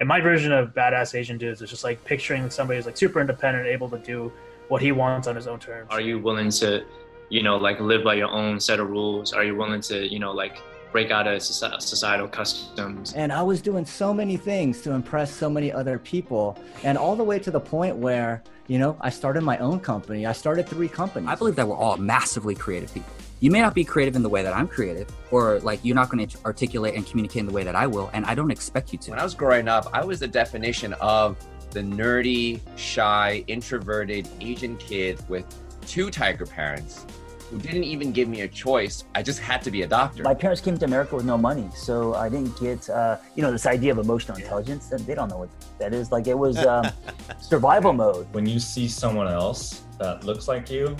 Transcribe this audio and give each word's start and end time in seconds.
And 0.00 0.08
my 0.08 0.20
version 0.20 0.52
of 0.52 0.74
badass 0.74 1.18
Asian 1.18 1.38
dudes 1.38 1.60
is 1.60 1.70
just 1.70 1.82
like 1.82 2.04
picturing 2.04 2.48
somebody 2.50 2.78
who's 2.78 2.86
like 2.86 2.96
super 2.96 3.20
independent, 3.20 3.66
able 3.66 3.90
to 3.90 3.98
do 3.98 4.32
what 4.68 4.80
he 4.80 4.92
wants 4.92 5.26
on 5.26 5.34
his 5.34 5.48
own 5.48 5.58
terms. 5.58 5.88
Are 5.90 6.00
you 6.00 6.20
willing 6.20 6.50
to, 6.50 6.84
you 7.30 7.42
know, 7.42 7.56
like 7.56 7.80
live 7.80 8.04
by 8.04 8.14
your 8.14 8.30
own 8.30 8.60
set 8.60 8.78
of 8.78 8.88
rules? 8.88 9.32
Are 9.32 9.42
you 9.42 9.56
willing 9.56 9.80
to, 9.82 10.06
you 10.06 10.20
know, 10.20 10.30
like 10.30 10.62
break 10.92 11.10
out 11.10 11.26
of 11.26 11.42
societal 11.42 12.28
customs? 12.28 13.12
And 13.14 13.32
I 13.32 13.42
was 13.42 13.60
doing 13.60 13.84
so 13.84 14.14
many 14.14 14.36
things 14.36 14.82
to 14.82 14.92
impress 14.92 15.34
so 15.34 15.50
many 15.50 15.72
other 15.72 15.98
people, 15.98 16.56
and 16.84 16.96
all 16.96 17.16
the 17.16 17.24
way 17.24 17.40
to 17.40 17.50
the 17.50 17.60
point 17.60 17.96
where, 17.96 18.42
you 18.68 18.78
know, 18.78 18.96
I 19.00 19.10
started 19.10 19.42
my 19.42 19.58
own 19.58 19.80
company. 19.80 20.26
I 20.26 20.32
started 20.32 20.68
three 20.68 20.88
companies. 20.88 21.28
I 21.28 21.34
believe 21.34 21.56
that 21.56 21.66
we're 21.66 21.74
all 21.74 21.96
massively 21.96 22.54
creative 22.54 22.94
people. 22.94 23.12
You 23.40 23.52
may 23.52 23.60
not 23.60 23.72
be 23.72 23.84
creative 23.84 24.16
in 24.16 24.22
the 24.22 24.28
way 24.28 24.42
that 24.42 24.52
I'm 24.52 24.66
creative, 24.66 25.08
or 25.30 25.60
like 25.60 25.78
you're 25.84 25.94
not 25.94 26.08
going 26.08 26.26
to 26.26 26.38
articulate 26.44 26.94
and 26.94 27.06
communicate 27.06 27.40
in 27.40 27.46
the 27.46 27.52
way 27.52 27.62
that 27.62 27.76
I 27.76 27.86
will, 27.86 28.10
and 28.12 28.24
I 28.26 28.34
don't 28.34 28.50
expect 28.50 28.92
you 28.92 28.98
to. 28.98 29.10
When 29.10 29.20
I 29.20 29.24
was 29.24 29.34
growing 29.34 29.68
up, 29.68 29.86
I 29.92 30.04
was 30.04 30.18
the 30.18 30.26
definition 30.26 30.92
of 30.94 31.36
the 31.70 31.80
nerdy, 31.80 32.60
shy, 32.76 33.44
introverted 33.46 34.28
Asian 34.40 34.76
kid 34.76 35.20
with 35.28 35.44
two 35.86 36.10
tiger 36.10 36.46
parents 36.46 37.06
who 37.50 37.58
didn't 37.58 37.84
even 37.84 38.12
give 38.12 38.28
me 38.28 38.42
a 38.42 38.48
choice. 38.48 39.04
I 39.14 39.22
just 39.22 39.38
had 39.38 39.62
to 39.62 39.70
be 39.70 39.82
a 39.82 39.86
doctor. 39.86 40.22
My 40.22 40.34
parents 40.34 40.60
came 40.60 40.76
to 40.76 40.84
America 40.84 41.14
with 41.16 41.24
no 41.24 41.38
money, 41.38 41.68
so 41.74 42.14
I 42.14 42.28
didn't 42.28 42.58
get, 42.60 42.90
uh, 42.90 43.18
you 43.36 43.42
know, 43.42 43.50
this 43.50 43.66
idea 43.66 43.92
of 43.92 43.98
emotional 43.98 44.36
intelligence. 44.36 44.88
They 44.88 45.14
don't 45.14 45.28
know 45.28 45.38
what 45.38 45.48
that 45.78 45.94
is. 45.94 46.12
Like 46.12 46.26
it 46.26 46.36
was 46.36 46.58
um, 46.58 46.86
survival 47.40 47.92
mode. 47.92 48.26
When 48.32 48.46
you 48.46 48.58
see 48.58 48.88
someone 48.88 49.28
else 49.28 49.82
that 49.98 50.24
looks 50.24 50.48
like 50.48 50.70
you 50.70 50.96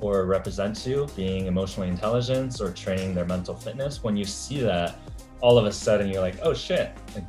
or 0.00 0.24
represents 0.24 0.86
you 0.86 1.06
being 1.14 1.46
emotionally 1.46 1.88
intelligent 1.88 2.60
or 2.60 2.72
training 2.72 3.14
their 3.14 3.24
mental 3.24 3.54
fitness, 3.54 4.02
when 4.02 4.16
you 4.16 4.24
see 4.24 4.60
that, 4.60 4.96
all 5.40 5.58
of 5.58 5.66
a 5.66 5.72
sudden 5.72 6.08
you're 6.08 6.20
like, 6.20 6.36
oh 6.42 6.54
shit, 6.54 6.92
like, 7.14 7.24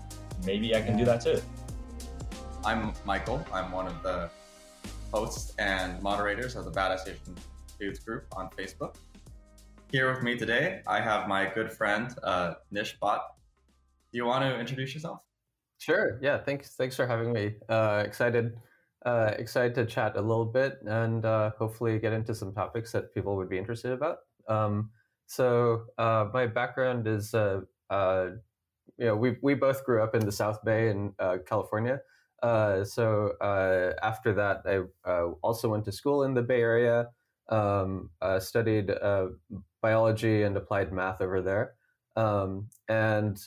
maybe 0.45 0.75
I 0.75 0.81
can 0.81 0.97
do 0.97 1.05
that 1.05 1.21
too. 1.21 1.41
I'm 2.63 2.93
Michael. 3.05 3.45
I'm 3.53 3.71
one 3.71 3.87
of 3.87 4.01
the 4.03 4.29
hosts 5.13 5.53
and 5.57 6.01
moderators 6.01 6.55
of 6.55 6.65
the 6.65 6.71
Badass 6.71 7.03
Asian 7.03 7.35
Dudes 7.79 7.99
group 7.99 8.25
on 8.35 8.49
Facebook. 8.49 8.95
Here 9.91 10.13
with 10.13 10.23
me 10.23 10.37
today, 10.37 10.81
I 10.87 11.01
have 11.01 11.27
my 11.27 11.51
good 11.53 11.71
friend 11.71 12.15
uh, 12.23 12.53
Nish 12.71 12.97
Bhat. 13.01 13.19
Do 14.11 14.17
you 14.17 14.25
want 14.25 14.43
to 14.43 14.59
introduce 14.59 14.93
yourself? 14.93 15.21
Sure. 15.79 16.19
Yeah. 16.21 16.37
Thanks. 16.37 16.75
Thanks 16.75 16.95
for 16.95 17.07
having 17.07 17.33
me. 17.33 17.55
Uh, 17.67 18.03
excited 18.05 18.55
uh, 19.05 19.31
excited 19.37 19.73
to 19.75 19.85
chat 19.85 20.15
a 20.15 20.21
little 20.21 20.45
bit 20.45 20.79
and 20.85 21.25
uh, 21.25 21.51
hopefully 21.57 21.97
get 21.99 22.13
into 22.13 22.35
some 22.35 22.53
topics 22.53 22.91
that 22.91 23.13
people 23.13 23.35
would 23.35 23.49
be 23.49 23.57
interested 23.57 23.91
about. 23.91 24.17
Um, 24.47 24.91
so 25.25 25.85
uh, 25.97 26.27
my 26.33 26.45
background 26.45 27.07
is, 27.07 27.33
uh, 27.33 27.61
uh, 27.89 28.31
you 28.97 29.05
know, 29.07 29.15
we 29.15 29.37
we 29.41 29.53
both 29.53 29.83
grew 29.85 30.03
up 30.03 30.13
in 30.13 30.25
the 30.25 30.31
South 30.31 30.63
Bay 30.63 30.89
in 30.89 31.13
uh, 31.19 31.37
California. 31.47 32.01
so 32.43 33.33
after 34.03 34.33
that, 34.33 34.61
I 34.65 35.19
also 35.41 35.69
went 35.69 35.85
to 35.85 35.91
school 35.91 36.23
in 36.23 36.33
the 36.33 36.41
Bay 36.41 36.61
Area, 36.61 37.07
um, 37.49 38.09
studied 38.39 38.91
biology 39.81 40.43
and 40.43 40.55
applied 40.57 40.91
math 40.91 41.21
over 41.21 41.41
there, 41.41 41.73
um, 42.15 42.67
and 42.89 43.39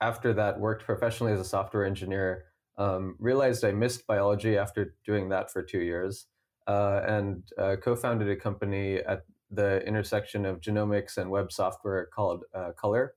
after 0.00 0.32
that, 0.32 0.58
worked 0.58 0.84
professionally 0.84 1.32
as 1.32 1.40
a 1.40 1.44
software 1.44 1.84
engineer 1.84 2.44
um, 2.80 3.14
realized 3.18 3.62
I 3.62 3.72
missed 3.72 4.06
biology 4.06 4.56
after 4.56 4.94
doing 5.04 5.28
that 5.28 5.52
for 5.52 5.62
two 5.62 5.80
years, 5.80 6.26
uh, 6.66 7.02
and 7.06 7.42
uh, 7.58 7.76
co-founded 7.76 8.28
a 8.30 8.36
company 8.36 8.96
at 8.96 9.20
the 9.50 9.84
intersection 9.86 10.46
of 10.46 10.62
genomics 10.62 11.18
and 11.18 11.30
web 11.30 11.52
software 11.52 12.06
called 12.06 12.44
uh, 12.54 12.70
Color, 12.80 13.12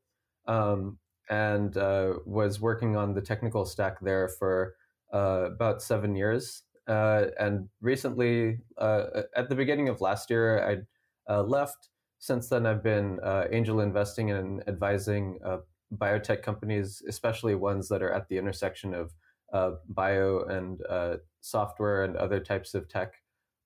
um, 0.48 0.98
and 1.30 1.78
uh, 1.78 2.16
was 2.26 2.60
working 2.60 2.98
on 2.98 3.14
the 3.14 3.22
technical 3.22 3.66
stack 3.66 4.02
there 4.02 4.28
for 4.28 4.76
uh, 5.14 5.46
about 5.56 5.82
seven 5.82 6.14
years. 6.14 6.64
Uh, 6.86 7.28
and 7.40 7.70
recently, 7.80 8.58
at 8.82 9.48
the 9.48 9.56
beginning 9.56 9.88
of 9.88 10.02
last 10.02 10.30
year, 10.30 10.86
I 11.30 11.42
left. 11.42 11.88
Since 12.20 12.50
then, 12.50 12.66
I've 12.66 12.84
been 12.84 13.20
angel 13.50 13.80
investing 13.80 14.32
and 14.32 14.62
advising 14.68 15.40
biotech 15.96 16.42
companies, 16.42 17.02
especially 17.08 17.56
ones 17.56 17.88
that 17.88 18.02
are 18.02 18.12
at 18.12 18.28
the 18.28 18.38
intersection 18.38 18.94
of 18.94 19.14
uh, 19.54 19.72
bio 19.90 20.44
and 20.50 20.82
uh, 20.90 21.18
software 21.42 22.04
and 22.04 22.18
other 22.18 22.40
types 22.40 22.74
of 22.74 22.90
tech. 22.90 23.14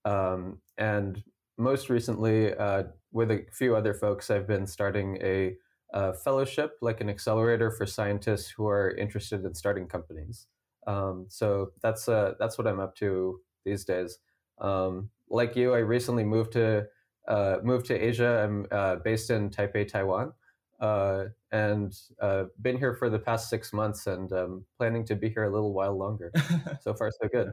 Um, 0.04 0.58
and 0.76 1.22
most 1.56 1.90
recently, 1.90 2.54
uh, 2.54 2.84
with 3.10 3.30
a 3.30 3.46
few 3.52 3.74
other 3.74 3.94
folks, 3.94 4.30
I've 4.30 4.46
been 4.46 4.66
starting 4.66 5.18
a, 5.22 5.54
a, 5.94 6.14
fellowship, 6.14 6.76
like 6.82 7.00
an 7.00 7.08
accelerator 7.08 7.70
for 7.70 7.86
scientists 7.86 8.48
who 8.50 8.68
are 8.68 8.90
interested 8.92 9.44
in 9.44 9.54
starting 9.54 9.86
companies. 9.86 10.46
Um, 10.86 11.26
so 11.28 11.72
that's 11.82 12.08
uh, 12.08 12.34
that's 12.38 12.56
what 12.58 12.66
I'm 12.66 12.80
up 12.80 12.94
to 12.96 13.40
these 13.64 13.84
days. 13.84 14.18
Um, 14.60 15.10
like 15.28 15.56
you, 15.56 15.74
I 15.74 15.78
recently 15.78 16.24
moved 16.24 16.52
to 16.52 16.86
uh, 17.26 17.56
moved 17.62 17.86
to 17.86 17.94
Asia. 17.94 18.42
I'm 18.44 19.02
based 19.02 19.30
in 19.30 19.50
Taipei, 19.50 19.86
Taiwan 19.88 20.32
uh, 20.80 21.24
and 21.50 21.96
uh, 22.20 22.44
been 22.60 22.78
here 22.78 22.94
for 22.94 23.10
the 23.10 23.18
past 23.18 23.48
six 23.48 23.72
months 23.72 24.06
and 24.06 24.32
um, 24.32 24.64
planning 24.76 25.04
to 25.06 25.16
be 25.16 25.28
here 25.28 25.44
a 25.44 25.52
little 25.52 25.72
while 25.72 25.96
longer. 25.96 26.32
so 26.80 26.94
far, 26.94 27.10
so 27.10 27.28
good. 27.28 27.52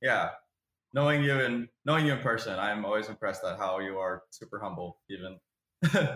Yeah, 0.00 0.30
knowing 0.92 1.22
you 1.22 1.40
and 1.40 1.68
knowing 1.84 2.06
you 2.06 2.14
in 2.14 2.20
person, 2.20 2.58
I'm 2.58 2.84
always 2.84 3.08
impressed 3.08 3.44
at 3.44 3.58
how 3.58 3.78
you 3.80 3.98
are 3.98 4.22
super 4.30 4.60
humble, 4.60 4.98
even 5.10 5.38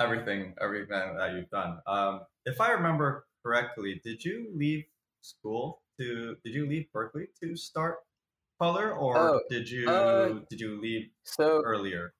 everything, 0.00 0.54
everything 0.60 1.16
that 1.16 1.32
you've 1.34 1.50
done. 1.50 1.78
Um, 1.86 2.20
if 2.44 2.60
I 2.60 2.72
remember 2.72 3.26
correctly, 3.44 4.00
did 4.04 4.24
you 4.24 4.50
leave 4.54 4.84
school 5.20 5.82
to? 5.98 6.36
Did 6.44 6.54
you 6.54 6.66
leave 6.66 6.86
Berkeley 6.92 7.26
to 7.42 7.56
start 7.56 7.98
color, 8.60 8.92
or 8.92 9.16
oh, 9.18 9.40
did 9.50 9.68
you 9.68 9.88
uh, 9.88 10.40
did 10.50 10.60
you 10.60 10.80
leave 10.80 11.08
so, 11.24 11.62
earlier? 11.64 12.14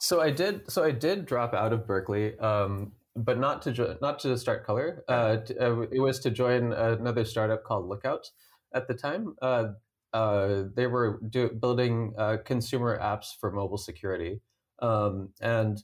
So 0.00 0.20
I 0.20 0.30
did. 0.30 0.70
So 0.70 0.82
I 0.82 0.92
did 0.92 1.26
drop 1.26 1.52
out 1.54 1.72
of 1.72 1.86
Berkeley, 1.86 2.38
um, 2.38 2.92
but 3.16 3.38
not 3.38 3.60
to 3.62 3.72
jo- 3.72 3.98
not 4.00 4.18
to 4.20 4.36
start 4.38 4.64
color. 4.64 5.04
Uh, 5.08 5.36
to, 5.38 5.58
uh, 5.60 5.80
it 5.92 6.00
was 6.00 6.18
to 6.20 6.30
join 6.30 6.72
another 6.72 7.24
startup 7.24 7.64
called 7.64 7.86
Lookout. 7.86 8.30
At 8.74 8.88
the 8.88 8.94
time, 8.94 9.36
uh, 9.42 9.72
uh 10.14 10.64
they 10.74 10.86
were 10.86 11.20
do- 11.28 11.50
building 11.50 12.14
uh, 12.18 12.38
consumer 12.44 12.98
apps 12.98 13.36
for 13.38 13.52
mobile 13.52 13.76
security, 13.78 14.40
um, 14.80 15.30
and 15.40 15.82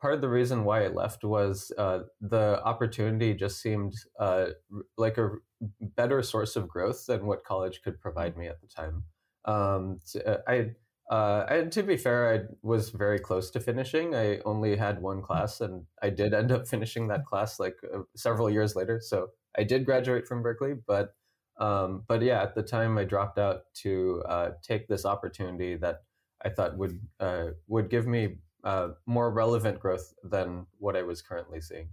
part 0.00 0.12
of 0.14 0.20
the 0.20 0.28
reason 0.28 0.64
why 0.64 0.84
I 0.84 0.88
left 0.88 1.24
was 1.24 1.72
uh, 1.78 2.00
the 2.20 2.62
opportunity 2.64 3.32
just 3.32 3.62
seemed 3.62 3.94
like 4.98 5.16
a 5.18 5.30
better 5.80 6.22
source 6.22 6.56
of 6.56 6.68
growth 6.68 7.06
than 7.06 7.26
what 7.26 7.44
college 7.44 7.80
could 7.82 8.00
provide 8.00 8.36
me 8.36 8.48
at 8.48 8.60
the 8.60 8.66
time. 8.66 9.04
Um, 9.46 10.00
I 10.46 10.72
uh, 11.10 11.44
and 11.48 11.70
to 11.72 11.82
be 11.82 11.96
fair, 11.96 12.34
I 12.34 12.40
was 12.62 12.90
very 12.90 13.18
close 13.18 13.50
to 13.50 13.60
finishing. 13.60 14.14
I 14.14 14.38
only 14.46 14.76
had 14.76 15.02
one 15.02 15.20
mm. 15.20 15.24
class, 15.24 15.60
and 15.60 15.84
I 16.02 16.10
did 16.10 16.32
end 16.32 16.50
up 16.50 16.66
finishing 16.66 17.08
that 17.08 17.26
class 17.26 17.60
like 17.60 17.76
uh, 17.92 18.00
several 18.16 18.48
years 18.48 18.74
later. 18.74 19.00
So 19.02 19.28
I 19.56 19.64
did 19.64 19.84
graduate 19.84 20.26
from 20.26 20.42
Berkeley, 20.42 20.74
but 20.86 21.14
um, 21.58 22.04
but 22.08 22.22
yeah, 22.22 22.42
at 22.42 22.54
the 22.54 22.62
time 22.62 22.96
I 22.98 23.04
dropped 23.04 23.38
out 23.38 23.72
to 23.82 24.22
uh, 24.26 24.50
take 24.62 24.88
this 24.88 25.04
opportunity 25.04 25.76
that 25.76 26.02
I 26.42 26.48
thought 26.48 26.78
would 26.78 26.98
uh, 27.20 27.48
would 27.68 27.90
give 27.90 28.06
me 28.06 28.38
uh, 28.64 28.88
more 29.04 29.30
relevant 29.30 29.80
growth 29.80 30.14
than 30.24 30.66
what 30.78 30.96
I 30.96 31.02
was 31.02 31.20
currently 31.20 31.60
seeing. 31.60 31.88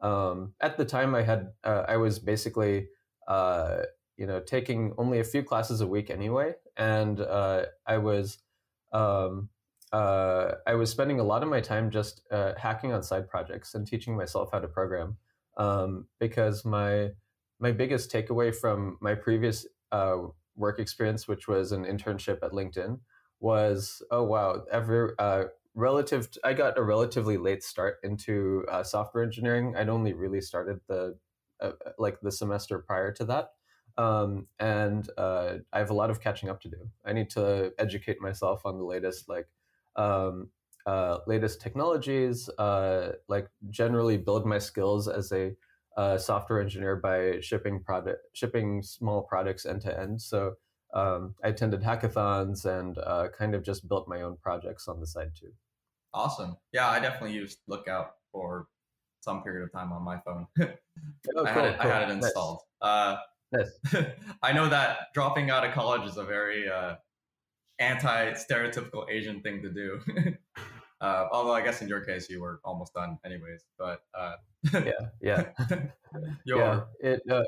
Um, 0.00 0.54
at 0.60 0.78
the 0.78 0.86
time, 0.86 1.14
I 1.14 1.22
had 1.22 1.52
uh, 1.64 1.84
I 1.86 1.98
was 1.98 2.18
basically 2.18 2.88
you 4.16 4.26
know 4.26 4.40
taking 4.40 4.94
only 4.96 5.20
a 5.20 5.24
few 5.24 5.42
classes 5.42 5.82
a 5.82 5.86
week 5.86 6.08
anyway, 6.08 6.54
and 6.78 7.20
I 7.20 7.98
was 7.98 8.38
um, 8.94 9.50
uh, 9.92 10.54
I 10.66 10.74
was 10.74 10.90
spending 10.90 11.20
a 11.20 11.24
lot 11.24 11.42
of 11.42 11.48
my 11.48 11.60
time 11.60 11.90
just 11.90 12.22
uh, 12.30 12.52
hacking 12.56 12.92
on 12.92 13.02
side 13.02 13.28
projects 13.28 13.74
and 13.74 13.86
teaching 13.86 14.16
myself 14.16 14.48
how 14.52 14.60
to 14.60 14.68
program 14.68 15.18
um, 15.56 16.06
because 16.18 16.64
my 16.64 17.10
my 17.60 17.70
biggest 17.70 18.10
takeaway 18.10 18.54
from 18.54 18.98
my 19.00 19.14
previous 19.14 19.66
uh, 19.92 20.16
work 20.56 20.78
experience, 20.80 21.28
which 21.28 21.46
was 21.46 21.72
an 21.72 21.84
internship 21.84 22.38
at 22.42 22.52
LinkedIn, 22.52 22.98
was 23.40 24.02
oh 24.10 24.24
wow, 24.24 24.64
every 24.72 25.10
uh, 25.18 25.44
relative. 25.74 26.30
To, 26.32 26.40
I 26.44 26.54
got 26.54 26.78
a 26.78 26.82
relatively 26.82 27.36
late 27.36 27.62
start 27.62 27.98
into 28.02 28.64
uh, 28.70 28.82
software 28.82 29.22
engineering. 29.22 29.74
I'd 29.76 29.88
only 29.88 30.12
really 30.12 30.40
started 30.40 30.80
the 30.88 31.16
uh, 31.60 31.72
like 31.98 32.20
the 32.20 32.32
semester 32.32 32.78
prior 32.78 33.12
to 33.12 33.24
that 33.26 33.50
um, 33.96 34.46
and 34.58 35.08
uh, 35.16 35.54
I 35.72 35.78
have 35.78 35.90
a 35.90 35.94
lot 35.94 36.10
of 36.10 36.20
catching 36.20 36.48
up 36.48 36.60
to 36.62 36.68
do. 36.68 36.88
I 37.04 37.12
need 37.12 37.30
to 37.30 37.72
educate 37.78 38.20
myself 38.20 38.64
on 38.64 38.78
the 38.78 38.84
latest 38.84 39.28
like 39.28 39.48
um, 39.96 40.48
uh, 40.86 41.18
latest 41.26 41.60
technologies, 41.60 42.48
uh, 42.58 43.12
like 43.28 43.48
generally 43.70 44.16
build 44.16 44.46
my 44.46 44.58
skills 44.58 45.08
as 45.08 45.32
a 45.32 45.52
uh, 45.96 46.18
software 46.18 46.60
engineer 46.60 46.96
by 46.96 47.38
shipping 47.40 47.80
product 47.82 48.18
shipping 48.32 48.82
small 48.82 49.22
products 49.22 49.64
end 49.64 49.80
to 49.82 50.00
end. 50.00 50.20
So 50.20 50.54
um, 50.92 51.34
I 51.44 51.48
attended 51.48 51.82
hackathons 51.82 52.64
and 52.64 52.98
uh, 52.98 53.28
kind 53.36 53.54
of 53.54 53.62
just 53.62 53.88
built 53.88 54.08
my 54.08 54.22
own 54.22 54.36
projects 54.42 54.88
on 54.88 55.00
the 55.00 55.06
side 55.06 55.30
too. 55.38 55.52
Awesome. 56.12 56.56
Yeah, 56.72 56.88
I 56.88 57.00
definitely 57.00 57.32
used 57.32 57.58
Lookout 57.66 58.12
for 58.30 58.66
some 59.20 59.42
period 59.42 59.64
of 59.64 59.72
time 59.72 59.92
on 59.92 60.02
my 60.02 60.18
phone. 60.24 60.46
Oh, 61.36 61.44
I, 61.44 61.50
had 61.50 61.64
it, 61.64 61.76
I 61.80 61.86
had 61.86 62.02
it 62.02 62.14
Nice. 62.14 62.24
installed. 62.26 62.60
Uh, 62.80 63.16
Nice. 63.54 64.04
I 64.42 64.52
know 64.52 64.68
that 64.68 65.12
dropping 65.14 65.50
out 65.50 65.64
of 65.64 65.72
college 65.72 66.08
is 66.08 66.16
a 66.16 66.24
very 66.24 66.68
uh, 66.68 66.96
anti-stereotypical 67.78 69.08
Asian 69.10 69.40
thing 69.40 69.62
to 69.62 69.70
do. 69.70 70.00
uh, 71.00 71.26
although 71.32 71.54
I 71.54 71.62
guess 71.62 71.82
in 71.82 71.88
your 71.88 72.00
case 72.00 72.28
you 72.28 72.40
were 72.40 72.60
almost 72.64 72.94
done 72.94 73.18
anyways. 73.24 73.64
But 73.78 74.00
uh, 74.14 74.34
Yeah, 74.72 74.92
yeah. 75.20 75.44
your 76.44 76.58
yeah 76.58 76.80
it 77.00 77.22
uh, 77.30 77.42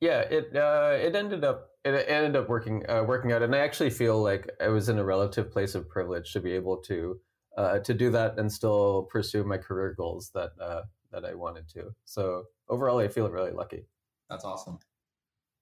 yeah 0.00 0.20
it 0.20 0.56
uh, 0.56 0.96
it 1.00 1.14
ended 1.14 1.44
up 1.44 1.70
it 1.84 2.04
ended 2.08 2.36
up 2.36 2.48
working 2.48 2.88
uh, 2.88 3.02
working 3.02 3.32
out 3.32 3.42
and 3.42 3.54
i 3.54 3.58
actually 3.58 3.90
feel 3.90 4.20
like 4.22 4.50
i 4.60 4.68
was 4.68 4.88
in 4.88 4.98
a 4.98 5.04
relative 5.04 5.50
place 5.50 5.74
of 5.74 5.88
privilege 5.88 6.32
to 6.32 6.40
be 6.40 6.52
able 6.52 6.76
to 6.76 7.18
uh, 7.56 7.78
to 7.78 7.94
do 7.94 8.10
that 8.10 8.38
and 8.38 8.52
still 8.52 9.08
pursue 9.10 9.42
my 9.44 9.56
career 9.56 9.94
goals 9.96 10.30
that 10.34 10.50
uh, 10.60 10.82
that 11.10 11.24
i 11.24 11.34
wanted 11.34 11.68
to 11.68 11.90
so 12.04 12.44
overall 12.68 12.98
i 12.98 13.08
feel 13.08 13.28
really 13.30 13.52
lucky 13.52 13.86
That's 14.28 14.44
awesome. 14.44 14.78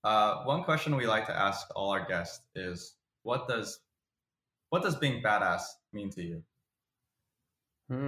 Uh, 0.06 0.44
one 0.44 0.62
question 0.62 0.94
we 0.94 1.04
like 1.04 1.26
to 1.26 1.36
ask 1.36 1.66
all 1.74 1.90
our 1.90 2.06
guests 2.06 2.46
is, 2.54 2.94
what 3.24 3.48
does 3.48 3.80
what 4.70 4.82
does 4.82 4.94
being 4.94 5.20
badass 5.20 5.62
mean 5.92 6.10
to 6.10 6.22
you? 6.22 6.44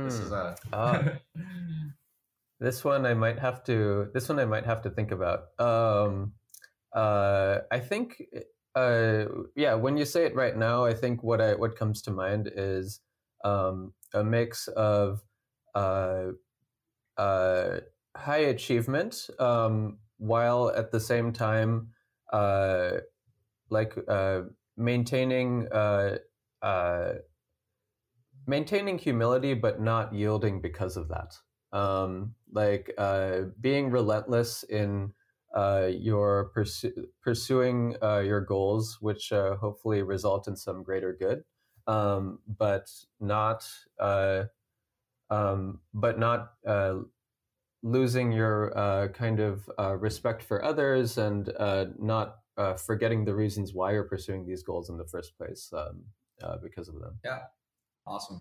This 0.04 0.20
is 0.20 0.30
Hmm. 0.30 0.32
a 0.32 0.54
Ah. 0.72 1.18
this 2.60 2.84
one 2.84 3.06
i 3.06 3.14
might 3.14 3.38
have 3.38 3.62
to 3.64 4.10
this 4.14 4.28
one 4.28 4.38
i 4.38 4.44
might 4.44 4.66
have 4.66 4.82
to 4.82 4.90
think 4.90 5.10
about 5.10 5.58
um 5.60 6.32
uh 6.94 7.58
i 7.70 7.78
think 7.78 8.22
uh 8.74 9.24
yeah 9.54 9.74
when 9.74 9.96
you 9.96 10.04
say 10.04 10.24
it 10.24 10.34
right 10.34 10.56
now 10.56 10.84
i 10.84 10.92
think 10.94 11.22
what 11.22 11.40
i 11.40 11.54
what 11.54 11.76
comes 11.76 12.02
to 12.02 12.10
mind 12.10 12.50
is 12.54 13.00
um 13.44 13.92
a 14.14 14.24
mix 14.24 14.68
of 14.68 15.22
uh 15.74 16.26
uh 17.16 17.80
high 18.16 18.38
achievement 18.38 19.28
um 19.38 19.98
while 20.18 20.70
at 20.76 20.90
the 20.90 21.00
same 21.00 21.32
time 21.32 21.88
uh 22.32 22.90
like 23.70 23.96
uh 24.08 24.42
maintaining 24.76 25.66
uh 25.72 26.18
uh 26.62 27.12
maintaining 28.48 28.98
humility 28.98 29.54
but 29.54 29.80
not 29.80 30.12
yielding 30.12 30.60
because 30.60 30.96
of 30.96 31.08
that. 31.08 31.36
Um, 31.70 32.34
like 32.50 32.92
uh, 32.96 33.40
being 33.60 33.90
relentless 33.90 34.64
in 34.64 35.12
your 35.54 36.50
pursu- 36.56 37.04
pursuing 37.22 37.94
your 38.02 38.40
goals, 38.40 38.98
which 39.00 39.30
hopefully 39.30 40.02
result 40.02 40.48
in 40.48 40.56
some 40.56 40.82
greater 40.82 41.12
good, 41.12 41.44
um, 41.86 42.38
but 42.46 42.88
not 43.20 43.68
um, 45.30 45.80
but 45.92 46.18
not 46.18 46.52
losing 47.82 48.32
your 48.32 48.76
uh, 48.76 49.08
kind 49.08 49.40
of 49.40 49.70
uh, 49.78 49.96
respect 49.96 50.42
for 50.42 50.64
others 50.64 51.18
and 51.18 51.52
uh, 51.58 51.86
not 51.98 52.38
uh, 52.56 52.74
forgetting 52.74 53.24
the 53.24 53.34
reasons 53.34 53.72
why 53.72 53.92
you're 53.92 54.04
pursuing 54.04 54.44
these 54.44 54.62
goals 54.62 54.90
in 54.90 54.96
the 54.96 55.06
first 55.06 55.36
place 55.36 55.72
um, 55.72 56.02
uh, 56.42 56.56
because 56.62 56.88
of 56.88 56.98
them. 57.00 57.18
Yeah, 57.24 57.40
awesome. 58.06 58.40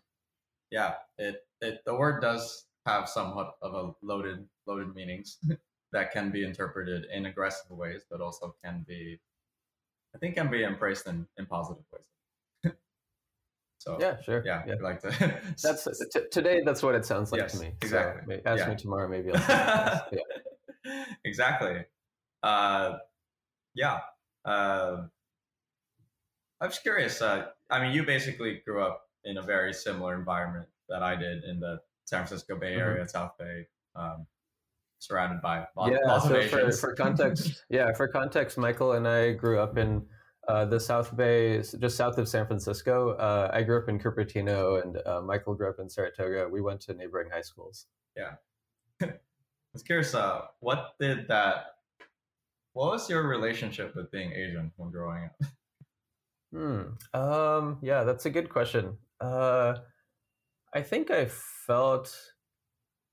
Yeah, 0.72 0.95
it 1.18 1.45
it 1.62 1.81
the 1.86 1.95
word 1.95 2.22
does 2.22 2.66
have 2.86 3.07
somewhat 3.07 3.56
of 3.62 3.74
a 3.74 3.94
loaded 4.06 4.45
loaded 4.66 4.95
meanings 4.95 5.38
that 5.92 6.12
can 6.12 6.31
be 6.31 6.44
interpreted 6.44 7.06
in 7.13 7.28
aggressive 7.28 7.69
ways, 7.72 8.04
but 8.10 8.22
also 8.22 8.56
can 8.63 8.84
be, 8.88 9.19
I 10.16 10.18
think, 10.18 10.36
can 10.36 10.50
be 10.50 10.63
embraced 10.63 11.07
in 11.07 11.28
in 11.38 11.45
positive 11.45 11.84
ways. 11.94 12.06
So 13.88 13.98
Yeah, 14.00 14.22
sure. 14.22 14.44
yeah, 14.45 14.63
yeah. 14.68 14.75
we 14.75 14.84
like 14.84 15.01
to. 15.01 15.42
That's 15.63 15.84
t- 16.13 16.19
today. 16.31 16.62
That's 16.66 16.84
what 16.84 16.95
it 16.95 17.06
sounds 17.06 17.31
like 17.31 17.42
Yes, 17.42 17.54
to 17.54 17.60
me. 17.66 17.72
exactly. 17.81 18.36
So, 18.36 18.42
ask 18.45 18.60
Yeah. 18.60 18.69
me 18.69 18.75
tomorrow, 18.75 19.07
maybe. 19.07 19.31
I'll 19.34 20.06
yeah. 20.12 21.06
exactly. 21.24 21.86
Uh, 22.44 22.98
yeah. 23.74 24.00
Uh, 24.45 25.04
I'm 26.62 26.69
just 26.69 26.84
curious. 26.84 27.22
Uh, 27.22 27.48
I 27.69 27.81
mean, 27.81 27.94
you 27.94 28.04
basically 28.04 28.62
grew 28.66 28.81
up 28.84 29.01
in 29.24 29.38
a 29.38 29.42
very 29.42 29.74
similar 29.74 30.16
environment 30.16 30.68
that 30.89 31.04
I 31.04 31.16
did 31.16 31.44
in 31.44 31.60
the 31.60 31.80
San 32.06 32.25
Francisco 32.25 32.57
Bay 32.57 32.74
Mhm. 32.75 32.80
Area, 32.80 33.07
South 33.07 33.38
Bay, 33.38 33.68
um, 33.95 34.25
surrounded 35.00 35.42
by 35.42 35.66
lots, 35.75 35.92
yeah. 35.92 36.19
So 36.19 36.42
for, 36.48 36.72
for 36.72 36.95
context, 36.95 37.63
yeah, 37.69 37.94
for 37.94 38.07
context, 38.07 38.57
Michael 38.57 38.94
and 38.94 39.07
I 39.07 39.34
grew 39.34 39.60
up 39.60 39.78
in 39.78 40.06
uh, 40.47 40.65
the 40.65 40.79
South 40.79 41.15
Bay, 41.15 41.61
just 41.61 41.97
south 41.97 42.17
of 42.17 42.27
San 42.27 42.47
Francisco. 42.47 43.11
Uh, 43.11 43.49
I 43.53 43.63
grew 43.63 43.77
up 43.77 43.89
in 43.89 43.99
Cupertino, 43.99 44.81
and 44.81 44.97
uh, 45.05 45.21
Michael 45.21 45.55
grew 45.55 45.69
up 45.69 45.79
in 45.79 45.89
Saratoga. 45.89 46.47
We 46.47 46.61
went 46.61 46.81
to 46.81 46.94
neighboring 46.94 47.29
high 47.29 47.41
schools. 47.41 47.88
Yeah, 48.15 48.35
I 49.01 49.13
was 49.73 49.83
curious. 49.83 50.13
Uh, 50.15 50.41
what 50.59 50.95
did 50.99 51.27
that? 51.27 51.75
What 52.73 52.91
was 52.91 53.09
your 53.09 53.27
relationship 53.27 53.95
with 53.95 54.09
being 54.11 54.31
Asian 54.31 54.71
when 54.77 54.91
growing 54.91 55.25
up? 55.25 55.35
Hmm. 56.53 56.93
Um. 57.13 57.77
Yeah, 57.81 58.05
that's 58.05 58.25
a 58.25 58.29
good 58.29 58.50
question. 58.50 58.97
Uh, 59.19 59.75
I 60.73 60.81
think 60.81 61.11
I 61.11 61.25
felt. 61.25 62.15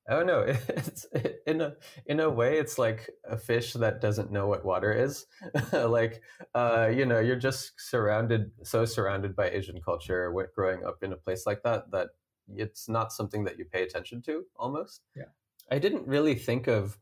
I 0.08 0.14
don't 0.14 0.26
know. 0.26 0.44
It's 0.46 1.06
in 1.46 1.60
a 1.60 1.74
in 2.06 2.20
a 2.20 2.28
way, 2.28 2.58
it's 2.58 2.78
like 2.78 3.10
a 3.24 3.36
fish 3.36 3.72
that 3.74 4.00
doesn't 4.00 4.30
know 4.30 4.46
what 4.46 4.64
water 4.64 4.92
is. 4.92 5.26
like, 5.72 6.22
uh, 6.54 6.90
you 6.92 7.06
know, 7.06 7.20
you're 7.20 7.36
just 7.36 7.72
surrounded, 7.78 8.50
so 8.62 8.84
surrounded 8.84 9.34
by 9.34 9.50
Asian 9.50 9.80
culture. 9.80 10.30
When 10.32 10.46
growing 10.54 10.84
up 10.84 11.02
in 11.02 11.12
a 11.12 11.16
place 11.16 11.46
like 11.46 11.62
that, 11.62 11.90
that 11.92 12.08
it's 12.54 12.88
not 12.88 13.12
something 13.12 13.44
that 13.44 13.58
you 13.58 13.64
pay 13.64 13.82
attention 13.82 14.22
to. 14.22 14.44
Almost. 14.56 15.02
Yeah. 15.16 15.24
I 15.70 15.78
didn't 15.78 16.06
really 16.06 16.34
think 16.34 16.66
of 16.66 16.98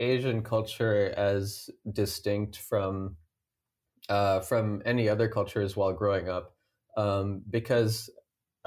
Asian 0.00 0.42
culture 0.42 1.12
as 1.16 1.70
distinct 1.90 2.56
from 2.56 3.16
uh, 4.08 4.40
from 4.40 4.82
any 4.84 5.08
other 5.08 5.28
cultures 5.28 5.76
while 5.76 5.92
growing 5.92 6.28
up 6.28 6.54
um, 6.96 7.42
because 7.50 8.10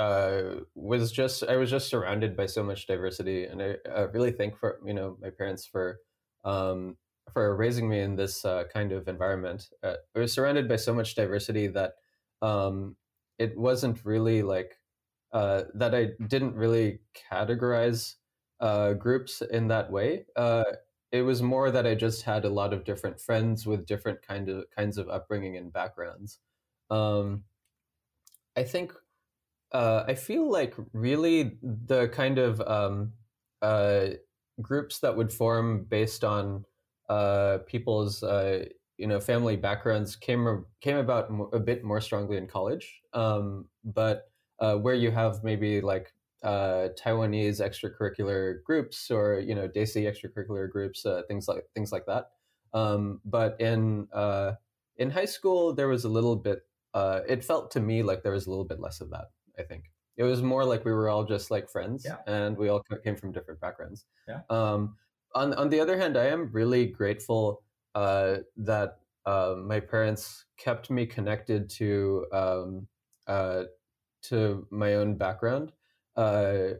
uh, 0.01 0.61
was 0.75 1.11
just 1.11 1.43
I 1.43 1.57
was 1.57 1.69
just 1.69 1.89
surrounded 1.89 2.35
by 2.35 2.47
so 2.47 2.63
much 2.63 2.87
diversity, 2.87 3.45
and 3.45 3.61
I, 3.61 3.75
I 3.95 4.01
really 4.01 4.31
thank 4.31 4.57
for 4.57 4.79
you 4.85 4.93
know 4.93 5.17
my 5.21 5.29
parents 5.29 5.65
for 5.65 5.99
um, 6.43 6.97
for 7.33 7.55
raising 7.55 7.87
me 7.87 7.99
in 8.01 8.15
this 8.15 8.43
uh, 8.43 8.63
kind 8.73 8.91
of 8.91 9.07
environment. 9.07 9.69
Uh, 9.83 9.95
I 10.15 10.19
was 10.19 10.33
surrounded 10.33 10.67
by 10.67 10.77
so 10.77 10.93
much 10.93 11.13
diversity 11.15 11.67
that 11.67 11.93
um, 12.41 12.95
it 13.37 13.55
wasn't 13.57 14.03
really 14.03 14.41
like 14.41 14.79
uh, 15.33 15.63
that. 15.75 15.93
I 15.93 16.09
didn't 16.27 16.55
really 16.55 17.01
categorize 17.31 18.15
uh, 18.59 18.93
groups 18.93 19.41
in 19.43 19.67
that 19.67 19.91
way. 19.91 20.25
Uh, 20.35 20.63
it 21.11 21.21
was 21.21 21.43
more 21.43 21.69
that 21.69 21.85
I 21.85 21.93
just 21.93 22.23
had 22.23 22.45
a 22.45 22.49
lot 22.49 22.73
of 22.73 22.85
different 22.85 23.19
friends 23.19 23.67
with 23.67 23.85
different 23.85 24.21
kind 24.23 24.49
of 24.49 24.65
kinds 24.75 24.97
of 24.97 25.09
upbringing 25.09 25.57
and 25.57 25.71
backgrounds. 25.71 26.39
Um, 26.89 27.43
I 28.55 28.63
think 28.63 28.93
uh, 29.71 30.03
I 30.07 30.15
feel 30.15 30.49
like 30.49 30.75
really 30.93 31.57
the 31.61 32.09
kind 32.09 32.37
of 32.37 32.61
um, 32.61 33.13
uh, 33.61 34.07
groups 34.61 34.99
that 34.99 35.15
would 35.15 35.31
form 35.31 35.85
based 35.85 36.23
on 36.23 36.65
uh, 37.09 37.59
people's 37.67 38.23
uh, 38.23 38.65
you 38.97 39.07
know 39.07 39.19
family 39.19 39.55
backgrounds 39.55 40.15
came 40.15 40.65
came 40.81 40.97
about 40.97 41.29
a 41.53 41.59
bit 41.59 41.83
more 41.83 42.01
strongly 42.01 42.37
in 42.37 42.47
college, 42.47 43.01
um, 43.13 43.65
but 43.83 44.31
uh, 44.59 44.75
where 44.75 44.93
you 44.95 45.11
have 45.11 45.43
maybe 45.43 45.81
like 45.81 46.13
uh, 46.43 46.89
Taiwanese 46.99 47.61
extracurricular 47.61 48.61
groups 48.63 49.09
or 49.09 49.39
you 49.39 49.55
know 49.55 49.67
Desi 49.69 50.03
extracurricular 50.03 50.69
groups, 50.69 51.05
things 51.27 51.47
like 51.47 51.63
things 51.73 51.91
like 51.91 52.05
that. 52.07 52.31
Um, 52.73 53.21
but 53.25 53.59
in 53.61 54.07
in 54.97 55.09
high 55.11 55.25
school, 55.25 55.73
there 55.73 55.87
was 55.87 56.03
a 56.03 56.09
little 56.09 56.35
bit. 56.35 56.59
It 56.93 57.43
felt 57.43 57.71
to 57.71 57.79
me 57.79 58.03
like 58.03 58.23
there 58.23 58.33
was 58.33 58.47
a 58.47 58.49
little 58.49 58.65
bit 58.65 58.79
less 58.79 58.99
of 59.01 59.09
that. 59.11 59.27
I 59.59 59.63
think 59.63 59.91
it 60.17 60.23
was 60.23 60.41
more 60.41 60.63
like 60.65 60.85
we 60.85 60.91
were 60.91 61.09
all 61.09 61.23
just 61.23 61.51
like 61.51 61.69
friends, 61.69 62.05
Yeah. 62.05 62.17
and 62.27 62.57
we 62.57 62.69
all 62.69 62.83
came 63.03 63.15
from 63.15 63.31
different 63.31 63.59
backgrounds. 63.61 64.05
Yeah. 64.27 64.41
Um, 64.49 64.97
on 65.35 65.53
on 65.53 65.69
the 65.69 65.79
other 65.79 65.97
hand, 65.97 66.17
I 66.17 66.25
am 66.27 66.51
really 66.51 66.87
grateful 66.87 67.63
uh, 67.95 68.37
that 68.57 68.99
uh, 69.25 69.55
my 69.57 69.79
parents 69.79 70.45
kept 70.57 70.89
me 70.89 71.05
connected 71.05 71.69
to 71.71 72.25
um, 72.33 72.87
uh, 73.27 73.63
to 74.23 74.67
my 74.71 74.95
own 74.95 75.17
background 75.17 75.71
uh, 76.15 76.73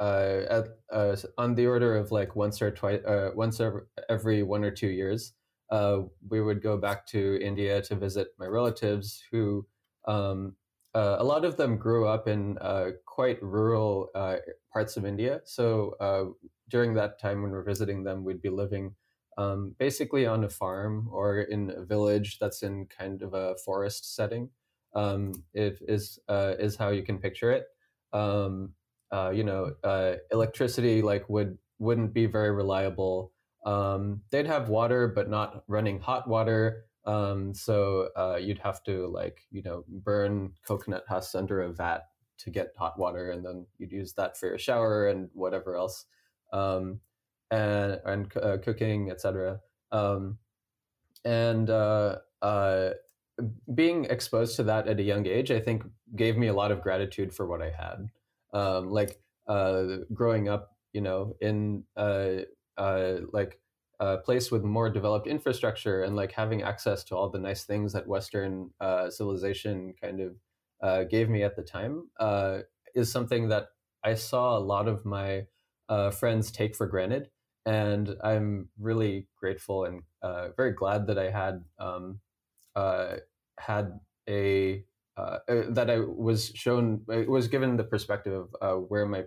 uh, 0.00 0.40
at, 0.50 0.64
uh, 0.92 1.16
on 1.38 1.54
the 1.54 1.66
order 1.66 1.96
of 1.96 2.10
like 2.12 2.36
once 2.36 2.60
or 2.62 2.70
twice, 2.70 3.02
uh, 3.04 3.30
once 3.34 3.60
every, 3.60 3.82
every 4.08 4.42
one 4.42 4.64
or 4.64 4.70
two 4.70 4.88
years. 4.88 5.32
Uh, 5.70 6.02
we 6.28 6.40
would 6.42 6.62
go 6.62 6.76
back 6.76 7.06
to 7.06 7.40
India 7.42 7.80
to 7.82 7.96
visit 7.96 8.28
my 8.38 8.46
relatives, 8.46 9.22
who 9.30 9.66
um, 10.06 10.54
uh, 10.94 11.16
a 11.18 11.24
lot 11.24 11.44
of 11.44 11.56
them 11.56 11.76
grew 11.76 12.06
up 12.06 12.28
in 12.28 12.56
uh, 12.58 12.90
quite 13.04 13.42
rural 13.42 14.10
uh, 14.14 14.36
parts 14.72 14.96
of 14.96 15.04
India. 15.04 15.40
So 15.44 15.96
uh, 16.00 16.48
during 16.68 16.94
that 16.94 17.20
time 17.20 17.42
when 17.42 17.50
we're 17.50 17.64
visiting 17.64 18.04
them, 18.04 18.24
we'd 18.24 18.42
be 18.42 18.50
living 18.50 18.94
um, 19.36 19.74
basically 19.78 20.26
on 20.26 20.44
a 20.44 20.48
farm 20.48 21.08
or 21.10 21.40
in 21.40 21.72
a 21.76 21.84
village 21.84 22.38
that's 22.38 22.62
in 22.62 22.86
kind 22.86 23.22
of 23.22 23.34
a 23.34 23.56
forest 23.64 24.14
setting. 24.14 24.50
Um, 24.94 25.32
it 25.52 25.78
is 25.88 26.20
uh, 26.28 26.54
is 26.58 26.76
how 26.76 26.90
you 26.90 27.02
can 27.02 27.18
picture 27.18 27.50
it. 27.50 27.66
Um, 28.12 28.74
uh, 29.10 29.30
you 29.34 29.42
know, 29.42 29.72
electricity 30.30 31.02
like 31.02 31.28
would 31.28 31.58
wouldn't 31.80 32.14
be 32.14 32.26
very 32.26 32.52
reliable. 32.52 33.32
Um, 33.66 34.20
they'd 34.30 34.46
have 34.46 34.68
water, 34.68 35.08
but 35.08 35.28
not 35.28 35.64
running 35.66 35.98
hot 35.98 36.28
water. 36.28 36.84
Um, 37.06 37.52
so 37.52 38.08
uh, 38.16 38.38
you'd 38.40 38.58
have 38.58 38.82
to 38.84 39.06
like 39.08 39.46
you 39.50 39.62
know 39.62 39.84
burn 39.88 40.52
coconut 40.66 41.04
husks 41.08 41.34
under 41.34 41.62
a 41.62 41.72
vat 41.72 42.08
to 42.38 42.50
get 42.50 42.74
hot 42.76 42.98
water, 42.98 43.30
and 43.30 43.44
then 43.44 43.66
you'd 43.78 43.92
use 43.92 44.12
that 44.14 44.36
for 44.36 44.48
your 44.48 44.58
shower 44.58 45.08
and 45.08 45.28
whatever 45.34 45.76
else, 45.76 46.06
um, 46.52 47.00
and 47.50 48.00
and 48.04 48.36
uh, 48.36 48.58
cooking, 48.58 49.10
etc. 49.10 49.60
Um, 49.92 50.38
and 51.24 51.70
uh, 51.70 52.16
uh, 52.42 52.90
being 53.74 54.04
exposed 54.06 54.56
to 54.56 54.62
that 54.64 54.88
at 54.88 55.00
a 55.00 55.02
young 55.02 55.26
age, 55.26 55.50
I 55.50 55.60
think, 55.60 55.84
gave 56.16 56.36
me 56.36 56.48
a 56.48 56.54
lot 56.54 56.70
of 56.70 56.82
gratitude 56.82 57.34
for 57.34 57.46
what 57.46 57.62
I 57.62 57.70
had. 57.70 58.10
Um, 58.52 58.90
like 58.90 59.20
uh, 59.46 59.98
growing 60.12 60.48
up, 60.48 60.76
you 60.92 61.00
know, 61.00 61.36
in 61.40 61.84
uh, 61.96 62.36
like 63.32 63.58
a 64.00 64.18
place 64.18 64.50
with 64.50 64.64
more 64.64 64.90
developed 64.90 65.26
infrastructure 65.26 66.02
and 66.02 66.16
like 66.16 66.32
having 66.32 66.62
access 66.62 67.04
to 67.04 67.16
all 67.16 67.30
the 67.30 67.38
nice 67.38 67.64
things 67.64 67.92
that 67.92 68.06
Western 68.06 68.70
uh, 68.80 69.10
civilization 69.10 69.94
kind 70.00 70.20
of 70.20 70.36
uh, 70.82 71.04
gave 71.04 71.28
me 71.28 71.42
at 71.42 71.56
the 71.56 71.62
time 71.62 72.10
uh, 72.18 72.60
is 72.94 73.10
something 73.10 73.48
that 73.48 73.68
I 74.02 74.14
saw 74.14 74.56
a 74.56 74.60
lot 74.60 74.88
of 74.88 75.04
my 75.04 75.46
uh, 75.88 76.10
friends 76.10 76.50
take 76.50 76.74
for 76.74 76.86
granted. 76.86 77.30
And 77.66 78.16
I'm 78.22 78.68
really 78.78 79.28
grateful 79.36 79.84
and 79.84 80.02
uh, 80.20 80.50
very 80.56 80.72
glad 80.72 81.06
that 81.06 81.18
I 81.18 81.30
had 81.30 81.64
um, 81.78 82.20
uh, 82.74 83.16
had 83.58 84.00
a 84.28 84.84
that 85.16 85.88
I 85.90 86.00
was 86.00 86.48
shown 86.54 87.04
was 87.06 87.48
given 87.48 87.76
the 87.76 87.84
perspective 87.84 88.48
of 88.60 88.84
where 88.88 89.06
my 89.06 89.24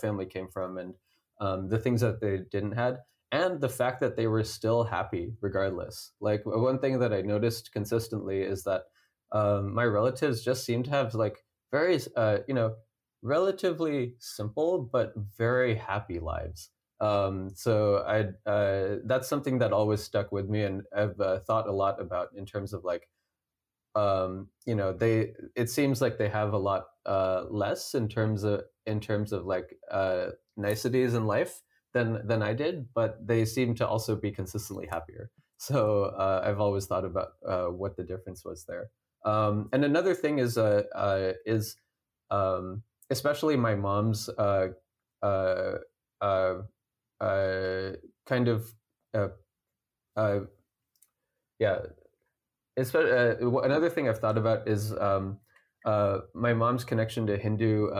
family 0.00 0.26
came 0.26 0.48
from 0.48 0.78
and 0.78 0.94
um, 1.40 1.68
the 1.68 1.78
things 1.78 2.00
that 2.00 2.20
they 2.20 2.38
didn't 2.38 2.72
had 2.72 3.00
and 3.34 3.60
the 3.60 3.68
fact 3.68 4.00
that 4.00 4.16
they 4.16 4.26
were 4.28 4.44
still 4.44 4.84
happy 4.84 5.34
regardless. 5.40 6.12
Like 6.20 6.42
one 6.46 6.78
thing 6.78 7.00
that 7.00 7.12
I 7.12 7.22
noticed 7.22 7.72
consistently 7.72 8.42
is 8.42 8.64
that 8.64 8.84
um, 9.32 9.74
my 9.74 9.84
relatives 9.84 10.44
just 10.44 10.64
seem 10.64 10.82
to 10.84 10.90
have 10.90 11.14
like 11.14 11.44
very, 11.72 11.98
uh, 12.16 12.38
you 12.48 12.54
know, 12.54 12.76
relatively 13.22 14.14
simple 14.20 14.88
but 14.92 15.12
very 15.16 15.74
happy 15.74 16.20
lives. 16.20 16.70
Um, 17.00 17.50
so 17.54 17.98
I 18.06 18.50
uh, 18.50 18.98
that's 19.04 19.28
something 19.28 19.58
that 19.58 19.72
always 19.72 20.02
stuck 20.02 20.30
with 20.32 20.48
me, 20.48 20.62
and 20.62 20.82
I've 20.96 21.20
uh, 21.20 21.40
thought 21.40 21.66
a 21.68 21.72
lot 21.72 22.00
about 22.00 22.28
in 22.36 22.46
terms 22.46 22.72
of 22.72 22.84
like, 22.84 23.08
um, 23.94 24.48
you 24.66 24.74
know, 24.74 24.92
they 24.92 25.34
it 25.54 25.70
seems 25.70 26.00
like 26.00 26.18
they 26.18 26.28
have 26.28 26.52
a 26.52 26.58
lot 26.58 26.86
uh, 27.06 27.44
less 27.50 27.94
in 27.94 28.08
terms 28.08 28.42
of 28.44 28.62
in 28.86 29.00
terms 29.00 29.32
of 29.32 29.46
like 29.46 29.78
uh, 29.90 30.30
niceties 30.56 31.14
in 31.14 31.26
life 31.26 31.62
than 31.94 32.26
than 32.26 32.42
I 32.42 32.52
did, 32.52 32.88
but 32.92 33.26
they 33.26 33.44
seem 33.46 33.74
to 33.76 33.86
also 33.86 34.16
be 34.16 34.30
consistently 34.30 34.86
happier. 34.90 35.30
So 35.56 36.04
uh, 36.04 36.42
I've 36.44 36.60
always 36.60 36.86
thought 36.86 37.04
about 37.04 37.28
uh, 37.48 37.66
what 37.66 37.96
the 37.96 38.02
difference 38.02 38.44
was 38.44 38.66
there. 38.66 38.90
Um, 39.24 39.70
and 39.72 39.84
another 39.84 40.14
thing 40.14 40.38
is 40.38 40.58
uh, 40.58 40.82
uh 40.94 41.32
is 41.46 41.76
um, 42.30 42.82
especially 43.08 43.56
my 43.56 43.74
mom's 43.74 44.28
uh, 44.28 44.68
uh, 45.22 45.78
kind 48.26 48.48
of 48.48 48.74
yeah. 51.58 51.78
Another 52.76 53.88
thing 53.88 54.08
I've 54.08 54.18
thought 54.18 54.36
about 54.36 54.68
is 54.68 54.92
um, 54.98 55.38
my 56.34 56.52
mom's 56.52 56.84
connection 56.84 57.26
to 57.28 57.38
Hindu 57.38 57.90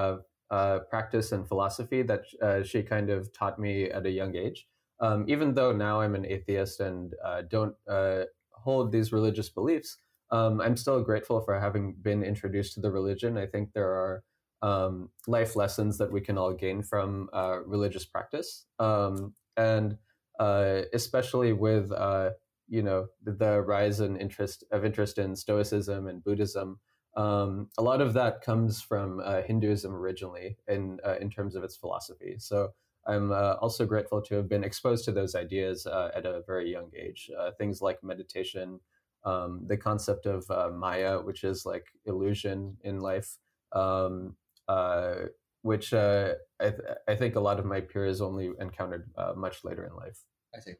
uh, 0.54 0.78
practice 0.88 1.32
and 1.32 1.48
philosophy 1.48 2.00
that 2.02 2.22
uh, 2.40 2.62
she 2.62 2.80
kind 2.80 3.10
of 3.10 3.32
taught 3.32 3.58
me 3.58 3.90
at 3.90 4.06
a 4.06 4.10
young 4.10 4.36
age. 4.36 4.68
Um, 5.00 5.24
even 5.26 5.54
though 5.54 5.72
now 5.72 6.00
I'm 6.00 6.14
an 6.14 6.24
atheist 6.24 6.78
and 6.78 7.12
uh, 7.24 7.42
don't 7.50 7.74
uh, 7.90 8.22
hold 8.52 8.92
these 8.92 9.12
religious 9.12 9.48
beliefs, 9.48 9.98
um, 10.30 10.60
I'm 10.60 10.76
still 10.76 11.02
grateful 11.02 11.40
for 11.40 11.58
having 11.58 11.96
been 12.00 12.22
introduced 12.22 12.74
to 12.74 12.80
the 12.80 12.92
religion. 12.92 13.36
I 13.36 13.46
think 13.46 13.72
there 13.72 13.94
are 14.02 14.22
um, 14.62 15.10
life 15.26 15.56
lessons 15.56 15.98
that 15.98 16.12
we 16.12 16.20
can 16.20 16.38
all 16.38 16.54
gain 16.54 16.84
from 16.84 17.28
uh, 17.32 17.58
religious 17.66 18.04
practice, 18.04 18.66
um, 18.78 19.34
and 19.56 19.98
especially 20.40 21.52
with 21.52 21.90
you 22.68 22.82
know 22.82 23.08
the 23.24 23.60
rise 23.60 23.98
in 24.00 24.16
interest 24.16 24.62
of 24.70 24.84
interest 24.84 25.18
in 25.18 25.34
Stoicism 25.34 26.06
and 26.06 26.22
Buddhism. 26.22 26.78
Um, 27.16 27.68
a 27.78 27.82
lot 27.82 28.00
of 28.00 28.12
that 28.14 28.40
comes 28.42 28.80
from 28.80 29.20
uh, 29.20 29.42
Hinduism 29.42 29.94
originally, 29.94 30.56
in 30.66 30.98
uh, 31.04 31.16
in 31.20 31.30
terms 31.30 31.54
of 31.54 31.62
its 31.62 31.76
philosophy. 31.76 32.36
So 32.38 32.74
I'm 33.06 33.30
uh, 33.30 33.54
also 33.60 33.86
grateful 33.86 34.22
to 34.22 34.34
have 34.36 34.48
been 34.48 34.64
exposed 34.64 35.04
to 35.04 35.12
those 35.12 35.34
ideas 35.34 35.86
uh, 35.86 36.10
at 36.14 36.26
a 36.26 36.42
very 36.46 36.70
young 36.70 36.90
age. 36.96 37.30
Uh, 37.38 37.52
things 37.52 37.80
like 37.82 38.02
meditation, 38.02 38.80
um, 39.24 39.62
the 39.66 39.76
concept 39.76 40.26
of 40.26 40.50
uh, 40.50 40.70
Maya, 40.70 41.20
which 41.20 41.44
is 41.44 41.64
like 41.66 41.86
illusion 42.04 42.78
in 42.82 43.00
life, 43.00 43.38
um, 43.72 44.36
which 45.62 45.92
I, 45.94 46.34
th- 46.60 46.80
I 47.06 47.14
think 47.14 47.36
a 47.36 47.40
lot 47.40 47.58
of 47.58 47.66
my 47.66 47.80
peers 47.80 48.20
only 48.20 48.50
encountered 48.58 49.10
much 49.36 49.64
later 49.64 49.86
in 49.86 49.94
life. 49.94 50.24
I 50.54 50.60
see. 50.60 50.74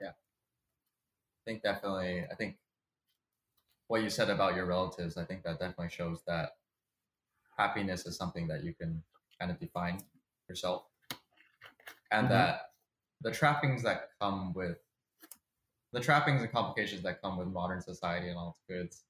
Yeah, 0.00 0.08
I 0.10 1.42
think 1.44 1.62
definitely. 1.62 2.24
I 2.30 2.34
think 2.34 2.56
what 3.88 4.02
you 4.02 4.10
said 4.10 4.30
about 4.30 4.56
your 4.56 4.66
relatives, 4.66 5.16
I 5.16 5.24
think 5.24 5.42
that 5.44 5.58
definitely 5.58 5.90
shows 5.90 6.22
that 6.26 6.56
happiness 7.56 8.06
is 8.06 8.16
something 8.16 8.48
that 8.48 8.64
you 8.64 8.74
can 8.74 9.02
kind 9.38 9.50
of 9.50 9.58
define 9.58 10.00
yourself, 10.48 10.84
and 12.10 12.28
mm-hmm. 12.28 12.34
that 12.34 12.70
the 13.22 13.30
trappings 13.30 13.82
that 13.82 14.10
come 14.20 14.52
with 14.52 14.78
the 15.92 16.00
trappings 16.00 16.42
and 16.42 16.50
complications 16.50 17.02
that 17.02 17.22
come 17.22 17.38
with 17.38 17.48
modern 17.48 17.80
society 17.80 18.28
and 18.28 18.36
all 18.36 18.58
its 18.68 18.78
goods 18.78 19.04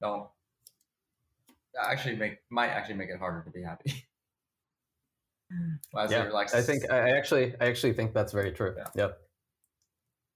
don't 0.00 0.28
actually 1.82 2.16
make 2.16 2.38
might 2.50 2.68
actually 2.68 2.94
make 2.94 3.10
it 3.10 3.18
harder 3.18 3.42
to 3.42 3.50
be 3.50 3.62
happy. 3.62 4.06
yeah, 6.08 6.28
like, 6.32 6.54
I 6.54 6.62
think 6.62 6.90
I 6.90 7.10
actually 7.10 7.54
I 7.60 7.66
actually 7.66 7.92
think 7.92 8.14
that's 8.14 8.32
very 8.32 8.52
true. 8.52 8.74
Yeah. 8.76 8.86
Yep. 8.94 9.20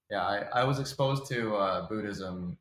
Yeah, 0.09 0.23
I, 0.23 0.61
I 0.61 0.63
was 0.65 0.79
exposed 0.79 1.25
to 1.27 1.55
uh, 1.55 1.87
Buddhism 1.87 2.57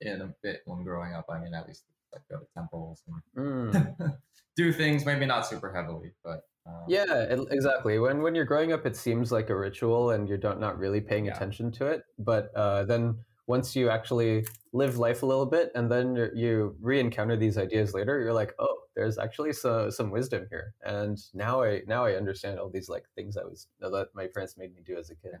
in 0.00 0.20
a 0.22 0.34
bit 0.42 0.62
when 0.66 0.84
growing 0.84 1.14
up. 1.14 1.26
I 1.30 1.38
mean, 1.40 1.54
at 1.54 1.66
least 1.66 1.84
like 2.12 2.22
go 2.30 2.38
to 2.38 2.46
temples 2.54 3.02
and 3.36 3.72
mm. 3.72 4.16
do 4.56 4.72
things, 4.72 5.04
maybe 5.04 5.26
not 5.26 5.46
super 5.46 5.72
heavily, 5.72 6.12
but 6.24 6.44
um, 6.66 6.84
yeah, 6.88 7.26
exactly. 7.50 7.98
When 7.98 8.22
when 8.22 8.34
you're 8.34 8.44
growing 8.44 8.72
up, 8.72 8.84
it 8.86 8.96
seems 8.96 9.32
like 9.32 9.50
a 9.50 9.56
ritual, 9.56 10.10
and 10.10 10.28
you're 10.28 10.38
don't, 10.38 10.60
not 10.60 10.78
really 10.78 11.00
paying 11.00 11.26
yeah. 11.26 11.34
attention 11.34 11.70
to 11.72 11.86
it. 11.86 12.02
But 12.18 12.54
uh, 12.54 12.84
then 12.84 13.16
once 13.46 13.74
you 13.74 13.90
actually 13.90 14.46
live 14.72 14.98
life 14.98 15.22
a 15.22 15.26
little 15.26 15.46
bit, 15.46 15.72
and 15.74 15.90
then 15.90 16.30
you 16.34 16.76
re-encounter 16.80 17.36
these 17.36 17.58
ideas 17.58 17.94
later, 17.94 18.20
you're 18.20 18.34
like, 18.34 18.54
oh, 18.58 18.76
there's 18.94 19.18
actually 19.18 19.52
some 19.52 19.90
some 19.90 20.10
wisdom 20.10 20.46
here. 20.50 20.74
And 20.82 21.18
now 21.34 21.62
I 21.62 21.82
now 21.86 22.04
I 22.04 22.12
understand 22.14 22.58
all 22.58 22.70
these 22.70 22.88
like 22.88 23.04
things 23.14 23.36
I 23.36 23.44
was 23.44 23.66
that 23.80 24.08
my 24.14 24.26
parents 24.26 24.56
made 24.56 24.74
me 24.74 24.82
do 24.84 24.96
as 24.98 25.10
a 25.10 25.14
kid. 25.14 25.38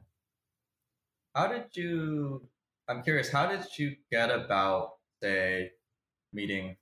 How 1.34 1.46
did 1.46 1.66
you 1.74 2.48
I'm 2.90 3.04
curious, 3.04 3.30
how 3.30 3.46
did 3.46 3.64
you 3.78 3.94
get 4.10 4.30
about, 4.30 4.94
say, 5.22 5.70
meeting 6.32 6.76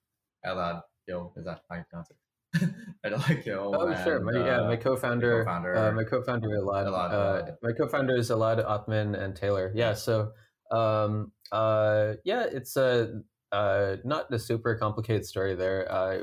Elad 0.47 0.81
Gil? 1.07 1.35
Is 1.37 1.45
that 1.45 1.61
how 1.69 1.77
you 1.77 1.85
pronounce 1.91 2.11
it? 2.11 2.71
Elad 3.07 3.45
Gil. 3.45 3.75
Oh, 3.77 3.89
and, 3.89 4.05
sure. 4.05 4.21
My, 4.21 4.33
uh, 4.33 4.45
yeah, 4.45 4.67
my 4.67 4.77
co-founder, 4.77 5.45
co-founder, 5.45 5.77
uh, 5.77 5.93
my 5.93 6.05
co-founder 6.05 6.49
Elad. 6.49 6.87
Elad 6.87 7.13
uh, 7.13 7.51
my 7.63 7.73
co-founder 7.73 8.17
is 8.17 8.31
Elad 8.31 8.65
Othman 8.65 9.17
and 9.17 9.37
Taylor. 9.37 9.71
Yeah. 9.75 9.93
So, 9.93 10.33
um, 10.71 11.33
uh, 11.53 12.15
yeah, 12.25 12.47
it's 12.51 12.77
a 12.77 13.21
uh, 13.53 13.97
not 14.03 14.33
a 14.33 14.39
super 14.39 14.77
complicated 14.77 15.27
story 15.27 15.57
there. 15.57 15.93
Uh, 15.93 16.21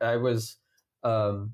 I 0.00 0.16
was, 0.16 0.56
um, 1.04 1.52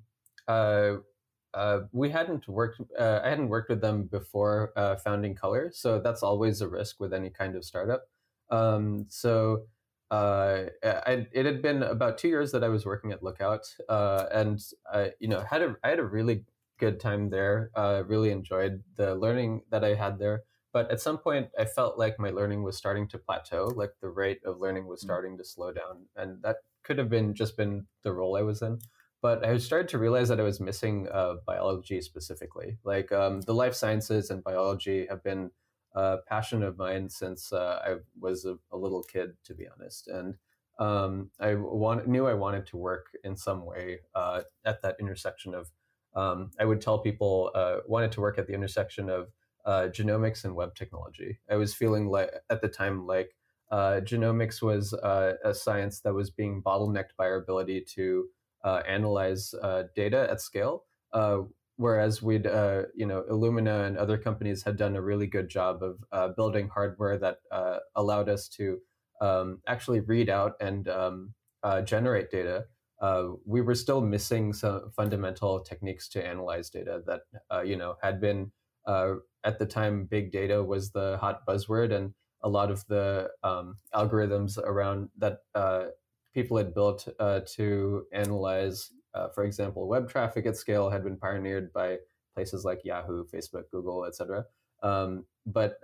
uh, 1.55 1.81
we 1.93 2.11
hadn't 2.11 2.49
worked. 2.49 2.81
Uh, 2.99 3.21
I 3.23 3.29
hadn't 3.31 3.49
worked 3.49 3.71
with 3.71 3.81
them 3.81 4.05
before 4.05 4.73
uh, 4.77 4.97
founding 4.97 5.35
Color, 5.35 5.71
so 5.73 6.01
that's 6.01 6.23
always 6.23 6.61
a 6.61 6.69
risk 6.69 6.97
with 6.99 7.15
any 7.15 7.31
kind 7.31 7.55
of 7.55 7.65
startup. 7.65 8.03
Um, 8.51 9.07
so 9.09 9.65
uh, 10.11 10.65
I, 10.83 11.27
it 11.33 11.47
had 11.47 11.63
been 11.63 11.83
about 11.83 12.19
two 12.19 12.29
years 12.29 12.53
that 12.53 12.65
I 12.65 12.69
was 12.69 12.85
working 12.85 13.13
at 13.13 13.23
Lookout, 13.23 13.67
uh, 13.89 14.27
and 14.33 14.61
I, 14.93 15.13
you 15.21 15.29
know, 15.29 15.41
had 15.41 15.63
a 15.63 15.77
I 15.85 15.91
had 15.91 16.01
a 16.01 16.05
really 16.05 16.45
good 16.79 16.99
time 16.99 17.31
there. 17.31 17.71
Uh, 17.75 18.03
really 18.07 18.31
enjoyed 18.31 18.83
the 18.97 19.15
learning 19.15 19.63
that 19.71 19.85
I 19.85 19.95
had 19.95 20.19
there. 20.19 20.43
But 20.73 20.91
at 20.91 21.01
some 21.01 21.19
point, 21.19 21.51
I 21.57 21.67
felt 21.67 21.99
like 21.99 22.19
my 22.19 22.31
learning 22.31 22.65
was 22.65 22.77
starting 22.77 23.07
to 23.09 23.19
plateau. 23.19 23.73
Like 23.77 23.93
the 24.01 24.09
rate 24.09 24.41
of 24.45 24.59
learning 24.59 24.89
was 24.89 25.01
mm. 25.01 25.05
starting 25.05 25.39
to 25.39 25.45
slow 25.45 25.73
down, 25.73 26.07
and 26.17 26.43
that 26.43 26.57
could 26.83 26.99
have 26.99 27.09
been 27.09 27.35
just 27.35 27.57
been 27.57 27.87
the 28.03 28.13
role 28.13 28.37
I 28.37 28.43
was 28.43 28.61
in 28.61 28.81
but 29.25 29.43
I 29.43 29.57
started 29.57 29.89
to 29.89 29.99
realize 29.99 30.29
that 30.29 30.39
I 30.39 30.43
was 30.43 30.61
missing 30.61 31.09
uh, 31.11 31.37
biology 31.47 32.03
specifically. 32.03 32.77
Like 32.85 33.11
um, 33.11 33.41
the 33.41 33.55
life 33.55 33.75
sciences 33.75 34.29
and 34.29 34.45
biology 34.45 35.07
have 35.09 35.25
been 35.25 35.51
a 35.95 36.19
passion 36.29 36.63
of 36.63 36.77
mine 36.77 37.09
since 37.09 37.51
uh, 37.51 37.81
I 37.83 37.95
was 38.21 38.45
a, 38.45 38.59
a, 38.71 38.77
little 38.77 39.03
kid, 39.03 39.31
to 39.45 39.55
be 39.55 39.67
honest. 39.67 40.09
And 40.09 40.35
um, 40.79 41.31
I 41.41 41.55
want, 41.55 42.07
knew 42.07 42.27
I 42.27 42.35
wanted 42.35 42.67
to 42.67 42.77
work 42.77 43.07
in 43.25 43.35
some 43.35 43.65
way 43.65 44.01
uh, 44.15 44.43
at 44.67 44.83
that 44.83 44.97
intersection 45.01 45.55
of 45.55 45.71
um, 46.15 46.51
I 46.61 46.67
would 46.67 46.83
tell 46.83 46.99
people 46.99 47.51
uh, 47.55 47.77
wanted 47.87 48.13
to 48.13 48.21
work 48.21 48.37
at 48.37 48.47
the 48.47 48.53
intersection 48.53 49.09
of 49.09 49.33
uh, 49.65 49.89
genomics 49.89 50.45
and 50.45 50.55
web 50.55 50.75
technology. 50.75 51.39
I 51.51 51.57
was 51.57 51.73
feeling 51.73 52.09
like 52.09 52.31
at 52.51 52.61
the 52.61 52.69
time 52.69 53.07
like 53.07 53.35
uh, 53.71 54.03
genomics 54.03 54.61
was 54.61 54.93
a 54.93 55.55
science 55.55 56.01
that 56.01 56.13
was 56.13 56.29
being 56.29 56.63
bottlenecked 56.63 57.17
by 57.17 57.25
our 57.25 57.37
ability 57.37 57.87
to 57.95 58.27
analyze 58.65 59.55
uh, 59.63 59.85
data 59.95 60.29
at 60.31 60.41
scale. 60.41 60.85
whereas 61.77 62.23
we'd, 62.23 62.45
you 62.95 63.07
know, 63.07 63.25
Illumina 63.31 63.87
and 63.87 63.99
other 63.99 64.19
companies 64.19 64.63
had 64.63 64.77
done 64.77 64.97
a 64.97 65.03
really 65.03 65.27
good 65.27 65.49
job 65.49 65.83
of 65.83 66.37
building 66.37 66.69
hardware 66.69 67.19
that 67.19 67.39
allowed 67.97 68.29
us 68.29 68.49
to 68.49 68.79
um, 69.21 69.61
actually 69.67 70.01
read 70.01 70.29
out 70.29 70.53
and 70.61 70.89
um, 70.89 71.35
generate 71.85 72.31
data 72.31 72.67
uh, 73.01 73.33
we 73.45 73.61
were 73.61 73.75
still 73.75 74.01
missing 74.01 74.53
some 74.53 74.91
fundamental 74.97 75.61
techniques 75.61 76.09
to 76.09 76.27
analyze 76.27 76.71
data 76.71 77.03
that 77.07 77.23
uh, 77.53 77.61
you 77.61 77.77
know 77.77 77.97
had 78.03 78.21
been 78.21 78.51
uh, 78.87 79.15
at 79.45 79.59
the 79.59 79.67
time 79.67 80.07
big 80.07 80.33
data 80.33 80.63
was 80.63 80.91
the 80.91 81.19
hot 81.21 81.45
buzzword 81.47 81.93
and 81.93 82.15
a 82.43 82.49
lot 82.49 82.71
of 82.71 82.87
the 82.87 83.29
um, 83.43 83.77
algorithms 83.95 84.59
around 84.59 85.09
that 85.19 85.39
uh, 85.55 85.87
people 86.35 86.57
had 86.57 86.75
built 86.75 87.09
uh, 87.19 87.41
to 87.47 88.05
analyze 88.13 88.91
for 89.33 89.45
example 89.45 89.87
web 89.87 90.09
traffic 90.09 90.45
at 90.45 90.57
scale 90.57 90.91
had 90.91 91.05
been 91.05 91.17
pioneered 91.17 91.73
by 91.73 91.97
places 92.35 92.65
like 92.65 92.81
yahoo 92.85 93.25
facebook 93.33 93.63
google 93.71 94.05
etc 94.05 94.45
um, 94.83 95.25
but 95.47 95.79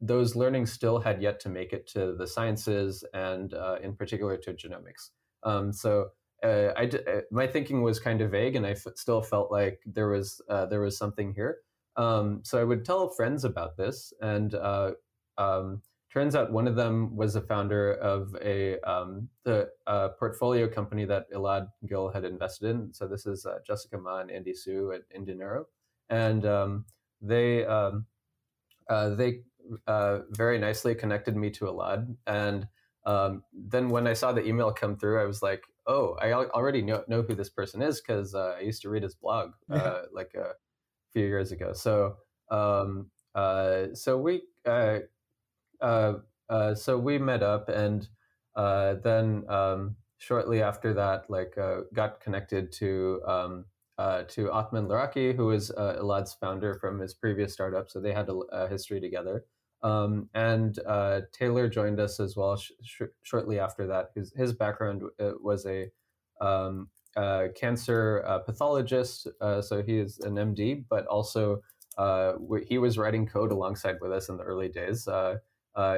those 0.00 0.36
learnings 0.36 0.70
still 0.70 1.00
had 1.00 1.20
yet 1.20 1.40
to 1.40 1.48
make 1.48 1.72
it 1.72 1.88
to 1.88 2.14
the 2.14 2.26
sciences 2.26 3.04
and 3.14 3.52
in 3.82 3.96
particular 3.96 4.36
to 4.36 4.52
genomics 4.52 5.10
um, 5.42 5.72
so 5.72 6.10
uh, 6.42 6.72
I 6.76 6.84
uh, 6.84 7.20
my 7.30 7.46
thinking 7.46 7.82
was 7.82 7.98
kind 7.98 8.20
of 8.20 8.30
vague, 8.30 8.54
and 8.56 8.66
I 8.66 8.70
f- 8.70 8.86
still 8.94 9.22
felt 9.22 9.50
like 9.50 9.80
there 9.84 10.08
was 10.08 10.40
uh, 10.48 10.66
there 10.66 10.80
was 10.80 10.96
something 10.96 11.34
here. 11.34 11.58
Um, 11.96 12.40
so 12.44 12.60
I 12.60 12.64
would 12.64 12.84
tell 12.84 13.08
friends 13.08 13.44
about 13.44 13.76
this, 13.76 14.12
and 14.20 14.54
uh, 14.54 14.92
um, 15.36 15.82
turns 16.12 16.34
out 16.34 16.52
one 16.52 16.66
of 16.66 16.76
them 16.76 17.16
was 17.16 17.36
a 17.36 17.40
founder 17.40 17.94
of 17.94 18.34
a 18.42 18.80
um, 18.80 19.28
the 19.44 19.70
portfolio 20.18 20.68
company 20.68 21.04
that 21.04 21.30
Elad 21.32 21.68
Gil 21.86 22.08
had 22.08 22.24
invested 22.24 22.70
in. 22.70 22.92
So 22.92 23.06
this 23.06 23.26
is 23.26 23.46
uh, 23.46 23.58
Jessica 23.66 23.98
Mah 23.98 24.20
and 24.20 24.30
Andy 24.30 24.54
Su 24.54 24.92
at 24.92 25.02
Indinero, 25.16 25.64
and 26.08 26.44
um, 26.46 26.84
they 27.20 27.64
um, 27.64 28.06
uh, 28.88 29.10
they 29.10 29.40
very 30.30 30.58
nicely 30.58 30.94
connected 30.94 31.36
me 31.36 31.50
to 31.50 31.66
Elad 31.66 32.16
and. 32.26 32.68
Um, 33.06 33.42
then 33.54 33.88
when 33.88 34.06
I 34.06 34.12
saw 34.12 34.32
the 34.32 34.44
email 34.46 34.70
come 34.70 34.98
through, 34.98 35.22
I 35.22 35.24
was 35.24 35.40
like, 35.40 35.62
"Oh, 35.86 36.18
I 36.20 36.30
already 36.32 36.82
know, 36.82 37.04
know 37.08 37.22
who 37.22 37.34
this 37.34 37.48
person 37.48 37.80
is 37.80 38.02
because 38.02 38.34
uh, 38.34 38.56
I 38.58 38.60
used 38.60 38.82
to 38.82 38.90
read 38.90 39.02
his 39.02 39.14
blog 39.14 39.52
uh, 39.70 40.02
like 40.12 40.34
a 40.34 40.50
few 41.14 41.24
years 41.24 41.50
ago." 41.50 41.72
So, 41.72 42.16
um, 42.50 43.10
uh, 43.34 43.94
so 43.94 44.18
we, 44.18 44.42
uh, 44.66 44.70
uh, 44.70 44.98
uh, 44.98 44.98
so 45.80 46.98
we 46.98 47.18
met 47.18 47.42
up, 47.42 47.68
and 47.68 48.08
then 48.56 49.44
um, 49.48 49.96
shortly 50.18 50.62
after 50.62 50.94
that, 50.94 51.28
like, 51.28 51.56
got 51.94 52.20
connected 52.20 52.72
to 52.72 53.20
um, 53.26 53.64
to 54.28 54.50
Othman 54.52 54.88
Laraki, 54.88 55.34
who 55.34 55.46
was 55.46 55.70
Elad's 55.70 56.34
founder 56.34 56.78
from 56.80 56.98
his 57.00 57.14
previous 57.14 57.52
startup. 57.52 57.90
So 57.90 58.00
they 58.00 58.12
had 58.12 58.28
a, 58.28 58.34
a 58.52 58.68
history 58.68 59.00
together. 59.00 59.44
Um, 59.82 60.28
and 60.34 60.78
uh, 60.86 61.22
Taylor 61.32 61.68
joined 61.68 62.00
us 62.00 62.18
as 62.18 62.36
well 62.36 62.56
sh- 62.56 62.72
sh- 62.82 63.02
shortly 63.22 63.58
after 63.60 63.86
that. 63.86 64.10
His, 64.14 64.32
his 64.34 64.52
background 64.52 65.02
uh, 65.20 65.32
was 65.40 65.66
a 65.66 65.90
um, 66.40 66.88
uh, 67.16 67.48
cancer 67.54 68.24
uh, 68.26 68.40
pathologist, 68.40 69.28
uh, 69.40 69.62
so 69.62 69.82
he 69.82 69.98
is 69.98 70.18
an 70.20 70.34
MD, 70.34 70.84
but 70.88 71.06
also 71.06 71.62
uh, 71.96 72.32
w- 72.32 72.64
he 72.68 72.78
was 72.78 72.98
writing 72.98 73.26
code 73.26 73.52
alongside 73.52 73.96
with 74.00 74.12
us 74.12 74.28
in 74.28 74.36
the 74.36 74.42
early 74.42 74.68
days. 74.68 75.08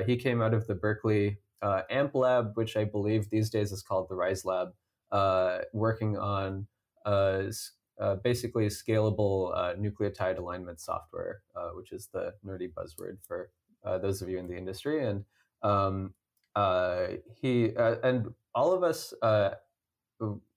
He 0.07 0.17
came 0.17 0.43
out 0.43 0.55
of 0.55 0.67
the 0.67 0.75
Berkeley 0.75 1.39
AMP 1.63 2.15
lab, 2.15 2.53
which 2.55 2.77
I 2.77 2.85
believe 2.85 3.31
these 3.31 3.51
days 3.51 3.73
is 3.73 3.83
called 3.83 4.09
the 4.09 4.15
Rise 4.15 4.45
Lab, 4.45 4.73
working 5.73 6.19
on 6.19 6.67
basically 8.23 8.67
scalable 8.67 9.53
nucleotide 9.79 10.39
alignment 10.39 10.81
software, 10.81 11.43
which 11.75 11.93
is 11.93 12.09
the 12.13 12.35
nerdy 12.45 12.73
buzzword 12.73 13.19
for 13.27 13.51
uh, 13.85 13.99
those 13.99 14.23
of 14.23 14.29
you 14.29 14.39
in 14.39 14.47
the 14.47 14.57
industry, 14.57 15.05
and 15.05 15.25
um, 15.63 16.13
uh, 16.57 17.07
he 17.41 17.75
uh, 17.77 17.97
and 18.03 18.33
all 18.55 18.73
of 18.73 18.83
us. 18.83 19.15
Uh, 19.23 19.51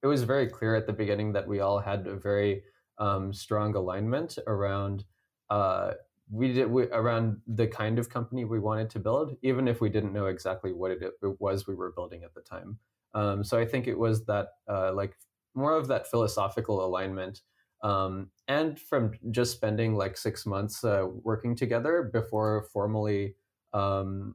it 0.02 0.08
was 0.08 0.24
very 0.24 0.48
clear 0.48 0.76
at 0.76 0.86
the 0.86 0.92
beginning 0.92 1.32
that 1.32 1.48
we 1.48 1.62
all 1.62 1.80
had 1.80 2.06
a 2.06 2.18
very 2.18 2.64
um, 2.98 3.32
strong 3.32 3.74
alignment 3.76 4.38
around 4.46 5.06
uh, 5.50 5.92
we 6.34 6.52
did 6.52 6.70
we, 6.70 6.84
around 6.88 7.38
the 7.48 7.68
kind 7.68 8.00
of 8.00 8.10
company 8.10 8.44
we 8.44 8.60
wanted 8.60 8.90
to 8.90 9.00
build, 9.00 9.38
even 9.44 9.68
if 9.68 9.82
we 9.82 9.90
didn't 9.90 10.14
know 10.14 10.26
exactly 10.26 10.74
what 10.74 10.90
it, 10.90 11.04
it 11.04 11.40
was 11.40 11.68
we 11.68 11.76
were 11.76 11.92
building 11.92 12.24
at 12.24 12.34
the 12.34 12.42
time. 12.42 12.80
Um, 13.14 13.44
so 13.44 13.60
I 13.60 13.66
think 13.66 13.88
it 13.88 13.98
was 13.98 14.26
that 14.26 14.48
uh, 14.68 14.94
like 14.94 15.16
more 15.54 15.78
of 15.78 15.88
that 15.90 16.10
philosophical 16.10 16.84
alignment 16.84 17.42
um, 17.84 18.32
and 18.48 18.80
from 18.80 19.12
just 19.30 19.52
spending 19.52 19.96
like 19.96 20.18
six 20.18 20.46
months 20.48 20.84
uh, 20.84 21.06
working 21.22 21.56
together 21.56 22.10
before 22.12 22.68
formally 22.74 23.36
um, 23.74 24.34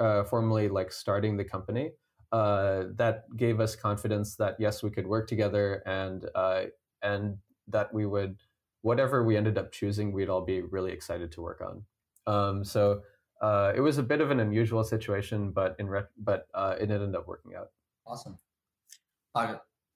uh, 0.00 0.24
formally 0.24 0.68
like 0.68 0.90
starting 0.90 1.36
the 1.36 1.44
company 1.44 1.92
uh, 2.32 2.84
that 2.94 3.24
gave 3.36 3.60
us 3.60 3.76
confidence 3.76 4.34
that 4.34 4.56
yes 4.58 4.82
we 4.82 4.90
could 4.90 5.06
work 5.06 5.28
together 5.28 5.82
and 5.86 6.28
uh, 6.34 6.62
and 7.02 7.36
that 7.68 7.92
we 7.94 8.04
would 8.04 8.36
whatever 8.82 9.24
we 9.24 9.36
ended 9.36 9.58
up 9.58 9.72
choosing 9.72 10.12
we'd 10.12 10.28
all 10.28 10.44
be 10.44 10.60
really 10.62 10.92
excited 10.92 11.32
to 11.32 11.40
work 11.40 11.60
on. 11.60 11.84
Um, 12.26 12.64
so 12.64 13.02
uh, 13.40 13.72
it 13.74 13.80
was 13.80 13.98
a 13.98 14.02
bit 14.02 14.20
of 14.20 14.30
an 14.30 14.40
unusual 14.40 14.84
situation 14.84 15.50
but 15.50 15.76
in 15.78 15.88
re- 15.88 16.02
but 16.18 16.46
uh, 16.54 16.76
it 16.78 16.90
ended 16.90 17.14
up 17.14 17.26
working 17.26 17.54
out. 17.54 17.70
Awesome. 18.06 18.38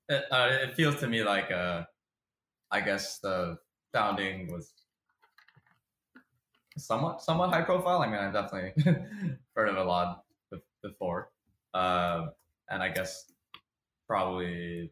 It, 0.09 0.25
it 0.31 0.75
feels 0.77 0.97
to 0.97 1.07
me 1.07 1.23
like 1.25 1.51
I 2.71 2.81
guess 2.81 3.19
the 3.19 3.59
founding 3.93 4.53
was 4.53 4.73
somewhat 6.77 7.23
somewhat 7.23 7.51
high 7.51 7.63
profile. 7.63 8.03
I 8.03 8.07
mean, 8.07 8.17
I've 8.17 8.33
definitely 8.33 8.73
heard 9.55 9.69
of 9.69 9.77
a 9.77 9.85
lot 9.85 10.25
before, 10.83 11.31
uh, 11.73 12.27
and 12.69 12.83
I 12.83 12.89
guess 12.89 13.33
probably 14.09 14.91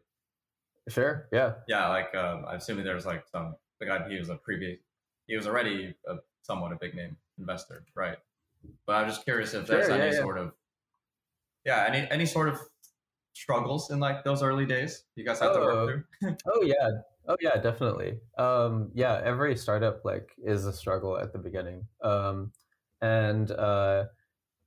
sure, 0.89 1.27
yeah, 1.31 1.53
yeah. 1.67 1.89
Like 1.89 2.15
um, 2.15 2.45
I'm 2.47 2.57
assuming 2.57 2.85
there's 2.85 3.05
like 3.05 3.25
some 3.31 3.55
the 3.83 3.89
guy 3.89 4.09
he 4.09 4.19
was 4.19 4.29
a 4.29 4.35
previous 4.35 4.79
he 5.27 5.35
was 5.35 5.47
already 5.47 5.93
a, 6.07 6.15
somewhat 6.41 6.71
a 6.71 6.75
big 6.75 6.95
name 6.95 7.15
investor, 7.37 7.85
right? 7.95 8.17
But 8.85 8.93
I'm 8.95 9.07
just 9.07 9.23
curious 9.23 9.53
if 9.53 9.67
there's 9.67 9.87
sure, 9.87 9.95
any 9.95 10.15
yeah, 10.15 10.21
sort 10.21 10.37
of 10.37 10.53
yeah 11.65 11.85
any 11.87 12.07
any 12.11 12.25
sort 12.25 12.49
of 12.49 12.59
struggles 13.33 13.89
in 13.91 13.99
like 13.99 14.23
those 14.23 14.43
early 14.43 14.65
days 14.65 15.05
you 15.15 15.25
guys 15.25 15.39
had 15.39 15.49
oh, 15.49 15.53
to 15.53 15.59
work 15.59 16.05
through. 16.21 16.35
oh 16.47 16.61
yeah, 16.61 16.89
Oh 17.27 17.37
yeah, 17.39 17.57
definitely. 17.57 18.19
Um, 18.37 18.91
yeah, 18.93 19.21
every 19.23 19.55
startup 19.55 20.03
like 20.03 20.31
is 20.43 20.65
a 20.65 20.73
struggle 20.73 21.17
at 21.17 21.31
the 21.31 21.39
beginning, 21.39 21.87
um, 22.03 22.51
and 23.01 23.49
uh, 23.49 24.05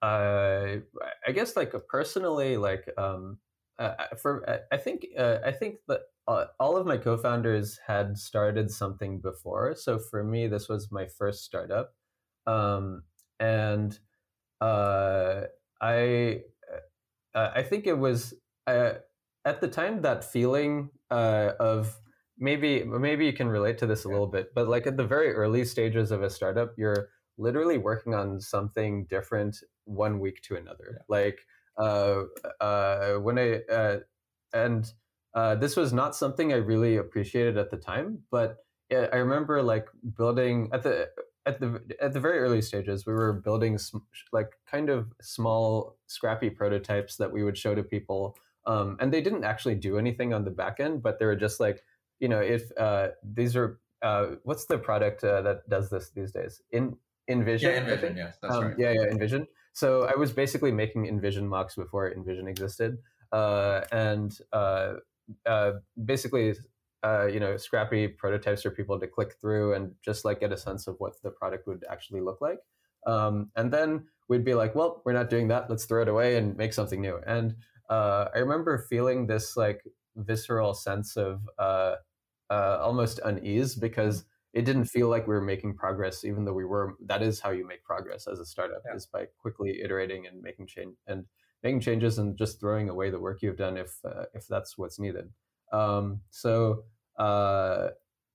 I, 0.00 0.80
I 1.26 1.32
guess 1.32 1.54
like 1.54 1.74
personally, 1.86 2.56
like 2.56 2.88
um, 2.96 3.38
uh, 3.78 3.92
for 4.22 4.64
I 4.72 4.78
think 4.78 5.06
uh, 5.18 5.38
I 5.44 5.52
think 5.52 5.80
that 5.88 6.00
uh, 6.28 6.46
all 6.58 6.76
of 6.76 6.86
my 6.86 6.96
co-founders 6.96 7.78
had 7.86 8.18
started 8.18 8.70
something 8.70 9.20
before, 9.20 9.74
so 9.76 9.98
for 9.98 10.24
me, 10.24 10.46
this 10.46 10.68
was 10.68 10.90
my 10.90 11.06
first 11.06 11.44
startup, 11.44 11.94
um, 12.46 13.02
and 13.38 13.98
uh, 14.60 15.42
I 15.80 16.42
uh, 17.34 17.50
I 17.54 17.62
think 17.62 17.86
it 17.86 17.98
was 17.98 18.34
at 18.66 19.60
the 19.60 19.68
time 19.68 20.02
that 20.02 20.24
feeling 20.24 20.90
of 21.10 22.00
maybe 22.38 22.84
maybe 22.84 23.26
you 23.26 23.32
can 23.32 23.48
relate 23.48 23.78
to 23.78 23.86
this 23.86 24.04
a 24.04 24.08
little 24.08 24.26
bit 24.26 24.52
but 24.54 24.68
like 24.68 24.86
at 24.86 24.96
the 24.96 25.06
very 25.06 25.32
early 25.32 25.64
stages 25.64 26.10
of 26.10 26.22
a 26.22 26.30
startup 26.30 26.74
you're 26.76 27.08
literally 27.38 27.78
working 27.78 28.14
on 28.14 28.40
something 28.40 29.06
different 29.06 29.56
one 29.84 30.18
week 30.18 30.42
to 30.42 30.56
another 30.56 30.98
yeah. 30.98 31.04
like 31.08 31.38
uh, 31.78 32.22
uh, 32.60 33.14
when 33.14 33.38
i 33.38 33.60
uh, 33.72 33.98
and 34.52 34.92
uh, 35.36 35.54
this 35.54 35.76
was 35.76 35.92
not 35.92 36.16
something 36.16 36.52
i 36.52 36.56
really 36.56 36.96
appreciated 36.96 37.56
at 37.56 37.70
the 37.70 37.76
time 37.76 38.18
but 38.30 38.58
i 38.90 39.16
remember 39.16 39.62
like 39.62 39.86
building 40.16 40.68
at 40.72 40.82
the 40.82 41.08
at 41.46 41.60
the 41.60 41.80
at 42.00 42.12
the 42.12 42.20
very 42.20 42.38
early 42.38 42.60
stages 42.60 43.06
we 43.06 43.12
were 43.12 43.32
building 43.32 43.78
sm- 43.78 43.98
like 44.32 44.50
kind 44.68 44.90
of 44.90 45.12
small 45.20 45.96
scrappy 46.08 46.50
prototypes 46.50 47.16
that 47.16 47.30
we 47.30 47.44
would 47.44 47.56
show 47.56 47.74
to 47.74 47.84
people 47.84 48.36
um, 48.66 48.96
and 48.98 49.12
they 49.12 49.20
didn't 49.20 49.44
actually 49.44 49.76
do 49.76 49.96
anything 49.96 50.34
on 50.34 50.44
the 50.44 50.50
back 50.50 50.80
end 50.80 51.02
but 51.02 51.20
they 51.20 51.24
were 51.24 51.36
just 51.36 51.60
like 51.60 51.84
you 52.20 52.28
know, 52.28 52.40
if 52.40 52.70
uh, 52.78 53.08
these 53.22 53.56
are 53.56 53.80
uh, 54.02 54.26
what's 54.44 54.66
the 54.66 54.78
product 54.78 55.24
uh, 55.24 55.42
that 55.42 55.68
does 55.68 55.90
this 55.90 56.10
these 56.10 56.32
days? 56.32 56.62
In 56.70 56.96
InVision. 57.30 57.62
Yeah, 57.62 57.80
InVision. 57.80 58.16
Yes, 58.16 58.38
that's 58.40 58.54
um, 58.54 58.64
right. 58.64 58.78
Yeah, 58.78 58.92
yeah, 58.92 59.06
InVision. 59.12 59.46
So 59.72 60.04
I 60.04 60.16
was 60.16 60.32
basically 60.32 60.72
making 60.72 61.04
InVision 61.04 61.44
mocks 61.44 61.74
before 61.76 62.10
InVision 62.10 62.48
existed, 62.48 62.98
uh, 63.32 63.82
and 63.92 64.36
uh, 65.46 65.72
basically 66.04 66.54
uh, 67.02 67.26
you 67.26 67.40
know 67.40 67.56
scrappy 67.56 68.08
prototypes 68.08 68.62
for 68.62 68.70
people 68.70 68.98
to 68.98 69.06
click 69.06 69.34
through 69.40 69.74
and 69.74 69.94
just 70.04 70.24
like 70.24 70.40
get 70.40 70.52
a 70.52 70.56
sense 70.56 70.86
of 70.86 70.96
what 70.98 71.20
the 71.22 71.30
product 71.30 71.66
would 71.66 71.84
actually 71.90 72.20
look 72.20 72.40
like. 72.40 72.58
Um, 73.06 73.50
and 73.54 73.72
then 73.72 74.08
we'd 74.28 74.44
be 74.44 74.54
like, 74.54 74.74
well, 74.74 75.02
we're 75.04 75.12
not 75.12 75.30
doing 75.30 75.48
that. 75.48 75.70
Let's 75.70 75.84
throw 75.84 76.02
it 76.02 76.08
away 76.08 76.36
and 76.36 76.56
make 76.56 76.72
something 76.72 77.00
new. 77.00 77.20
And 77.26 77.54
uh, 77.88 78.26
I 78.34 78.38
remember 78.38 78.78
feeling 78.78 79.26
this 79.26 79.56
like 79.56 79.84
visceral 80.16 80.74
sense 80.74 81.16
of 81.16 81.48
uh, 81.58 81.96
uh, 82.50 82.78
almost 82.80 83.20
unease 83.24 83.74
because 83.76 84.24
it 84.52 84.64
didn't 84.64 84.86
feel 84.86 85.08
like 85.08 85.26
we 85.26 85.34
were 85.34 85.42
making 85.42 85.74
progress, 85.76 86.24
even 86.24 86.44
though 86.44 86.54
we 86.54 86.64
were. 86.64 86.94
That 87.04 87.22
is 87.22 87.40
how 87.40 87.50
you 87.50 87.66
make 87.66 87.84
progress 87.84 88.26
as 88.26 88.40
a 88.40 88.46
startup 88.46 88.82
Yeah. 88.86 88.94
is 88.94 89.06
by 89.06 89.26
quickly 89.38 89.80
iterating 89.82 90.26
and 90.26 90.40
making 90.42 90.66
change 90.66 90.96
and 91.06 91.26
making 91.62 91.80
changes 91.80 92.18
and 92.18 92.36
just 92.36 92.60
throwing 92.60 92.88
away 92.88 93.10
the 93.10 93.20
work 93.20 93.42
you've 93.42 93.56
done 93.56 93.76
if 93.76 93.98
uh, 94.04 94.24
if 94.34 94.46
that's 94.46 94.76
what's 94.78 94.98
needed. 94.98 95.30
Um, 95.72 96.20
so 96.30 96.84
uh, 97.18 97.88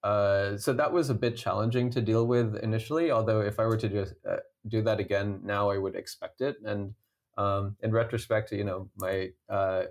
uh, 0.04 0.58
so 0.58 0.74
that 0.74 0.92
was 0.92 1.10
a 1.10 1.14
bit 1.14 1.38
challenging 1.38 1.90
to 1.92 2.02
deal 2.02 2.26
with 2.26 2.56
initially. 2.58 3.12
Although 3.12 3.42
if 3.42 3.60
I 3.60 3.66
were 3.66 3.78
to 3.78 3.90
do 3.90 4.06
uh, 4.30 4.38
do 4.68 4.82
that 4.82 5.00
again 5.00 5.42
now, 5.44 5.70
I 5.70 5.78
would 5.78 5.96
expect 5.96 6.42
it. 6.42 6.58
And 6.66 6.94
um, 7.38 7.78
in 7.82 7.92
retrospect, 7.92 8.52
you 8.52 8.64
know, 8.64 8.90
my 8.98 9.30
uh, 9.50 9.84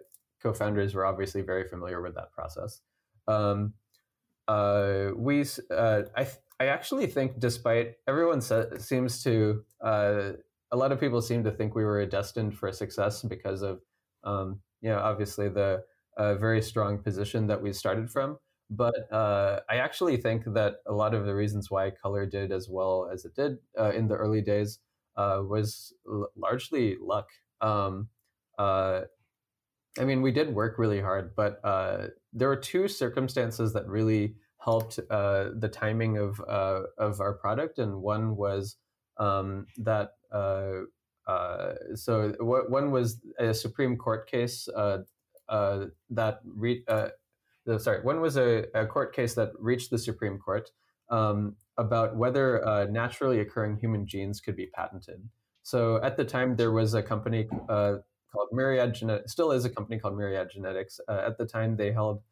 co-founders 0.42 0.94
were 0.94 1.06
obviously 1.06 1.42
very 1.42 1.68
familiar 1.68 2.00
with 2.00 2.14
that 2.14 2.32
process. 2.32 2.80
Um, 3.28 3.74
uh, 4.48 5.10
we, 5.14 5.44
I, 5.70 6.04
th- 6.16 6.38
I 6.58 6.66
actually 6.66 7.06
think, 7.06 7.38
despite 7.38 7.94
everyone 8.08 8.40
seems 8.40 9.22
to, 9.22 9.64
a 10.72 10.76
lot 10.76 10.92
of 10.92 11.00
people 11.00 11.20
seem 11.22 11.44
to 11.44 11.50
think 11.50 11.74
we 11.74 11.85
were 11.85 12.04
destined 12.06 12.56
for 12.56 12.70
success 12.72 13.22
because 13.22 13.62
of, 13.62 13.80
um, 14.24 14.61
you 14.80 14.90
know, 14.90 14.98
obviously 14.98 15.48
the 15.48 15.83
uh, 16.16 16.35
very 16.37 16.62
strong 16.62 16.98
position 17.02 17.46
that 17.46 17.61
we 17.61 17.72
started 17.72 18.11
from. 18.11 18.38
But 18.70 19.12
uh, 19.12 19.61
I 19.68 19.76
actually 19.76 20.16
think 20.16 20.44
that 20.54 20.76
a 20.87 20.92
lot 20.92 21.12
of 21.14 21.26
the 21.26 21.35
reasons 21.35 21.70
why 21.70 21.90
Color 21.90 22.26
did 22.26 22.52
as 22.52 22.68
well 22.70 23.11
as 23.12 23.24
it 23.24 23.35
did 23.35 23.59
uh, 23.78 23.90
in 23.90 24.06
the 24.06 24.14
early 24.14 24.42
days 24.42 24.78
uh, 25.16 25.42
was 25.44 25.92
l- 26.09 26.30
largely 26.37 26.96
luck. 27.00 27.26
Um, 27.61 28.09
uh, 28.59 29.02
I 29.98 30.04
mean, 30.04 30.22
we 30.22 30.30
did 30.30 30.54
work 30.54 30.78
really 30.78 31.00
hard, 31.00 31.35
but 31.35 31.61
uh, 31.64 32.09
there 32.33 32.48
were 32.48 32.56
two 32.56 32.87
circumstances 32.87 33.72
that 33.72 33.88
really 33.88 34.37
helped 34.59 34.96
the 34.96 35.70
timing 35.72 36.18
of 36.18 36.38
of 36.40 37.20
our 37.20 37.35
product, 37.35 37.78
and 37.78 38.02
one 38.02 38.37
was 38.37 38.76
um, 39.18 39.66
that. 39.78 40.11
Uh, 40.32 40.82
uh, 41.26 41.74
so 41.94 42.32
one 42.40 42.90
was 42.90 43.20
a 43.38 43.54
Supreme 43.54 43.96
Court 43.96 44.28
case 44.28 44.68
uh, 44.68 44.98
that 46.10 46.40
re- 46.44 46.84
the, 47.66 47.78
sorry, 47.78 48.02
one 48.02 48.20
was 48.20 48.36
a, 48.36 48.64
a 48.74 48.86
court 48.86 49.14
case 49.14 49.34
that 49.34 49.50
reached 49.58 49.90
the 49.90 49.98
Supreme 49.98 50.38
Court 50.38 50.70
um, 51.10 51.56
about 51.76 52.16
whether 52.16 52.66
uh, 52.66 52.86
naturally 52.86 53.40
occurring 53.40 53.76
human 53.76 54.06
genes 54.06 54.40
could 54.40 54.56
be 54.56 54.66
patented. 54.66 55.28
So 55.62 56.02
at 56.02 56.16
the 56.16 56.24
time, 56.24 56.56
there 56.56 56.72
was 56.72 56.94
a 56.94 57.02
company 57.02 57.48
uh, 57.68 57.96
called 58.32 58.48
Myriad 58.52 58.94
Genetics, 58.94 59.32
still 59.32 59.52
is 59.52 59.64
a 59.64 59.70
company 59.70 59.98
called 59.98 60.16
Myriad 60.16 60.50
Genetics. 60.52 61.00
Uh, 61.08 61.22
at 61.26 61.38
the 61.38 61.46
time, 61.46 61.76
they 61.76 61.92
held 61.92 62.22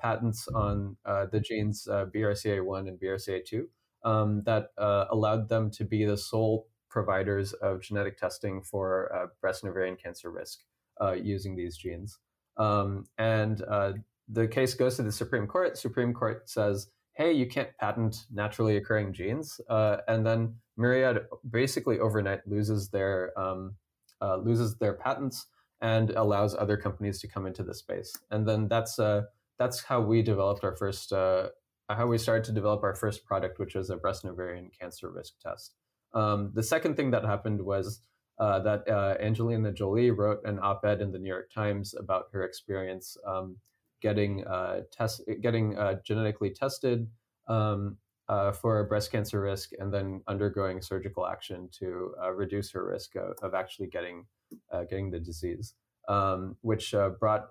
patents 0.00 0.48
on 0.48 0.96
the 1.04 1.40
genes 1.40 1.86
uh, 1.88 2.06
BRCA1 2.14 2.88
and 2.88 2.98
BRCA2 3.00 3.62
um, 4.04 4.42
that 4.44 4.68
allowed 4.78 5.48
them 5.48 5.70
to 5.72 5.84
be 5.84 6.04
the 6.04 6.16
sole 6.16 6.66
providers 6.90 7.52
of 7.54 7.80
genetic 7.80 8.18
testing 8.18 8.60
for 8.62 9.14
uh, 9.14 9.26
breast 9.40 9.62
and 9.62 9.70
ovarian 9.70 9.96
cancer 9.96 10.30
risk 10.30 10.58
uh, 11.00 11.12
using 11.12 11.56
these 11.56 11.76
genes. 11.76 12.18
Um, 12.56 13.06
and 13.16 13.62
uh, 13.62 13.92
the 14.28 14.46
case 14.46 14.74
goes 14.74 14.96
to 14.96 15.02
the 15.02 15.12
Supreme 15.12 15.46
Court. 15.46 15.78
Supreme 15.78 16.12
Court 16.12 16.48
says, 16.50 16.88
"Hey, 17.12 17.32
you 17.32 17.46
can't 17.46 17.70
patent 17.78 18.26
naturally 18.30 18.76
occurring 18.76 19.12
genes," 19.12 19.60
uh, 19.70 19.98
and 20.08 20.26
then 20.26 20.56
Myriad 20.76 21.26
basically 21.50 21.98
overnight 22.00 22.46
loses 22.46 22.90
their 22.90 23.38
um, 23.38 23.76
uh, 24.20 24.36
loses 24.36 24.76
their 24.76 24.94
patents 24.94 25.46
and 25.80 26.10
allows 26.10 26.54
other 26.54 26.76
companies 26.76 27.20
to 27.20 27.28
come 27.28 27.46
into 27.46 27.62
the 27.62 27.74
space. 27.74 28.12
And 28.30 28.46
then 28.46 28.68
that's 28.68 28.98
uh, 28.98 29.22
that's 29.58 29.82
how 29.82 30.00
we 30.00 30.22
developed 30.22 30.64
our 30.64 30.76
first 30.76 31.12
how 31.12 32.06
we 32.06 32.18
started 32.18 32.44
to 32.44 32.52
develop 32.52 32.84
our 32.84 32.94
first 32.94 33.24
product, 33.24 33.58
which 33.58 33.74
was 33.74 33.90
a 33.90 33.96
breast 33.96 34.22
and 34.22 34.32
ovarian 34.32 34.70
cancer 34.78 35.10
risk 35.10 35.32
test. 35.40 35.74
Um, 36.12 36.50
the 36.54 36.62
second 36.62 36.96
thing 36.96 37.10
that 37.12 37.24
happened 37.24 37.62
was 37.62 38.00
uh, 38.40 38.58
that 38.60 38.88
uh, 38.88 39.16
Angelina 39.20 39.70
Jolie 39.70 40.10
wrote 40.10 40.40
an 40.44 40.58
op-ed 40.62 41.02
in 41.02 41.12
the 41.12 41.18
New 41.18 41.28
York 41.28 41.50
Times 41.52 41.94
about 41.94 42.24
her 42.32 42.42
experience 42.42 43.16
um, 43.26 43.56
getting 44.00 44.46
uh, 44.46 44.80
test 44.90 45.20
getting 45.42 45.76
uh, 45.76 45.96
genetically 46.04 46.50
tested 46.50 47.06
um, 47.48 47.98
uh, 48.28 48.52
for 48.52 48.82
breast 48.84 49.12
cancer 49.12 49.42
risk 49.42 49.70
and 49.78 49.92
then 49.92 50.22
undergoing 50.26 50.80
surgical 50.80 51.26
action 51.26 51.68
to 51.72 52.14
uh, 52.22 52.30
reduce 52.30 52.70
her 52.70 52.86
risk 52.86 53.14
of, 53.16 53.34
of 53.42 53.54
actually 53.54 53.88
getting 53.88 54.24
getting 54.88 55.10
the 55.10 55.20
disease, 55.20 55.74
um, 56.08 56.56
which 56.62 56.94
brought 57.20 57.48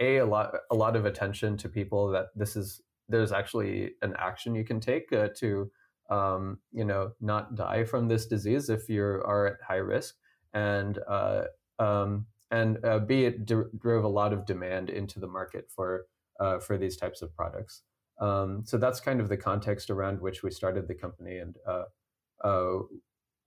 a 0.00 0.18
a 0.18 0.26
lot 0.26 0.52
a 0.70 0.74
lot 0.74 0.96
of 0.96 1.06
attention 1.06 1.56
to 1.56 1.68
people 1.68 2.08
that 2.10 2.26
this 2.34 2.56
is 2.56 2.82
there's 3.08 3.32
actually 3.32 3.92
an 4.02 4.14
action 4.18 4.54
you 4.54 4.64
can 4.64 4.80
take 4.80 5.08
to 5.36 5.70
um, 6.12 6.58
you 6.72 6.84
know 6.84 7.12
not 7.20 7.54
die 7.54 7.84
from 7.84 8.06
this 8.06 8.26
disease 8.26 8.68
if 8.68 8.88
you 8.88 9.02
are 9.02 9.46
at 9.46 9.66
high 9.66 9.84
risk 9.94 10.14
and 10.52 10.98
uh, 11.08 11.44
um, 11.78 12.26
and 12.50 12.84
uh, 12.84 12.98
b 12.98 13.24
it 13.24 13.46
d- 13.46 13.70
drove 13.78 14.04
a 14.04 14.08
lot 14.08 14.32
of 14.32 14.44
demand 14.44 14.90
into 14.90 15.18
the 15.18 15.26
market 15.26 15.70
for 15.74 16.06
uh, 16.38 16.58
for 16.58 16.76
these 16.76 16.96
types 16.96 17.22
of 17.22 17.34
products. 17.34 17.82
Um, 18.20 18.62
so 18.64 18.76
that's 18.76 19.00
kind 19.00 19.20
of 19.20 19.28
the 19.28 19.36
context 19.36 19.90
around 19.90 20.20
which 20.20 20.42
we 20.42 20.50
started 20.50 20.86
the 20.86 20.94
company 20.94 21.38
and 21.38 21.56
uh, 21.66 21.84
uh, 22.44 22.78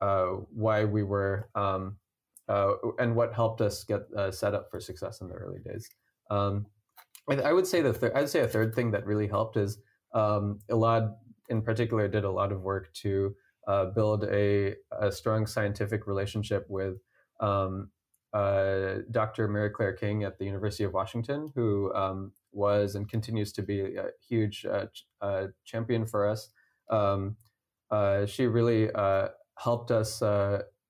uh, 0.02 0.26
why 0.52 0.86
we 0.86 1.04
were 1.04 1.50
um, 1.56 1.98
and 2.48 3.16
what 3.16 3.34
helped 3.34 3.62
us 3.62 3.84
get 3.84 4.02
set 4.32 4.56
up 4.56 4.72
for 4.72 4.80
success 4.80 5.22
in 5.22 5.28
the 5.28 5.36
early 5.36 5.60
days. 5.60 5.88
Um, 6.32 6.66
I, 7.30 7.36
I 7.36 7.54
would 7.54 7.68
say 7.68 7.82
the 7.82 7.94
thir- 7.94 8.16
I'd 8.16 8.30
say 8.30 8.42
a 8.42 8.48
third 8.48 8.74
thing 8.74 8.92
that 8.92 9.06
really 9.06 9.28
helped 9.28 9.56
is 9.56 9.78
um, 10.14 10.60
Elad 10.72 11.14
in 11.50 11.62
particular 11.62 12.08
did 12.08 12.24
a 12.24 12.32
lot 12.32 12.52
of 12.52 12.62
work 12.62 12.94
to 12.94 13.36
uh, 13.68 13.86
build 13.86 14.24
a, 14.26 14.76
a 15.00 15.12
strong 15.12 15.48
scientific 15.48 16.08
relationship 16.08 16.66
with 16.70 16.98
um, 17.40 17.90
uh, 18.34 18.96
Dr. 19.12 19.48
Mary 19.48 19.70
Claire 19.70 19.94
King 19.94 20.24
at 20.24 20.38
the 20.38 20.46
University 20.46 20.84
of 20.84 20.94
Washington, 20.94 21.52
who 21.56 21.94
um, 21.94 22.32
was 22.52 22.96
and 22.96 23.10
continues 23.10 23.52
to 23.54 23.62
be 23.62 23.80
a 23.82 24.10
huge 24.28 24.66
uh, 24.66 24.88
ch- 24.88 25.06
uh, 25.22 25.48
champion 25.64 26.06
for 26.06 26.28
us. 26.28 26.50
Um, 26.90 27.38
uh, 27.92 28.26
she 28.26 28.46
really 28.48 28.92
uh, 28.92 29.30
helped 29.58 29.92
us 29.92 30.22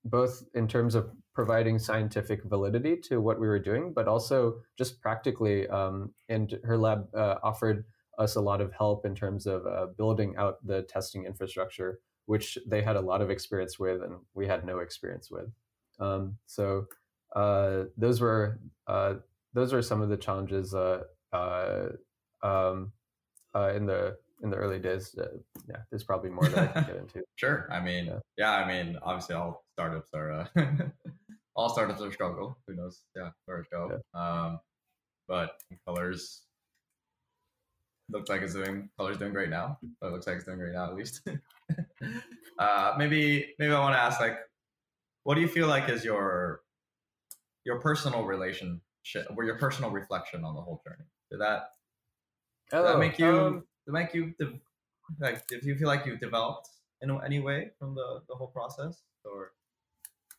both 0.03 0.43
in 0.53 0.67
terms 0.67 0.95
of 0.95 1.09
providing 1.33 1.77
scientific 1.77 2.43
validity 2.45 2.95
to 2.95 3.19
what 3.19 3.39
we 3.39 3.47
were 3.47 3.59
doing, 3.59 3.91
but 3.93 4.07
also 4.07 4.55
just 4.77 5.01
practically. 5.01 5.67
Um, 5.67 6.13
and 6.29 6.57
her 6.63 6.77
lab 6.77 7.07
offered 7.15 7.85
us 8.17 8.35
a 8.35 8.41
lot 8.41 8.61
of 8.61 8.71
help 8.73 9.05
in 9.05 9.15
terms 9.15 9.45
of 9.47 9.65
uh, 9.67 9.87
building 9.97 10.35
out 10.37 10.65
the 10.65 10.83
testing 10.83 11.25
infrastructure, 11.25 11.99
which 12.25 12.57
they 12.67 12.81
had 12.81 12.95
a 12.95 13.01
lot 13.01 13.21
of 13.21 13.29
experience 13.29 13.77
with, 13.79 14.01
and 14.01 14.15
we 14.33 14.47
had 14.47 14.65
no 14.65 14.79
experience 14.79 15.29
with. 15.31 15.49
Um, 15.99 16.37
so 16.45 16.85
uh, 17.35 17.83
those 17.97 18.21
were 18.21 18.59
uh, 18.87 19.15
those 19.53 19.73
were 19.73 19.81
some 19.81 20.01
of 20.01 20.09
the 20.09 20.17
challenges 20.17 20.73
uh, 20.73 21.03
uh, 21.33 21.89
um, 22.43 22.91
uh, 23.55 23.71
in 23.75 23.85
the 23.85 24.17
in 24.43 24.49
the 24.49 24.57
early 24.57 24.79
days. 24.79 25.15
Uh, 25.17 25.27
yeah, 25.69 25.77
there's 25.89 26.03
probably 26.03 26.29
more 26.29 26.47
that 26.49 26.57
I 26.57 26.67
can 26.67 26.83
get 26.85 26.95
into. 26.97 27.21
Sure. 27.37 27.67
I 27.71 27.79
mean, 27.81 28.05
Yeah. 28.05 28.19
yeah. 28.37 28.51
I 28.55 28.67
mean, 28.67 28.97
obviously, 29.03 29.35
all 29.35 29.65
startups 29.73 30.09
are 30.13 30.31
uh, 30.31 30.47
all 31.55 31.69
startups 31.69 32.01
are 32.01 32.11
struggle. 32.11 32.57
Who 32.67 32.75
knows? 32.75 33.03
Yeah, 33.15 33.29
where 33.45 33.59
it 33.59 33.67
go. 33.71 33.99
Um, 34.13 34.59
but 35.27 35.51
colors 35.85 36.43
looks 38.09 38.29
like 38.29 38.41
it's 38.41 38.53
doing 38.53 38.89
colors 38.97 39.17
doing 39.17 39.33
great 39.33 39.49
now. 39.49 39.77
But 39.99 40.07
it 40.07 40.13
looks 40.13 40.27
like 40.27 40.37
it's 40.37 40.45
doing 40.45 40.57
great 40.57 40.73
now 40.73 40.85
at 40.85 40.95
least. 40.95 41.21
uh, 42.59 42.93
maybe 42.97 43.53
maybe 43.59 43.73
I 43.73 43.79
want 43.79 43.95
to 43.95 43.99
ask 43.99 44.19
like, 44.19 44.37
what 45.23 45.35
do 45.35 45.41
you 45.41 45.47
feel 45.47 45.67
like 45.67 45.89
is 45.89 46.03
your 46.03 46.61
your 47.65 47.79
personal 47.79 48.25
relationship 48.25 49.27
or 49.35 49.43
your 49.43 49.57
personal 49.57 49.91
reflection 49.91 50.43
on 50.43 50.55
the 50.55 50.61
whole 50.61 50.81
journey? 50.85 51.05
Did 51.31 51.41
that 51.41 51.69
did 52.71 52.83
that 52.83 52.99
make 52.99 53.19
you 53.19 53.27
um, 53.27 53.63
did 53.85 53.93
make 53.93 54.13
you 54.13 54.33
de- 54.39 54.59
like 55.19 55.45
did 55.47 55.63
you 55.63 55.75
feel 55.75 55.87
like 55.87 56.05
you 56.05 56.17
developed 56.17 56.69
in 57.01 57.19
any 57.25 57.39
way 57.39 57.71
from 57.79 57.95
the 57.95 58.21
the 58.29 58.35
whole 58.35 58.47
process 58.47 59.03
or 59.23 59.51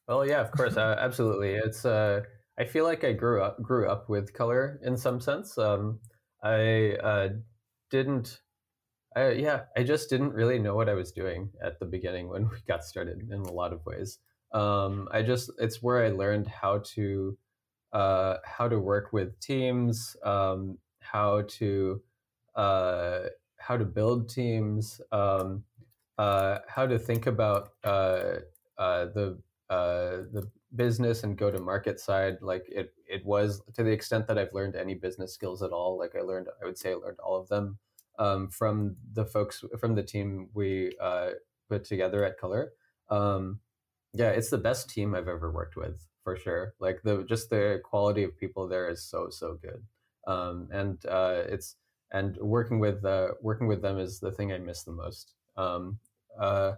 Well, 0.09 0.26
yeah, 0.26 0.40
of 0.40 0.50
course, 0.52 0.76
uh, 0.76 0.96
absolutely. 0.98 1.55
It's 1.55 1.85
uh, 1.85 2.22
I 2.59 2.64
feel 2.64 2.85
like 2.85 3.05
I 3.05 3.12
grew 3.12 3.42
up 3.42 3.61
grew 3.62 3.88
up 3.88 4.09
with 4.09 4.33
color 4.33 4.81
in 4.83 4.96
some 4.96 5.20
sense. 5.20 5.59
Um, 5.59 6.00
I 6.42 6.96
uh, 7.02 7.29
didn't. 7.90 8.40
I, 9.14 9.31
yeah, 9.33 9.62
I 9.77 9.83
just 9.83 10.11
didn't 10.11 10.35
really 10.35 10.59
know 10.59 10.75
what 10.75 10.88
I 10.88 10.94
was 10.94 11.11
doing 11.12 11.51
at 11.62 11.79
the 11.81 11.87
beginning 11.87 12.29
when 12.29 12.49
we 12.51 12.59
got 12.66 12.85
started 12.85 13.29
in 13.31 13.40
a 13.40 13.53
lot 13.53 13.72
of 13.72 13.85
ways. 13.87 14.18
Um, 14.53 15.09
I 15.12 15.22
just 15.22 15.51
it's 15.59 15.83
where 15.83 16.05
I 16.05 16.11
learned 16.11 16.46
how 16.46 16.83
to 16.94 17.37
uh, 17.92 18.37
how 18.44 18.68
to 18.68 18.79
work 18.79 19.12
with 19.12 19.38
teams, 19.40 20.16
um, 20.25 20.79
how 21.01 21.42
to 21.49 22.03
uh, 22.55 23.18
how 23.59 23.77
to 23.77 23.85
build 23.85 24.29
teams, 24.29 25.01
um, 25.12 25.64
uh, 26.18 26.59
how 26.68 26.87
to 26.87 26.99
think 26.99 27.27
about 27.27 27.70
uh, 27.85 28.40
uh, 28.79 29.07
the 29.07 29.38
uh, 29.70 30.22
the 30.33 30.49
business 30.77 31.23
and 31.25 31.37
go 31.37 31.51
to 31.51 31.59
market 31.59 32.01
side. 32.01 32.39
Like 32.41 32.65
it, 32.69 32.93
it 33.09 33.25
was 33.25 33.62
to 33.75 33.83
the 33.83 33.91
extent 33.91 34.27
that 34.29 34.39
I've 34.39 34.53
learned 34.53 34.77
any 34.77 34.95
business 34.95 35.35
skills 35.35 35.62
at 35.62 35.71
all. 35.71 35.99
Like 35.99 36.15
I 36.17 36.21
learned, 36.21 36.49
I 36.62 36.67
would 36.67 36.79
say 36.79 36.93
I 36.93 36.95
learned 36.95 37.19
all 37.21 37.37
of 37.41 37.49
them 37.49 37.79
um, 38.19 38.49
from 38.49 38.97
the 39.12 39.25
folks 39.25 39.65
from 39.79 39.95
the 39.95 40.03
team 40.03 40.49
we 40.55 40.93
uh, 41.01 41.31
put 41.69 41.85
together 41.85 42.25
at 42.25 42.39
Color. 42.39 42.73
Um, 43.11 43.61
yeah, 44.12 44.31
it's 44.31 44.51
the 44.51 44.59
best 44.59 44.89
team 44.89 45.15
I've 45.15 45.29
ever 45.29 45.51
worked 45.51 45.77
with 45.77 46.07
for 46.25 46.37
sure. 46.37 46.75
Like 46.81 47.03
the 47.03 47.25
just 47.25 47.51
the 47.51 47.81
quality 47.85 48.23
of 48.23 48.37
people 48.37 48.69
there 48.69 48.89
is 48.89 49.05
so 49.05 49.29
so 49.31 49.59
good, 49.61 49.83
um, 50.27 50.69
and 50.73 51.05
uh, 51.07 51.43
it's 51.47 51.77
and 52.12 52.37
working 52.39 52.79
with 52.79 53.05
uh, 53.05 53.29
working 53.43 53.67
with 53.67 53.83
them 53.83 53.99
is 53.99 54.21
the 54.21 54.33
thing 54.33 54.53
I 54.53 54.59
miss 54.59 54.83
the 54.83 54.93
most. 54.93 55.35
Um, 55.57 55.99
uh, 56.39 56.73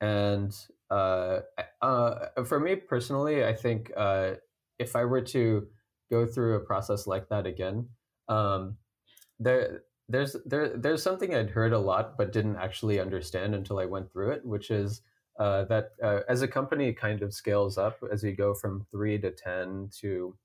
and 0.00 0.54
uh, 0.90 1.40
uh, 1.82 2.44
for 2.44 2.60
me 2.60 2.76
personally, 2.76 3.44
I 3.44 3.54
think 3.54 3.90
uh, 3.96 4.32
if 4.78 4.96
I 4.96 5.04
were 5.04 5.22
to 5.22 5.66
go 6.10 6.26
through 6.26 6.56
a 6.56 6.60
process 6.60 7.06
like 7.06 7.28
that 7.28 7.46
again, 7.46 7.88
um, 8.28 8.76
there 9.38 9.82
there's 10.08 10.36
there 10.44 10.76
there's 10.76 11.02
something 11.02 11.34
I'd 11.34 11.50
heard 11.50 11.72
a 11.72 11.78
lot 11.78 12.16
but 12.16 12.32
didn't 12.32 12.56
actually 12.56 13.00
understand 13.00 13.54
until 13.54 13.78
I 13.78 13.86
went 13.86 14.12
through 14.12 14.30
it, 14.30 14.44
which 14.44 14.70
is 14.70 15.02
uh, 15.38 15.64
that 15.64 15.90
uh, 16.02 16.20
as 16.28 16.42
a 16.42 16.48
company 16.48 16.92
kind 16.92 17.22
of 17.22 17.34
scales 17.34 17.76
up 17.76 17.98
as 18.12 18.22
you 18.22 18.32
go 18.32 18.54
from 18.54 18.86
three 18.90 19.18
to 19.18 19.30
ten 19.30 19.90
to 20.00 20.36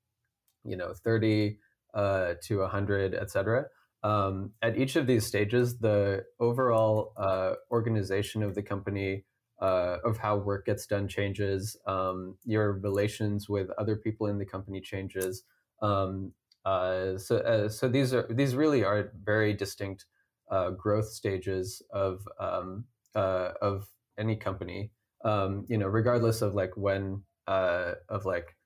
you 0.64 0.76
know 0.76 0.92
thirty 0.94 1.58
uh, 1.94 2.34
to 2.44 2.66
hundred, 2.66 3.14
etc. 3.14 3.66
Um, 4.02 4.50
at 4.62 4.76
each 4.76 4.96
of 4.96 5.06
these 5.06 5.24
stages, 5.24 5.78
the 5.78 6.24
overall 6.40 7.12
uh, 7.16 7.54
organization 7.70 8.42
of 8.42 8.54
the 8.54 8.62
company, 8.62 9.24
uh, 9.62 9.98
of 10.04 10.18
how 10.18 10.36
work 10.36 10.66
gets 10.66 10.86
done, 10.86 11.06
changes. 11.06 11.76
Um, 11.86 12.36
your 12.44 12.72
relations 12.72 13.48
with 13.48 13.70
other 13.78 13.94
people 13.94 14.26
in 14.26 14.38
the 14.38 14.44
company 14.44 14.80
changes. 14.80 15.44
Um, 15.80 16.32
uh, 16.64 17.16
so, 17.16 17.36
uh, 17.38 17.68
so 17.68 17.88
these 17.88 18.12
are 18.12 18.26
these 18.28 18.56
really 18.56 18.84
are 18.84 19.12
very 19.22 19.54
distinct 19.54 20.06
uh, 20.50 20.70
growth 20.70 21.08
stages 21.08 21.80
of 21.92 22.26
um, 22.40 22.86
uh, 23.14 23.50
of 23.62 23.86
any 24.18 24.34
company. 24.34 24.90
Um, 25.24 25.64
you 25.68 25.78
know, 25.78 25.86
regardless 25.86 26.42
of 26.42 26.54
like 26.54 26.76
when 26.76 27.22
of 27.46 28.24
like 28.24 28.56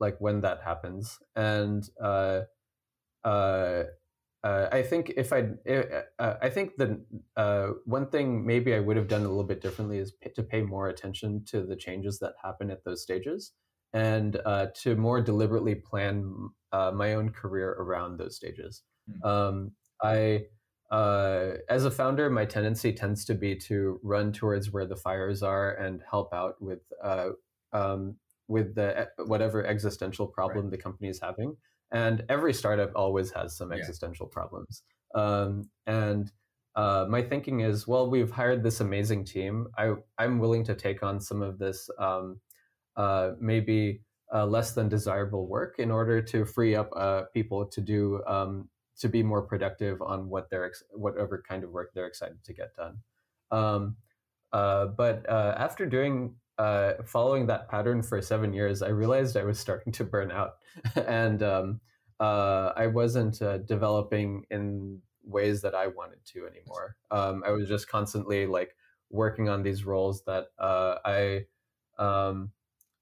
like 0.00 0.20
when 0.20 0.40
that 0.42 0.62
happens, 0.62 1.18
and 1.34 1.82
uh, 4.44 4.46
uh, 4.46 4.68
I 4.70 4.82
think 4.82 5.12
if 5.16 5.32
I, 5.32 5.48
uh, 6.18 6.34
I 6.40 6.48
think 6.48 6.76
the 6.76 7.00
uh, 7.36 7.68
one 7.84 8.08
thing 8.08 8.46
maybe 8.46 8.74
I 8.74 8.80
would 8.80 8.96
have 8.96 9.08
done 9.08 9.22
a 9.22 9.28
little 9.28 9.44
bit 9.44 9.60
differently 9.60 9.98
is 9.98 10.12
p- 10.12 10.30
to 10.34 10.42
pay 10.42 10.62
more 10.62 10.88
attention 10.88 11.44
to 11.46 11.62
the 11.62 11.76
changes 11.76 12.18
that 12.20 12.34
happen 12.42 12.70
at 12.70 12.84
those 12.84 13.02
stages, 13.02 13.52
and 13.92 14.40
uh, 14.44 14.66
to 14.82 14.96
more 14.96 15.20
deliberately 15.20 15.74
plan 15.74 16.50
uh, 16.72 16.92
my 16.94 17.14
own 17.14 17.30
career 17.30 17.70
around 17.78 18.18
those 18.18 18.36
stages. 18.36 18.82
Mm-hmm. 19.10 19.28
Um, 19.28 19.72
I, 20.02 20.44
as 21.68 21.84
a 21.84 21.90
founder, 21.90 22.30
my 22.30 22.44
tendency 22.44 22.92
tends 22.92 23.24
to 23.26 23.34
be 23.34 23.56
to 23.56 23.98
run 24.02 24.32
towards 24.32 24.70
where 24.70 24.86
the 24.86 24.96
fires 24.96 25.42
are 25.42 25.74
and 25.74 26.00
help 26.08 26.32
out 26.32 26.60
with 26.60 26.80
um, 27.72 28.16
with 28.46 28.74
the 28.74 29.08
whatever 29.26 29.66
existential 29.66 30.26
problem 30.26 30.66
right. 30.66 30.70
the 30.70 30.78
company 30.78 31.08
is 31.08 31.20
having 31.20 31.56
and 31.92 32.24
every 32.28 32.52
startup 32.52 32.92
always 32.94 33.30
has 33.32 33.56
some 33.56 33.72
existential 33.72 34.28
yeah. 34.30 34.34
problems. 34.34 34.82
Um, 35.14 35.70
and 35.86 36.30
uh, 36.76 37.06
my 37.08 37.22
thinking 37.22 37.60
is 37.60 37.88
well 37.88 38.08
we've 38.08 38.30
hired 38.30 38.62
this 38.62 38.80
amazing 38.80 39.24
team. 39.24 39.66
I, 39.76 39.94
i'm 40.18 40.38
willing 40.38 40.64
to 40.64 40.74
take 40.74 41.02
on 41.02 41.20
some 41.20 41.42
of 41.42 41.58
this 41.58 41.90
um, 41.98 42.40
uh, 42.96 43.32
maybe 43.40 44.02
uh, 44.32 44.46
less 44.46 44.72
than 44.72 44.88
desirable 44.88 45.46
work 45.46 45.76
in 45.78 45.90
order 45.90 46.20
to 46.20 46.44
free 46.44 46.74
up 46.74 46.90
uh, 46.96 47.22
people 47.32 47.64
to 47.66 47.80
do 47.80 48.22
um, 48.26 48.68
to 48.98 49.08
be 49.08 49.22
more 49.22 49.42
productive 49.42 50.02
on 50.02 50.28
what 50.28 50.50
they're 50.50 50.66
ex- 50.66 50.82
whatever 50.90 51.42
kind 51.48 51.64
of 51.64 51.70
work 51.70 51.92
they're 51.94 52.06
excited 52.06 52.42
to 52.44 52.52
get 52.52 52.74
done. 52.76 52.98
Um, 53.50 53.96
uh, 54.52 54.86
but 54.86 55.28
uh, 55.28 55.54
after 55.56 55.86
doing 55.86 56.34
uh, 56.58 56.94
following 57.04 57.46
that 57.46 57.68
pattern 57.68 58.02
for 58.02 58.20
seven 58.20 58.52
years, 58.52 58.82
I 58.82 58.88
realized 58.88 59.36
I 59.36 59.44
was 59.44 59.58
starting 59.58 59.92
to 59.94 60.04
burn 60.04 60.30
out, 60.30 60.56
and 60.96 61.42
um, 61.42 61.80
uh, 62.20 62.72
I 62.76 62.88
wasn't 62.88 63.40
uh, 63.40 63.58
developing 63.58 64.44
in 64.50 65.00
ways 65.24 65.62
that 65.62 65.74
I 65.74 65.86
wanted 65.86 66.24
to 66.32 66.46
anymore. 66.46 66.96
Um, 67.10 67.42
I 67.46 67.50
was 67.50 67.68
just 67.68 67.88
constantly 67.88 68.46
like 68.46 68.74
working 69.10 69.48
on 69.48 69.62
these 69.62 69.84
roles 69.84 70.24
that 70.24 70.46
uh, 70.58 70.96
I 71.04 71.46
um, 71.98 72.50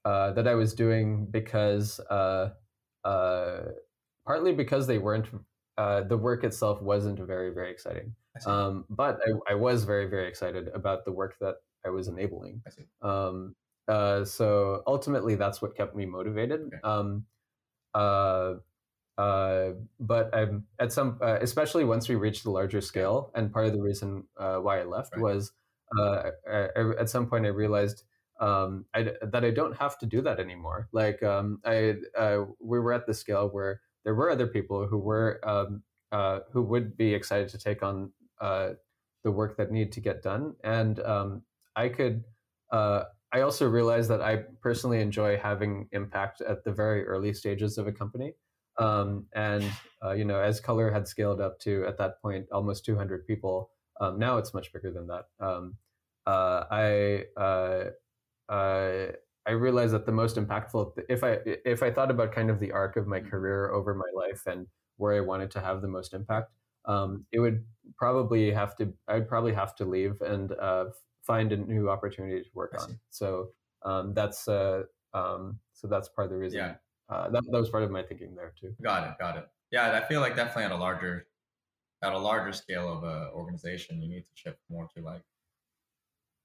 uh, 0.05 0.33
that 0.33 0.47
I 0.47 0.55
was 0.55 0.73
doing 0.73 1.25
because 1.25 1.99
uh, 1.99 2.49
partly 4.25 4.53
because 4.53 4.87
they 4.87 4.99
weren't 4.99 5.27
the 5.77 6.17
work 6.17 6.43
itself 6.43 6.81
wasn't 6.81 7.19
very 7.19 7.51
very 7.53 7.71
exciting. 7.71 8.13
Um, 8.45 8.85
but 8.87 9.19
I, 9.25 9.53
I 9.53 9.55
was 9.55 9.83
very 9.83 10.05
very 10.05 10.27
excited 10.27 10.67
about 10.75 11.05
the 11.05 11.11
work 11.11 11.37
that 11.41 11.55
I 11.87 11.89
was 11.89 12.07
enabling. 12.07 12.61
Um, 13.01 13.55
uh, 13.87 14.25
so 14.25 14.83
ultimately, 14.85 15.35
that's 15.35 15.61
what 15.61 15.75
kept 15.75 15.95
me 15.95 16.05
motivated. 16.05 16.61
Okay. 16.67 16.77
Um, 16.83 17.25
uh, 17.93 18.55
uh, 19.17 19.69
but 19.99 20.33
I'm 20.35 20.65
at 20.79 20.91
some, 20.91 21.17
uh, 21.21 21.37
especially 21.41 21.83
once 21.85 22.07
we 22.07 22.15
reached 22.15 22.43
the 22.43 22.51
larger 22.51 22.81
scale, 22.81 23.31
and 23.33 23.51
part 23.51 23.65
of 23.65 23.73
the 23.73 23.81
reason 23.81 24.25
uh, 24.37 24.57
why 24.57 24.81
I 24.81 24.83
left 24.83 25.13
right. 25.13 25.21
was 25.21 25.51
uh, 25.97 26.29
I, 26.47 26.67
I, 26.75 26.91
at 26.99 27.09
some 27.09 27.27
point 27.27 27.45
I 27.45 27.49
realized 27.49 28.03
um, 28.39 28.85
I, 28.93 29.13
that 29.21 29.43
I 29.43 29.49
don't 29.51 29.75
have 29.77 29.97
to 29.99 30.05
do 30.05 30.21
that 30.21 30.39
anymore. 30.39 30.89
Like 30.91 31.23
um, 31.23 31.59
I, 31.65 31.95
we 32.59 32.79
were 32.79 32.93
at 32.93 33.07
the 33.07 33.13
scale 33.13 33.47
where 33.47 33.81
there 34.03 34.13
were 34.13 34.29
other 34.29 34.47
people 34.47 34.85
who 34.85 34.99
were 34.99 35.39
um, 35.43 35.81
who 36.51 36.61
would 36.61 36.95
be 36.95 37.15
excited 37.15 37.49
to 37.49 37.57
take 37.57 37.81
on 37.81 38.11
the 38.39 39.31
work 39.31 39.57
that 39.57 39.71
needed 39.71 39.93
to 39.93 40.01
get 40.01 40.21
done, 40.21 40.55
and 40.63 40.99
um, 40.99 41.41
I 41.77 41.89
could. 41.89 42.23
Uh, 42.71 43.03
I 43.31 43.41
also 43.41 43.69
realized 43.69 44.09
that 44.09 44.21
I 44.21 44.43
personally 44.61 44.99
enjoy 44.99 45.37
having 45.37 45.87
impact 45.91 46.41
at 46.41 46.63
the 46.63 46.71
very 46.71 47.05
early 47.05 47.33
stages 47.33 47.77
of 47.77 47.87
a 47.87 47.91
company. 47.91 48.33
Um, 48.79 49.25
and 49.33 49.63
uh, 50.03 50.13
you 50.13 50.25
know, 50.25 50.39
as 50.39 50.59
Color 50.59 50.91
had 50.91 51.07
scaled 51.07 51.39
up 51.39 51.59
to 51.61 51.85
at 51.87 51.97
that 51.97 52.21
point 52.21 52.47
almost 52.51 52.85
200 52.85 53.25
people, 53.27 53.71
um, 54.01 54.19
now 54.19 54.37
it's 54.37 54.53
much 54.53 54.73
bigger 54.73 54.91
than 54.91 55.07
that. 55.07 55.25
Um, 55.39 55.75
uh, 56.25 56.65
I 56.69 57.23
uh, 57.37 57.83
uh 58.51 59.11
I 59.47 59.51
realized 59.51 59.93
that 59.93 60.05
the 60.05 60.11
most 60.11 60.35
impactful, 60.35 60.99
if 61.07 61.23
I 61.23 61.39
if 61.45 61.81
I 61.81 61.91
thought 61.91 62.11
about 62.11 62.33
kind 62.33 62.49
of 62.49 62.59
the 62.59 62.71
arc 62.71 62.97
of 62.97 63.07
my 63.07 63.19
mm-hmm. 63.19 63.29
career 63.29 63.71
over 63.71 63.95
my 63.95 64.11
life 64.13 64.45
and 64.45 64.67
where 64.97 65.15
I 65.15 65.21
wanted 65.21 65.51
to 65.51 65.61
have 65.61 65.81
the 65.81 65.87
most 65.87 66.13
impact, 66.13 66.51
um, 66.85 67.25
it 67.31 67.39
would 67.39 67.63
probably 67.97 68.51
have 68.51 68.75
to 68.77 68.93
I'd 69.07 69.29
probably 69.29 69.53
have 69.53 69.75
to 69.77 69.85
leave 69.85 70.21
and 70.21 70.51
uh, 70.51 70.85
find 71.27 71.51
a 71.51 71.57
new 71.57 71.89
opportunity 71.89 72.41
to 72.41 72.49
work 72.53 72.75
on. 72.79 72.97
So 73.09 73.49
um, 73.83 74.13
that's 74.13 74.47
uh, 74.47 74.83
um, 75.13 75.59
so 75.73 75.87
that's 75.87 76.07
part 76.07 76.25
of 76.25 76.31
the 76.31 76.37
reason. 76.37 76.59
Yeah. 76.59 76.75
Uh, 77.09 77.29
that, 77.29 77.43
that 77.51 77.59
was 77.59 77.69
part 77.69 77.83
of 77.83 77.91
my 77.91 78.01
thinking 78.01 78.33
there 78.35 78.53
too. 78.59 78.73
Got 78.81 79.07
it. 79.07 79.13
Got 79.19 79.37
it. 79.37 79.47
Yeah, 79.71 79.91
I 79.91 80.07
feel 80.07 80.21
like 80.21 80.35
definitely 80.35 80.63
at 80.63 80.71
a 80.71 80.77
larger 80.77 81.27
at 82.01 82.13
a 82.13 82.17
larger 82.17 82.53
scale 82.53 82.91
of 82.91 83.03
a 83.03 83.31
organization, 83.33 84.01
you 84.01 84.09
need 84.09 84.21
to 84.21 84.35
shift 84.35 84.57
more 84.69 84.87
to 84.95 85.03
like 85.03 85.21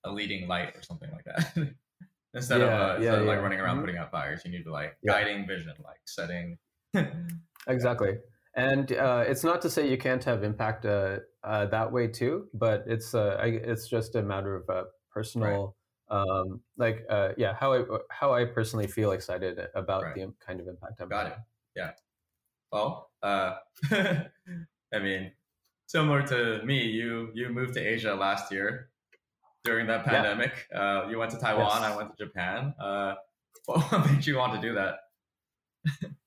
a 0.05 0.11
leading 0.11 0.49
light 0.49 0.75
or 0.75 0.83
something 0.83 1.11
like 1.12 1.25
that. 1.25 1.53
instead 2.35 2.61
yeah, 2.61 2.66
of, 2.66 2.73
uh, 2.73 2.92
yeah, 3.01 3.09
instead 3.09 3.18
of 3.21 3.27
like 3.27 3.40
running 3.40 3.61
around 3.61 3.77
mm-hmm. 3.77 3.85
putting 3.85 3.99
out 3.99 4.11
fires, 4.11 4.42
you 4.45 4.51
need 4.51 4.64
to 4.64 4.73
like 4.73 4.97
guiding 5.07 5.47
vision, 5.47 5.75
like 5.85 6.01
setting. 6.05 6.59
exactly. 7.68 8.16
And 8.55 8.93
uh, 8.93 9.25
it's 9.27 9.45
not 9.45 9.62
to 9.62 9.71
say 9.71 9.88
you 9.88 9.97
can't 9.97 10.23
have 10.25 10.45
impact 10.45 10.85
uh, 10.85 11.21
uh, 11.43 11.67
that 11.67 11.91
way 11.91 12.07
too, 12.07 12.49
but 12.53 12.85
it's 12.87 13.15
uh, 13.15 13.38
I, 13.41 13.47
it's 13.47 13.88
just 13.88 14.15
a 14.15 14.23
matter 14.23 14.57
of 14.57 14.69
uh, 14.69 14.85
personal, 15.11 15.75
right. 16.11 16.21
um, 16.21 16.61
like 16.77 17.07
uh, 17.09 17.31
yeah, 17.38 17.55
how 17.55 17.73
I 17.73 17.85
how 18.11 18.35
I 18.35 18.45
personally 18.45 18.87
feel 18.87 19.12
excited 19.12 19.59
about 19.75 20.03
right. 20.03 20.15
the 20.15 20.35
kind 20.47 20.61
of 20.61 20.69
impact 20.69 21.01
I'm. 21.01 21.09
Got 21.09 21.29
it. 21.29 21.37
Yeah. 21.75 21.93
Well, 22.71 23.11
I 23.23 24.29
mean, 25.01 25.33
similar 25.87 26.23
to 26.27 26.62
me, 26.62 26.85
you 26.85 27.31
you 27.35 27.49
moved 27.49 27.73
to 27.75 27.81
Asia 27.81 28.15
last 28.15 28.53
year 28.53 28.91
during 29.65 29.87
that 29.87 30.05
pandemic. 30.05 30.67
Yeah. 30.71 31.09
you 31.09 31.19
went 31.19 31.31
to 31.31 31.38
Taiwan. 31.38 31.81
Yes. 31.81 31.91
I 31.91 31.97
went 31.97 32.17
to 32.17 32.27
Japan. 32.27 32.75
what 33.65 34.11
made 34.11 34.27
you 34.27 34.37
want 34.37 34.61
to 34.61 34.61
do 34.61 34.75
that? 34.75 34.97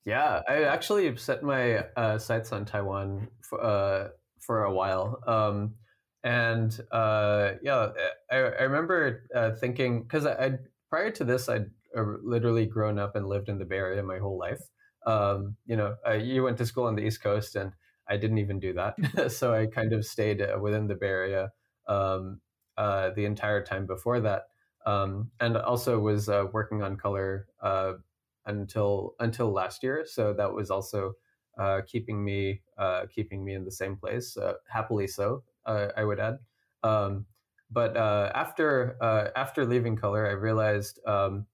Yeah, 0.06 0.42
I 0.48 0.64
actually 0.64 1.16
set 1.18 1.44
my 1.44 1.86
uh, 1.96 2.18
sights 2.18 2.52
on 2.52 2.66
Taiwan 2.66 3.28
for, 3.42 3.64
uh, 3.64 4.08
for 4.40 4.64
a 4.64 4.74
while. 4.74 5.20
Um, 5.28 5.76
and 6.24 6.80
uh, 6.92 7.54
yeah, 7.62 7.90
I, 8.32 8.36
I 8.38 8.64
remember 8.64 9.24
uh, 9.36 9.52
thinking, 9.52 10.04
because 10.04 10.26
I, 10.26 10.34
I, 10.34 10.52
prior 10.90 11.12
to 11.12 11.24
this, 11.24 11.50
I'd 11.50 11.70
uh, 11.98 12.04
literally 12.24 12.66
grown 12.66 13.00
up 13.00 13.16
and 13.16 13.28
lived 13.28 13.50
in 13.50 13.60
the 13.60 13.66
Bay 13.66 13.78
Area 13.78 14.04
my 14.04 14.18
whole 14.18 14.38
life. 14.38 14.62
Um, 15.06 15.56
you 15.66 15.76
know, 15.76 15.96
you 16.20 16.44
went 16.44 16.58
to 16.58 16.66
school 16.66 16.86
on 16.86 16.96
the 16.96 17.04
East 17.04 17.22
Coast, 17.22 17.56
and 17.56 17.72
I 18.08 18.18
didn't 18.18 18.40
even 18.40 18.60
do 18.60 18.74
that. 18.74 19.32
so 19.32 19.54
I 19.54 19.68
kind 19.68 19.94
of 19.94 20.06
stayed 20.06 20.42
uh, 20.42 20.58
within 20.60 20.88
the 20.88 20.96
Bay 20.96 21.08
Area 21.08 21.52
um, 21.88 22.42
uh, 22.78 23.12
the 23.16 23.26
entire 23.26 23.64
time 23.64 23.86
before 23.86 24.20
that, 24.22 24.44
um, 24.86 25.32
and 25.40 25.58
also 25.58 26.00
was 26.00 26.30
uh, 26.30 26.46
working 26.52 26.82
on 26.82 26.98
color 26.98 27.48
uh, 27.62 27.94
until 28.46 29.16
until 29.20 29.52
last 29.52 29.84
year. 29.84 30.06
So 30.08 30.34
that 30.34 30.54
was 30.54 30.70
also 30.72 31.14
uh, 31.58 31.82
keeping 31.88 32.24
me 32.24 32.62
uh, 32.78 33.06
keeping 33.14 33.44
me 33.44 33.54
in 33.54 33.66
the 33.66 33.72
same 33.72 33.96
place, 33.98 34.38
happily 34.70 35.08
so. 35.08 35.44
I 35.66 36.04
would 36.04 36.20
add. 36.20 36.38
Um, 36.84 37.26
but 37.72 37.98
after 37.98 38.98
after 39.36 39.66
leaving 39.66 39.96
Color, 39.96 40.28
I 40.28 40.34
realized. 40.34 41.00
Um, 41.06 41.48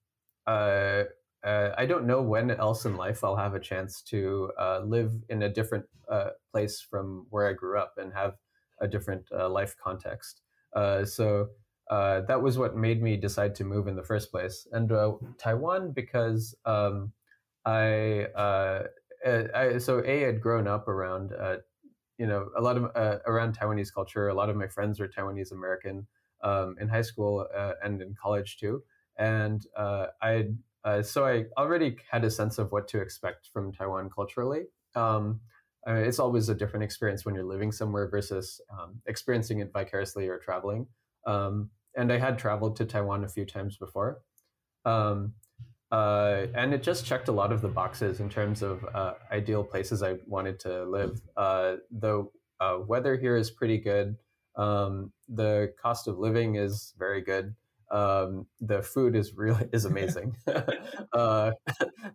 uh, 1.43 1.71
I 1.77 1.85
don't 1.85 2.05
know 2.05 2.21
when 2.21 2.51
else 2.51 2.85
in 2.85 2.95
life 2.95 3.23
I'll 3.23 3.35
have 3.35 3.55
a 3.55 3.59
chance 3.59 4.01
to 4.03 4.51
uh, 4.59 4.81
live 4.81 5.13
in 5.29 5.41
a 5.43 5.49
different 5.49 5.85
uh, 6.09 6.31
place 6.51 6.81
from 6.81 7.25
where 7.29 7.47
I 7.47 7.53
grew 7.53 7.79
up 7.79 7.93
and 7.97 8.13
have 8.13 8.35
a 8.79 8.87
different 8.87 9.27
uh, 9.31 9.49
life 9.49 9.75
context. 9.81 10.41
Uh, 10.75 11.03
so 11.05 11.47
uh, 11.91 12.21
that 12.21 12.41
was 12.41 12.57
what 12.57 12.75
made 12.75 13.03
me 13.03 13.17
decide 13.17 13.53
to 13.55 13.63
move 13.63 13.87
in 13.87 13.95
the 13.95 14.03
first 14.03 14.31
place. 14.31 14.67
And 14.71 14.89
Taiwan, 15.37 15.91
because 15.91 16.55
um, 16.65 17.11
I, 17.65 18.25
I, 19.23 19.77
so 19.77 20.01
A, 20.03 20.21
had 20.21 20.41
grown 20.41 20.67
up 20.67 20.87
around, 20.87 21.33
you 22.17 22.25
know, 22.25 22.49
a 22.57 22.61
lot 22.61 22.77
of 22.77 22.85
around 23.27 23.55
Taiwanese 23.55 23.93
culture. 23.93 24.29
A 24.29 24.33
lot 24.33 24.49
of 24.49 24.55
my 24.55 24.67
friends 24.67 24.99
were 24.99 25.07
Taiwanese 25.07 25.51
American 25.51 26.07
um, 26.43 26.75
in 26.81 26.87
high 26.87 27.03
school 27.03 27.45
and 27.83 28.01
in 28.01 28.15
college 28.19 28.57
too. 28.57 28.81
And 29.19 29.63
I 29.77 30.45
uh, 30.83 31.01
so 31.01 31.25
I 31.25 31.45
already 31.57 31.97
had 32.09 32.23
a 32.23 32.31
sense 32.31 32.57
of 32.57 32.71
what 32.71 32.87
to 32.89 32.99
expect 32.99 33.49
from 33.53 33.71
Taiwan 33.71 34.09
culturally. 34.09 34.63
Um, 34.95 35.41
I 35.85 35.93
mean, 35.93 36.03
it's 36.05 36.19
always 36.19 36.49
a 36.49 36.55
different 36.55 36.83
experience 36.83 37.25
when 37.25 37.35
you're 37.35 37.43
living 37.43 37.71
somewhere 37.71 38.09
versus 38.09 38.61
um, 38.71 39.01
experiencing 39.05 39.59
it 39.59 39.71
vicariously 39.73 40.27
or 40.27 40.37
traveling. 40.37 40.87
Um, 41.25 41.69
and 41.95 42.11
I 42.11 42.17
had 42.17 42.39
traveled 42.39 42.75
to 42.77 42.85
Taiwan 42.85 43.23
a 43.23 43.29
few 43.29 43.45
times 43.45 43.77
before. 43.77 44.21
Um, 44.85 45.33
uh, 45.91 46.47
and 46.55 46.73
it 46.73 46.83
just 46.83 47.05
checked 47.05 47.27
a 47.27 47.31
lot 47.31 47.51
of 47.51 47.61
the 47.61 47.67
boxes 47.67 48.21
in 48.21 48.29
terms 48.29 48.61
of 48.61 48.85
uh, 48.93 49.13
ideal 49.31 49.63
places 49.63 50.01
I 50.01 50.15
wanted 50.25 50.59
to 50.61 50.85
live. 50.85 51.21
Uh, 51.35 51.77
the 51.91 52.29
uh, 52.61 52.77
weather 52.87 53.17
here 53.17 53.35
is 53.35 53.51
pretty 53.51 53.77
good. 53.77 54.15
Um, 54.55 55.11
the 55.27 55.73
cost 55.81 56.07
of 56.07 56.17
living 56.17 56.55
is 56.55 56.93
very 56.97 57.21
good. 57.21 57.55
Um, 57.91 58.47
the 58.61 58.81
food 58.81 59.15
is 59.15 59.33
really 59.33 59.67
is 59.73 59.85
amazing. 59.85 60.37
uh, 61.13 61.51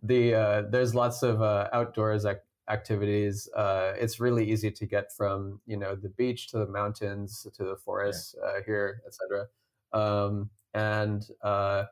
the 0.02 0.34
uh, 0.34 0.62
there's 0.70 0.94
lots 0.94 1.22
of 1.22 1.42
uh, 1.42 1.68
outdoors 1.72 2.24
ac- 2.24 2.38
activities. 2.68 3.48
Uh, 3.54 3.92
it's 3.98 4.18
really 4.20 4.50
easy 4.50 4.70
to 4.70 4.86
get 4.86 5.12
from 5.14 5.60
you 5.66 5.76
know 5.76 5.94
the 5.94 6.08
beach 6.08 6.48
to 6.48 6.58
the 6.58 6.66
mountains 6.66 7.46
to 7.54 7.64
the 7.64 7.76
forests. 7.76 8.34
Uh, 8.42 8.60
here, 8.64 9.02
etc. 9.06 9.46
Um, 9.92 10.50
and 10.74 11.22
uh, 11.42 11.84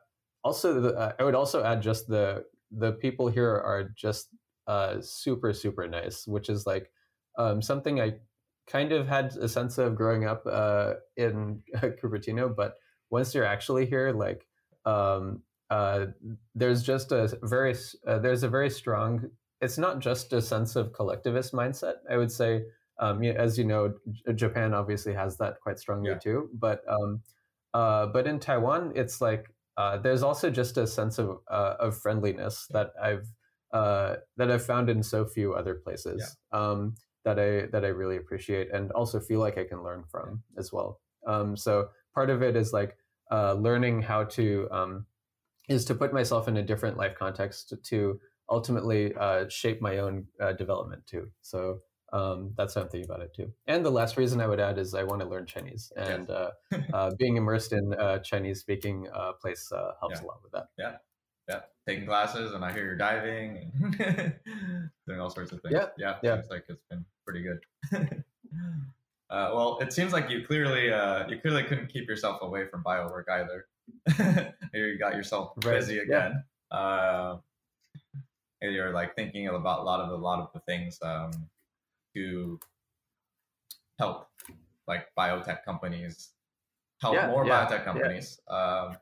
also, 0.43 0.79
the, 0.79 1.15
I 1.19 1.23
would 1.23 1.35
also 1.35 1.63
add 1.63 1.81
just 1.81 2.07
the 2.07 2.45
the 2.71 2.93
people 2.93 3.27
here 3.27 3.49
are 3.49 3.91
just 3.95 4.29
uh, 4.67 4.97
super 5.01 5.53
super 5.53 5.87
nice, 5.87 6.27
which 6.27 6.49
is 6.49 6.65
like 6.65 6.91
um, 7.37 7.61
something 7.61 7.99
I 7.99 8.13
kind 8.67 8.91
of 8.91 9.07
had 9.07 9.35
a 9.37 9.47
sense 9.47 9.77
of 9.77 9.95
growing 9.95 10.25
up 10.25 10.45
in 11.17 11.61
Cupertino, 11.75 12.55
but 12.55 12.75
once 13.09 13.33
you're 13.33 13.45
actually 13.45 13.85
here, 13.85 14.11
like 14.11 14.45
um, 14.85 15.41
uh, 15.69 16.07
there's 16.53 16.83
just 16.83 17.11
a 17.11 17.37
very 17.43 17.75
uh, 18.07 18.19
there's 18.19 18.43
a 18.43 18.49
very 18.49 18.69
strong. 18.69 19.29
It's 19.61 19.77
not 19.77 19.99
just 19.99 20.33
a 20.33 20.41
sense 20.41 20.75
of 20.75 20.93
collectivist 20.93 21.53
mindset. 21.53 21.95
I 22.09 22.17
would 22.17 22.31
say, 22.31 22.65
um, 22.99 23.23
as 23.23 23.57
you 23.57 23.65
know, 23.65 23.93
J- 24.11 24.33
Japan 24.33 24.73
obviously 24.73 25.13
has 25.13 25.37
that 25.37 25.59
quite 25.61 25.79
strongly 25.79 26.11
yeah. 26.11 26.19
too. 26.19 26.49
But 26.53 26.81
um, 26.87 27.21
uh, 27.75 28.05
but 28.07 28.25
in 28.25 28.39
Taiwan, 28.39 28.93
it's 28.95 29.19
like 29.19 29.53
uh, 29.77 29.97
there's 29.97 30.23
also 30.23 30.49
just 30.49 30.77
a 30.77 30.87
sense 30.87 31.19
of 31.19 31.39
uh, 31.51 31.75
of 31.79 31.97
friendliness 31.97 32.67
that 32.71 32.91
I've 33.01 33.27
uh, 33.73 34.15
that 34.37 34.49
I've 34.49 34.65
found 34.65 34.89
in 34.89 35.03
so 35.03 35.25
few 35.25 35.53
other 35.53 35.75
places. 35.75 36.37
Yeah. 36.53 36.59
Um, 36.59 36.95
that 37.25 37.39
I 37.39 37.65
that 37.71 37.83
I 37.83 37.89
really 37.89 38.17
appreciate 38.17 38.71
and 38.71 38.91
also 38.91 39.19
feel 39.19 39.39
like 39.39 39.57
I 39.57 39.65
can 39.65 39.83
learn 39.83 40.03
from 40.09 40.43
as 40.57 40.71
well. 40.71 41.01
Um, 41.27 41.57
so 41.57 41.89
part 42.13 42.29
of 42.29 42.41
it 42.41 42.55
is 42.55 42.71
like 42.71 42.95
uh, 43.31 43.53
learning 43.53 44.03
how 44.03 44.23
to 44.23 44.67
um, 44.71 45.05
is 45.67 45.83
to 45.85 45.95
put 45.95 46.13
myself 46.13 46.47
in 46.47 46.57
a 46.57 46.63
different 46.63 46.97
life 46.97 47.15
context 47.17 47.69
to, 47.69 47.77
to 47.77 48.19
ultimately 48.49 49.13
uh, 49.15 49.49
shape 49.49 49.81
my 49.81 49.97
own 49.97 50.27
uh, 50.39 50.53
development 50.53 51.05
too. 51.07 51.27
So 51.41 51.79
um, 52.15 52.51
that's 52.55 52.73
how 52.73 52.81
I'm 52.81 52.87
thinking 52.87 53.09
about 53.09 53.21
it 53.21 53.33
too. 53.33 53.51
And 53.67 53.85
the 53.85 53.91
last 53.91 54.15
reason 54.15 54.39
I 54.39 54.47
would 54.47 54.59
add 54.59 54.77
is 54.77 54.93
I 54.95 55.03
want 55.03 55.21
to 55.21 55.27
learn 55.27 55.45
Chinese, 55.45 55.91
and 55.97 56.29
uh, 56.29 56.51
uh, 56.93 57.11
being 57.19 57.35
immersed 57.35 57.73
in 57.73 57.93
a 57.99 58.19
Chinese 58.19 58.61
speaking 58.61 59.07
uh, 59.13 59.33
place 59.33 59.69
helps 59.99 60.19
yeah. 60.19 60.25
a 60.25 60.25
lot 60.25 60.39
with 60.41 60.53
that. 60.53 60.67
Yeah, 60.77 60.95
yeah. 61.49 61.59
Taking 61.85 62.05
classes, 62.05 62.53
and 62.53 62.63
I 62.63 62.71
hear 62.71 62.85
you're 62.85 62.95
diving, 62.95 63.71
and 63.99 64.33
doing 65.07 65.19
all 65.19 65.29
sorts 65.29 65.51
of 65.51 65.61
things. 65.61 65.73
Yeah, 65.75 65.87
yeah. 65.97 66.15
yeah. 66.23 66.35
Seems 66.35 66.49
like 66.49 66.65
it's 66.69 66.83
been 66.89 67.05
pretty 67.25 67.43
good. 67.43 68.23
Uh, 69.27 69.49
well, 69.55 69.79
it 69.81 69.91
seems 69.91 70.13
like 70.13 70.29
you 70.29 70.45
clearly 70.45 70.93
uh, 70.93 71.27
you 71.27 71.39
clearly 71.39 71.63
couldn't 71.63 71.87
keep 71.87 72.07
yourself 72.07 72.43
away 72.43 72.67
from 72.67 72.83
bio 72.83 73.09
work 73.09 73.27
either. 73.31 73.65
You 74.71 74.99
got 74.99 75.15
yourself 75.15 75.53
right. 75.63 75.79
busy 75.79 75.97
again. 75.97 76.43
Yeah. 76.71 76.77
Uh, 76.77 77.37
and 78.61 78.73
you're 78.73 78.91
like 78.91 79.15
thinking 79.15 79.47
about 79.47 79.79
a 79.79 79.83
lot 79.83 79.99
of 79.99 80.11
a 80.11 80.15
lot 80.15 80.39
of 80.39 80.49
the 80.53 80.59
things 80.61 80.99
um, 81.01 81.31
to 82.15 82.59
help 83.99 84.27
like 84.87 85.05
biotech 85.17 85.63
companies 85.63 86.31
help 87.01 87.15
yeah, 87.15 87.27
more 87.27 87.45
yeah, 87.45 87.65
biotech 87.65 87.85
companies. 87.85 88.39
Um, 88.47 88.97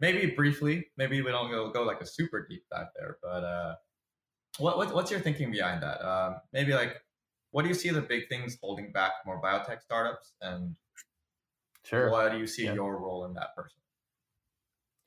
maybe 0.00 0.32
briefly, 0.34 0.86
maybe 0.96 1.22
we 1.22 1.30
don't 1.30 1.50
go, 1.50 1.70
go 1.70 1.82
like 1.82 2.00
a 2.00 2.06
super 2.06 2.46
deep 2.48 2.64
dive 2.70 2.88
there, 2.96 3.18
but 3.22 3.44
uh, 3.44 3.74
what, 4.58 4.76
what 4.76 4.94
what's 4.94 5.10
your 5.10 5.20
thinking 5.20 5.50
behind 5.50 5.82
that? 5.82 6.04
Um, 6.06 6.36
maybe 6.52 6.72
like 6.72 6.96
what 7.50 7.62
do 7.62 7.68
you 7.68 7.74
see 7.74 7.90
the 7.90 8.00
big 8.00 8.28
things 8.28 8.58
holding 8.60 8.92
back 8.92 9.12
more 9.24 9.40
biotech 9.40 9.82
startups 9.82 10.32
and 10.40 10.74
sure 11.84 12.10
what 12.10 12.32
do 12.32 12.38
you 12.38 12.46
see 12.46 12.64
yeah. 12.64 12.74
your 12.74 12.98
role 12.98 13.24
in 13.24 13.34
that 13.34 13.54
person 13.56 13.78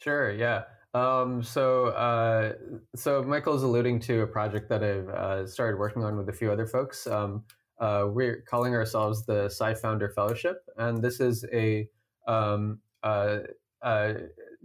sure 0.02 0.32
yeah 0.32 0.64
um, 0.94 1.42
so 1.42 1.88
uh, 1.88 2.54
so 2.96 3.24
michael's 3.24 3.64
alluding 3.64 4.00
to 4.00 4.22
a 4.22 4.28
project 4.28 4.70
that 4.70 4.84
i've 4.84 5.10
uh, 5.10 5.48
started 5.48 5.78
working 5.78 6.04
on 6.04 6.18
with 6.18 6.30
a 6.30 6.34
few 6.34 6.52
other 6.52 6.68
folks. 6.68 7.08
Um, 7.08 7.44
uh, 7.80 8.06
we're 8.08 8.44
calling 8.48 8.76
ourselves 8.76 9.26
the 9.26 9.48
SciFounder 9.48 10.14
fellowship 10.14 10.64
and 10.78 11.04
this 11.04 11.20
is 11.20 11.44
a 11.52 11.88
um, 12.28 12.80
uh, 13.02 13.40
uh, 13.82 14.14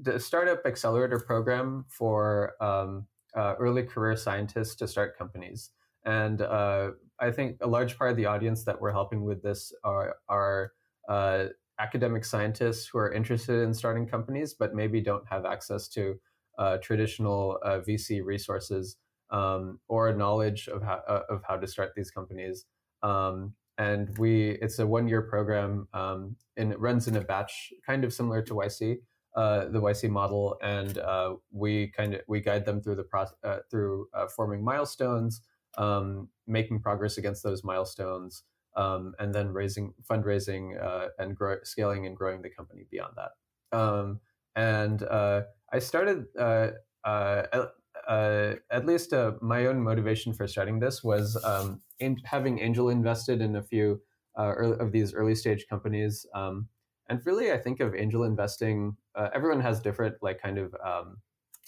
the 0.01 0.21
startup 0.21 0.67
accelerator 0.67 1.19
program 1.19 1.85
for 1.89 2.53
um, 2.61 3.07
uh, 3.35 3.55
early 3.59 3.83
career 3.83 4.17
scientists 4.17 4.75
to 4.77 4.89
start 4.89 5.17
companies. 5.17 5.71
And 6.05 6.43
uh, 6.43 6.91
I 7.19 7.31
think 7.31 7.57
a 7.61 7.67
large 7.67 7.97
part 7.97 8.11
of 8.11 8.17
the 8.17 8.27
audience 8.27 8.65
that 8.65 8.81
we're 8.81 8.93
helping 8.93 9.25
with 9.25 9.43
this 9.43 9.73
are, 9.85 10.17
are 10.29 10.73
uh, 11.09 11.47
academic 11.79 12.25
scientists 12.25 12.87
who 12.87 12.99
are 12.99 13.13
interested 13.13 13.63
in 13.63 13.75
starting 13.75 14.07
companies, 14.07 14.55
but 14.55 14.75
maybe 14.75 15.01
don't 15.01 15.27
have 15.29 15.45
access 15.45 15.89
to 15.89 16.19
uh, 16.59 16.79
traditional 16.79 17.59
uh, 17.63 17.81
VC 17.87 18.25
resources 18.25 18.97
um, 19.31 19.79
or 19.89 20.13
knowledge 20.13 20.69
of 20.69 20.83
how, 20.83 21.03
uh, 21.09 21.23
of 21.29 21.43
how 21.47 21.57
to 21.57 21.67
start 21.67 21.93
these 21.95 22.11
companies. 22.11 22.65
Um, 23.03 23.55
and 23.79 24.17
we, 24.19 24.53
it's 24.63 24.79
a 24.79 24.87
one 24.87 25.07
year 25.07 25.23
program 25.23 25.87
um, 25.93 26.37
and 26.57 26.73
it 26.73 26.81
runs 26.81 27.09
in 27.09 27.17
a 27.17 27.21
batch, 27.21 27.73
kind 27.85 28.05
of 28.05 28.13
similar 28.13 28.43
to 28.43 28.55
YC. 28.55 28.99
Uh, 29.35 29.69
the 29.69 29.79
YC 29.79 30.09
model, 30.09 30.57
and 30.63 30.97
uh, 30.97 31.35
we 31.51 31.89
kind 31.89 32.15
of 32.15 32.23
we 32.27 32.41
guide 32.41 32.65
them 32.65 32.81
through 32.81 32.95
the 32.95 33.05
process 33.05 33.35
through 33.71 34.09
forming 34.35 34.65
milestones, 34.65 35.43
um, 35.77 36.31
making 36.47 36.81
progress 36.81 37.19
against 37.19 37.43
those 37.43 37.63
milestones, 37.63 38.45
um, 38.77 39.15
and 39.19 39.35
then 39.35 39.53
raising 39.53 39.95
fundraising 40.09 40.83
uh, 40.83 41.09
and 41.19 41.35
grow, 41.35 41.57
scaling 41.63 42.07
and 42.07 42.17
growing 42.17 42.43
the 42.43 42.51
company 42.51 42.87
beyond 42.91 43.15
that. 43.17 43.77
Um, 43.77 44.21
and 44.55 45.03
uh, 45.03 45.43
I 45.73 45.79
started 45.79 46.27
uh, 46.39 46.69
uh, 47.05 47.67
uh 48.09 48.55
at 48.71 48.87
least 48.87 49.13
my 49.41 49.67
own 49.67 49.83
motivation 49.83 50.33
for 50.33 50.47
starting 50.47 50.79
this 50.79 51.03
was 51.03 51.37
um, 51.45 51.81
in 51.99 52.17
having 52.25 52.59
angel 52.61 52.91
invested 52.91 53.41
in 53.41 53.57
a 53.57 53.63
few 53.63 54.01
early, 54.39 54.79
of 54.79 54.93
these 54.93 55.15
early 55.15 55.35
stage 55.35 55.67
companies. 55.69 56.27
Um, 56.35 56.69
and 57.09 57.21
really, 57.25 57.53
I 57.53 57.59
think 57.59 57.81
of 57.81 57.95
angel 57.95 58.25
investing. 58.25 58.97
everyone 59.33 59.61
has 59.61 59.81
different, 59.81 60.17
like, 60.23 60.43
kind 60.43 60.59
of, 60.59 60.75
um, 60.85 61.19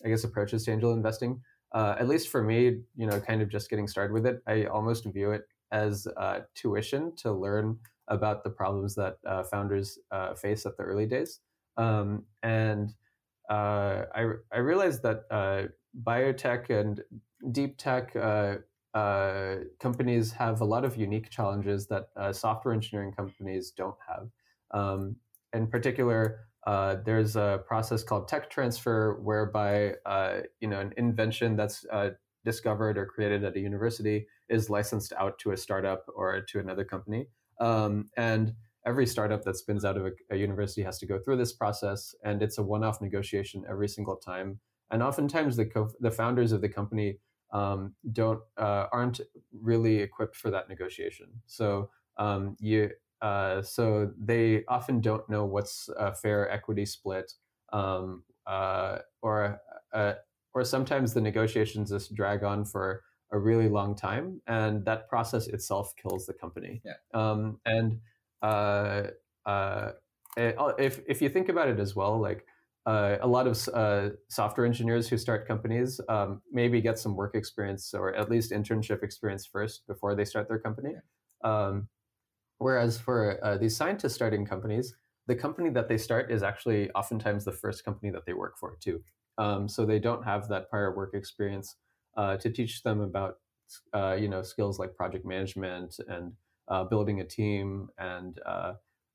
I 0.05 0.09
guess, 0.09 0.24
approaches 0.24 0.64
to 0.64 0.72
angel 0.72 0.93
investing 0.93 1.41
uh, 1.72 1.97
at 1.99 2.09
least 2.09 2.28
for 2.28 2.43
me, 2.43 2.80
you 2.97 3.07
know, 3.07 3.20
kind 3.20 3.43
of 3.43 3.49
just 3.49 3.68
getting 3.70 3.89
started 3.89 4.12
with 4.12 4.26
it, 4.26 4.43
I 4.47 4.64
almost 4.64 5.05
view 5.05 5.32
it 5.32 5.43
as 5.73 6.07
uh, 6.16 6.41
tuition 6.55 7.14
to 7.16 7.33
learn 7.33 7.79
about 8.09 8.45
the 8.45 8.51
problems 8.51 8.95
that 8.95 9.19
uh, 9.27 9.43
founders 9.43 9.99
uh, 10.11 10.35
face 10.35 10.64
at 10.66 10.77
the 10.77 10.83
early 10.83 11.07
days. 11.07 11.41
Um, 11.77 12.25
and 12.43 12.95
uh, 13.51 14.05
I, 14.14 14.31
I 14.53 14.59
realized 14.59 15.03
that 15.03 15.25
uh, 15.31 15.64
biotech 16.03 16.71
and 16.71 17.03
deep 17.53 17.79
tech 17.79 18.16
uh, 18.16 18.57
companies 19.79 20.33
have 20.33 20.61
a 20.61 20.64
lot 20.64 20.85
of 20.85 20.97
unique 20.97 21.31
challenges 21.31 21.87
that 21.89 22.09
software 22.33 22.75
engineering 22.75 23.12
companies 23.12 23.71
don't 23.71 23.97
have. 24.09 24.29
Um, 24.73 25.16
in 25.53 25.66
particular, 25.66 26.49
uh, 26.66 26.97
there's 27.05 27.37
a 27.37 27.62
process 27.66 28.03
called 28.03 28.29
tech 28.29 28.51
transfer, 28.51 29.19
whereby 29.23 29.95
uh, 30.05 30.41
you 30.61 30.69
know 30.69 30.81
an 30.81 30.93
invention 30.97 31.57
that's 31.57 31.87
uh, 31.91 32.11
discovered 32.51 32.96
or 32.99 33.07
created 33.14 33.44
at 33.44 33.57
a 33.57 33.61
university 33.61 34.18
is 34.49 34.70
licensed 34.76 35.12
out 35.22 35.34
to 35.40 35.53
a 35.53 35.57
startup 35.57 36.03
or 36.18 36.40
to 36.51 36.57
another 36.64 36.84
company, 36.94 37.22
um, 37.61 37.92
and 38.16 38.55
every 38.86 39.07
startup 39.07 39.42
that 39.44 39.57
spins 39.62 39.84
out 39.84 39.96
of 39.99 40.05
a, 40.07 40.12
a, 40.34 40.36
university 40.36 40.82
has 40.88 40.99
to 40.99 41.07
go 41.12 41.18
through 41.18 41.38
this 41.38 41.55
process, 41.62 42.14
and 42.24 42.42
it's 42.42 42.59
a 42.59 42.62
one-off 42.74 42.99
negotiation 43.03 43.64
every 43.72 43.88
single 43.96 44.16
time. 44.16 44.49
And 44.90 45.03
oftentimes, 45.03 45.57
the 45.57 45.66
co- 45.66 45.96
the 46.01 46.14
founders 46.20 46.53
of 46.53 46.61
the 46.62 46.72
company 46.78 47.18
um, 47.53 47.94
don't 48.12 48.40
uh, 48.66 48.86
aren't 48.96 49.20
really 49.70 49.96
equipped 50.07 50.36
for 50.36 50.51
that 50.51 50.68
negotiation. 50.68 51.28
So 51.46 51.90
um, 52.16 52.57
you 52.61 52.90
uh, 53.20 53.62
so 53.62 54.11
they 54.18 54.64
often 54.68 55.01
don't 55.01 55.28
know 55.28 55.44
what's 55.44 55.88
a 55.99 56.14
fair 56.14 56.51
equity 56.51 56.86
split, 56.86 57.32
um, 57.72 58.22
uh, 58.46 58.99
or 59.22 59.61
uh, 59.92 60.14
or 60.59 60.64
sometimes 60.64 61.14
the 61.14 61.20
negotiations 61.20 61.90
just 61.90 62.14
drag 62.14 62.42
on 62.42 62.64
for 62.64 63.04
a 63.30 63.38
really 63.38 63.68
long 63.68 63.94
time, 63.94 64.40
and 64.46 64.84
that 64.84 65.09
process 65.09 65.46
itself 65.46 65.94
kills 65.96 66.26
the 66.26 66.32
company. 66.32 66.82
Yeah. 66.84 66.94
Um, 67.14 67.61
and 67.64 68.00
uh, 68.42 69.02
uh, 69.46 69.92
eh, 70.36 70.52
if 70.78 71.00
if 71.06 71.22
you 71.22 71.28
think 71.28 71.48
about 71.48 71.68
it 71.68 71.78
as 71.78 71.94
well, 71.94 72.18
like 72.18 72.44
uh, 72.86 73.18
a 73.20 73.26
lot 73.26 73.46
of 73.46 73.68
uh, 73.74 74.11
software 74.28 74.66
engineers 74.66 75.09
who 75.09 75.18
start 75.18 75.46
companies 75.46 76.00
um, 76.09 76.40
maybe 76.50 76.80
get 76.80 76.98
some 76.98 77.14
work 77.14 77.34
experience 77.34 77.94
or 77.94 78.14
at 78.14 78.30
least 78.30 78.50
internship 78.50 79.02
experience 79.02 79.46
first 79.46 79.86
before 79.86 80.14
they 80.14 80.24
start 80.24 80.48
their 80.48 80.59
company. 80.59 80.94
Um, 81.44 81.88
whereas 82.59 82.98
for 82.98 83.38
uh, 83.44 83.59
these 83.59 83.76
scientists 83.76 84.14
starting 84.14 84.46
companies, 84.46 84.96
the 85.26 85.36
company 85.36 85.70
that 85.70 85.88
they 85.88 85.98
start 85.98 86.32
is 86.32 86.42
actually 86.42 86.90
oftentimes 86.92 87.44
the 87.44 87.52
first 87.52 87.84
company 87.84 88.11
that 88.11 88.24
they 88.24 88.32
work 88.32 88.59
for 88.59 88.76
too. 88.80 89.02
Um, 89.39 89.68
so 89.68 89.86
they 89.86 89.99
don't 89.99 90.24
have 90.24 90.49
that 90.49 90.68
prior 90.68 90.95
work 90.95 91.14
experience 91.14 91.76
uh, 92.16 92.36
to 92.39 92.51
teach 92.51 92.82
them 92.82 93.01
about 93.01 93.36
uh, 93.95 94.16
you 94.18 94.28
know 94.28 94.43
skills 94.43 94.78
like 94.78 94.95
project 94.97 95.24
management 95.24 95.97
and 96.09 96.32
uh, 96.68 96.84
building 96.84 97.20
a 97.20 97.24
team 97.24 97.89
and 97.99 98.41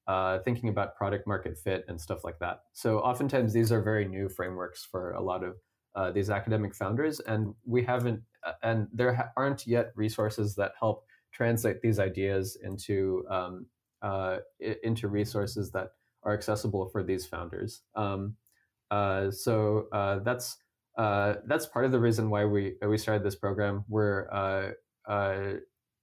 uh, 0.07 0.39
thinking 0.39 0.69
about 0.69 0.95
product 0.95 1.27
market 1.27 1.57
fit 1.57 1.85
and 1.87 1.99
stuff 1.99 2.23
like 2.23 2.39
that. 2.39 2.63
So 2.73 2.99
oftentimes 2.99 3.53
these 3.53 3.71
are 3.71 3.81
very 3.81 4.07
new 4.07 4.29
frameworks 4.29 4.85
for 4.89 5.11
a 5.11 5.21
lot 5.21 5.43
of 5.43 5.55
uh, 5.95 6.11
these 6.11 6.29
academic 6.29 6.73
founders, 6.75 7.19
and 7.19 7.53
we 7.65 7.83
haven't, 7.83 8.21
uh, 8.45 8.53
and 8.63 8.87
there 8.91 9.13
ha- 9.13 9.29
aren't 9.37 9.67
yet 9.67 9.91
resources 9.95 10.55
that 10.55 10.71
help 10.79 11.05
translate 11.31 11.81
these 11.81 11.99
ideas 11.99 12.57
into 12.63 13.23
um, 13.29 13.67
uh, 14.01 14.37
into 14.83 15.07
resources 15.07 15.71
that 15.71 15.89
are 16.23 16.33
accessible 16.33 16.89
for 16.89 17.03
these 17.03 17.25
founders. 17.25 17.81
Um, 17.95 18.35
uh, 18.35 18.42
so 19.31 19.87
uh, 19.91 20.19
that's 20.19 20.57
that's 20.97 21.65
part 21.67 21.85
of 21.85 21.91
the 21.91 21.99
reason 21.99 22.29
why 22.29 22.45
we 22.45 22.75
we 22.85 22.97
started 22.97 23.23
this 23.23 23.35
program. 23.35 23.85
We're 23.87 24.73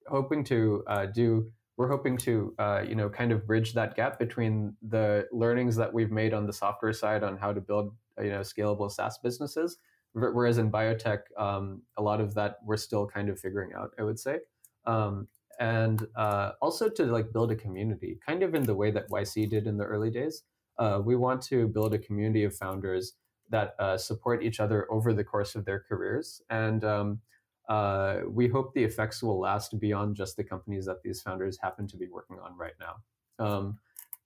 hoping 0.08 0.44
to 0.44 0.82
do 1.14 1.52
we're 1.80 1.88
hoping 1.88 2.18
to 2.18 2.54
uh, 2.58 2.82
you 2.86 2.94
know 2.94 3.08
kind 3.08 3.32
of 3.32 3.46
bridge 3.46 3.72
that 3.72 3.96
gap 3.96 4.18
between 4.18 4.76
the 4.86 5.26
learnings 5.32 5.76
that 5.76 5.90
we've 5.90 6.10
made 6.10 6.34
on 6.34 6.44
the 6.46 6.52
software 6.52 6.92
side 6.92 7.22
on 7.22 7.38
how 7.38 7.54
to 7.54 7.60
build 7.62 7.94
you 8.22 8.28
know 8.28 8.40
scalable 8.40 8.90
SaaS 8.90 9.16
businesses, 9.16 9.78
whereas 10.12 10.58
in 10.58 10.70
biotech 10.70 11.20
um, 11.38 11.80
a 11.96 12.02
lot 12.02 12.20
of 12.20 12.34
that 12.34 12.56
we're 12.62 12.76
still 12.76 13.06
kind 13.06 13.30
of 13.30 13.40
figuring 13.40 13.70
out. 13.72 13.92
I 13.98 14.02
would 14.02 14.18
say. 14.18 14.40
Um, 14.84 15.26
and 15.58 16.06
uh, 16.16 16.52
also 16.60 16.90
to 16.90 17.04
like 17.04 17.32
build 17.32 17.50
a 17.50 17.56
community, 17.56 18.18
kind 18.26 18.42
of 18.42 18.54
in 18.54 18.64
the 18.64 18.74
way 18.74 18.90
that 18.90 19.08
YC 19.08 19.48
did 19.48 19.66
in 19.66 19.78
the 19.78 19.84
early 19.84 20.10
days. 20.10 20.42
Uh, 20.80 21.00
we 21.04 21.14
want 21.14 21.42
to 21.42 21.68
build 21.68 21.92
a 21.92 21.98
community 21.98 22.42
of 22.42 22.56
founders 22.56 23.12
that 23.50 23.74
uh, 23.78 23.98
support 23.98 24.42
each 24.42 24.60
other 24.60 24.90
over 24.90 25.12
the 25.12 25.22
course 25.22 25.54
of 25.54 25.64
their 25.66 25.84
careers, 25.86 26.40
and 26.48 26.84
um, 26.84 27.20
uh, 27.68 28.20
we 28.28 28.48
hope 28.48 28.72
the 28.74 28.82
effects 28.82 29.22
will 29.22 29.38
last 29.38 29.78
beyond 29.78 30.16
just 30.16 30.36
the 30.36 30.42
companies 30.42 30.86
that 30.86 31.02
these 31.04 31.20
founders 31.20 31.58
happen 31.62 31.86
to 31.86 31.96
be 31.96 32.08
working 32.08 32.38
on 32.42 32.56
right 32.56 32.72
now. 32.80 32.96
Um, 33.44 33.78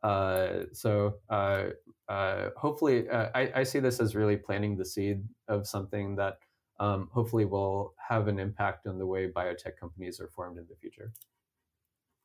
uh, 0.02 0.64
so 0.72 1.14
uh, 1.30 1.70
uh 2.08 2.50
hopefully, 2.56 3.08
uh, 3.08 3.28
I, 3.34 3.52
I, 3.56 3.62
see 3.62 3.80
this 3.80 4.00
as 4.00 4.14
really 4.14 4.36
planting 4.36 4.76
the 4.76 4.84
seed 4.84 5.24
of 5.48 5.66
something 5.66 6.14
that 6.16 6.38
um, 6.78 7.08
hopefully 7.12 7.46
will 7.46 7.94
have 8.08 8.28
an 8.28 8.38
impact 8.38 8.86
on 8.86 8.98
the 8.98 9.06
way 9.06 9.28
biotech 9.28 9.78
companies 9.80 10.20
are 10.20 10.28
formed 10.28 10.58
in 10.58 10.66
the 10.68 10.76
future. 10.76 11.12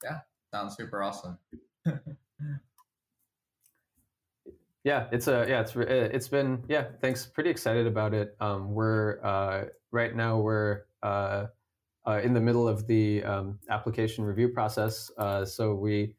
Yeah, 0.03 0.19
sounds 0.51 0.75
super 0.75 1.01
awesome. 1.01 1.37
yeah, 4.89 5.05
it's 5.11 5.27
a 5.27 5.45
yeah, 5.47 5.61
it's 5.61 5.73
it's 5.75 6.27
been 6.27 6.63
yeah. 6.67 6.85
Thanks, 6.99 7.23
pretty 7.23 7.51
excited 7.51 7.85
about 7.85 8.15
it. 8.15 8.35
Um, 8.39 8.73
we're 8.73 9.23
uh, 9.23 9.65
right 9.91 10.15
now 10.15 10.39
we're 10.39 10.85
uh, 11.03 11.45
uh, 12.07 12.19
in 12.23 12.33
the 12.33 12.39
middle 12.41 12.67
of 12.67 12.87
the 12.87 13.23
um, 13.23 13.59
application 13.69 14.23
review 14.23 14.49
process. 14.49 15.11
Uh, 15.15 15.45
so 15.45 15.75
we 15.75 16.15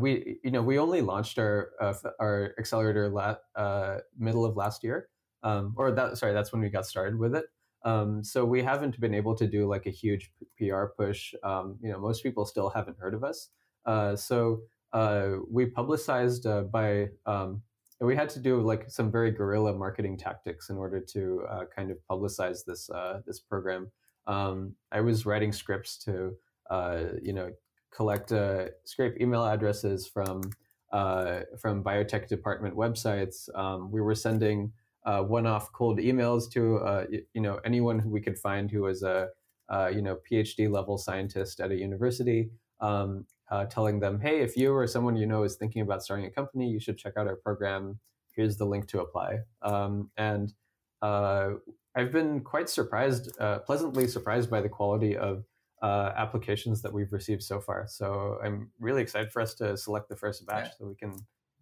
we 0.00 0.36
you 0.42 0.50
know 0.50 0.62
we 0.62 0.80
only 0.80 1.00
launched 1.00 1.38
our 1.38 1.70
our 2.18 2.54
accelerator 2.58 3.08
la- 3.08 3.98
middle 4.18 4.44
of 4.44 4.56
last 4.56 4.82
year, 4.82 5.08
um, 5.44 5.74
or 5.76 5.92
that 5.92 6.18
sorry 6.18 6.32
that's 6.32 6.52
when 6.52 6.60
we 6.60 6.70
got 6.70 6.86
started 6.86 7.16
with 7.16 7.36
it. 7.36 7.44
Um, 7.84 8.24
so 8.24 8.44
we 8.44 8.64
haven't 8.64 8.98
been 8.98 9.14
able 9.14 9.36
to 9.36 9.46
do 9.46 9.68
like 9.68 9.86
a 9.86 9.90
huge 9.90 10.32
PR 10.58 10.86
push. 10.96 11.34
Um, 11.44 11.78
you 11.80 11.92
know, 11.92 12.00
most 12.00 12.24
people 12.24 12.44
still 12.46 12.70
haven't 12.70 12.98
heard 12.98 13.14
of 13.14 13.22
us. 13.22 13.50
Uh, 13.86 14.16
so 14.16 14.62
uh, 14.92 15.36
we 15.50 15.66
publicized 15.66 16.46
uh, 16.46 16.62
by 16.62 17.08
um, 17.26 17.62
we 18.00 18.16
had 18.16 18.28
to 18.30 18.40
do 18.40 18.60
like 18.60 18.90
some 18.90 19.10
very 19.10 19.30
guerrilla 19.30 19.72
marketing 19.72 20.18
tactics 20.18 20.70
in 20.70 20.76
order 20.76 21.00
to 21.00 21.44
uh, 21.48 21.64
kind 21.74 21.90
of 21.90 21.98
publicize 22.10 22.64
this 22.64 22.90
uh, 22.90 23.20
this 23.26 23.40
program. 23.40 23.90
Um, 24.26 24.74
I 24.90 25.00
was 25.00 25.24
writing 25.24 25.52
scripts 25.52 25.96
to 26.04 26.36
uh, 26.70 27.04
you 27.22 27.32
know 27.32 27.52
collect 27.94 28.32
uh, 28.32 28.66
scrape 28.84 29.20
email 29.20 29.44
addresses 29.44 30.06
from 30.06 30.42
from 31.58 31.82
biotech 31.82 32.28
department 32.28 32.76
websites. 32.76 33.48
Um, 33.54 33.90
we 33.90 34.00
were 34.00 34.14
sending 34.14 34.72
one-off 35.04 35.72
cold 35.72 35.98
emails 35.98 36.50
to 36.52 37.24
you 37.32 37.40
know 37.40 37.60
anyone 37.64 37.98
who 37.98 38.10
we 38.10 38.20
could 38.20 38.38
find 38.38 38.70
who 38.70 38.82
was 38.82 39.02
a 39.02 39.28
you 39.90 40.02
know 40.02 40.18
PhD 40.30 40.70
level 40.70 40.98
scientist 40.98 41.60
at 41.60 41.70
a 41.70 41.76
university. 41.76 42.50
Um, 42.82 43.26
uh, 43.52 43.66
telling 43.66 44.00
them, 44.00 44.18
hey, 44.18 44.40
if 44.40 44.56
you 44.56 44.74
or 44.74 44.86
someone 44.86 45.14
you 45.14 45.26
know 45.26 45.42
is 45.42 45.56
thinking 45.56 45.82
about 45.82 46.02
starting 46.02 46.24
a 46.24 46.30
company, 46.30 46.70
you 46.70 46.80
should 46.80 46.96
check 46.96 47.12
out 47.18 47.26
our 47.26 47.36
program. 47.36 48.00
Here's 48.34 48.56
the 48.56 48.64
link 48.64 48.88
to 48.88 49.00
apply. 49.00 49.40
Um, 49.60 50.10
and 50.16 50.54
uh, 51.02 51.50
I've 51.94 52.12
been 52.12 52.40
quite 52.40 52.70
surprised, 52.70 53.30
uh, 53.38 53.58
pleasantly 53.58 54.08
surprised 54.08 54.48
by 54.48 54.62
the 54.62 54.70
quality 54.70 55.18
of 55.18 55.44
uh, 55.82 56.12
applications 56.16 56.80
that 56.80 56.92
we've 56.94 57.12
received 57.12 57.42
so 57.42 57.60
far. 57.60 57.86
So 57.88 58.38
I'm 58.42 58.70
really 58.80 59.02
excited 59.02 59.30
for 59.30 59.42
us 59.42 59.54
to 59.56 59.76
select 59.76 60.08
the 60.08 60.16
first 60.16 60.46
batch 60.46 60.66
yeah. 60.66 60.70
so 60.78 60.86
we 60.86 60.94
can 60.94 61.14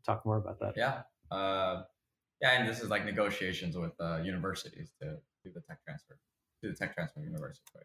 talk 0.07 0.25
more 0.25 0.37
about 0.37 0.61
that. 0.61 0.75
Yeah. 0.77 1.03
Uh, 1.37 1.83
yeah, 2.41 2.61
and 2.61 2.69
this 2.69 2.81
is 2.81 2.89
like 2.89 3.05
negotiations 3.05 3.77
with 3.77 3.93
uh, 4.01 4.19
universities 4.23 4.91
to 5.01 5.17
do 5.45 5.51
the 5.53 5.61
tech 5.63 5.83
transfer, 5.85 6.17
do 6.63 6.71
the 6.71 6.77
tech 6.77 6.95
transfer 6.95 7.21
university. 7.21 7.65
Right? 7.75 7.85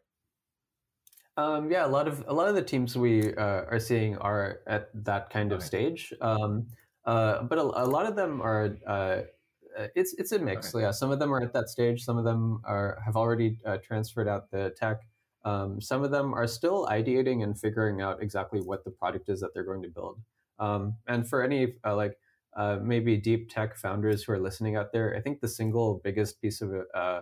Um, 1.37 1.69
yeah, 1.69 1.85
a 1.85 1.87
lot 1.87 2.07
of 2.07 2.23
a 2.27 2.33
lot 2.33 2.47
of 2.47 2.55
the 2.55 2.61
teams 2.61 2.97
we 2.97 3.33
uh, 3.35 3.65
are 3.69 3.79
seeing 3.79 4.17
are 4.17 4.59
at 4.67 4.89
that 5.03 5.29
kind 5.29 5.51
of 5.51 5.57
okay. 5.59 5.67
stage, 5.67 6.13
um, 6.21 6.67
uh, 7.05 7.43
but 7.43 7.57
a, 7.57 7.61
a, 7.61 7.85
lot 7.85 8.05
of 8.05 8.15
them 8.15 8.41
are. 8.41 8.77
Uh, 8.87 9.21
it's 9.95 10.13
it's 10.13 10.31
a 10.31 10.39
mix. 10.39 10.73
Okay. 10.73 10.83
Yeah, 10.83 10.91
some 10.91 11.11
of 11.11 11.19
them 11.19 11.33
are 11.33 11.41
at 11.41 11.51
that 11.51 11.67
stage. 11.67 12.03
Some 12.03 12.17
of 12.17 12.23
them 12.23 12.61
are 12.63 13.01
have 13.03 13.17
already 13.17 13.59
uh, 13.65 13.77
transferred 13.77 14.29
out 14.29 14.49
the 14.49 14.73
tech. 14.77 15.01
Um, 15.43 15.81
some 15.81 16.03
of 16.03 16.11
them 16.11 16.33
are 16.33 16.47
still 16.47 16.87
ideating 16.87 17.43
and 17.43 17.59
figuring 17.59 18.01
out 18.01 18.23
exactly 18.23 18.61
what 18.61 18.85
the 18.85 18.91
product 18.91 19.27
is 19.27 19.41
that 19.41 19.53
they're 19.53 19.65
going 19.65 19.83
to 19.83 19.89
build. 19.89 20.19
Um, 20.57 20.95
and 21.05 21.27
for 21.27 21.43
any 21.43 21.73
uh, 21.85 21.97
like 21.97 22.17
uh, 22.55 22.79
maybe 22.81 23.17
deep 23.17 23.49
tech 23.49 23.75
founders 23.75 24.23
who 24.23 24.31
are 24.31 24.39
listening 24.39 24.77
out 24.77 24.93
there, 24.93 25.13
I 25.13 25.19
think 25.19 25.41
the 25.41 25.49
single 25.49 25.99
biggest 26.01 26.41
piece 26.41 26.61
of 26.61 26.71
uh, 26.95 27.21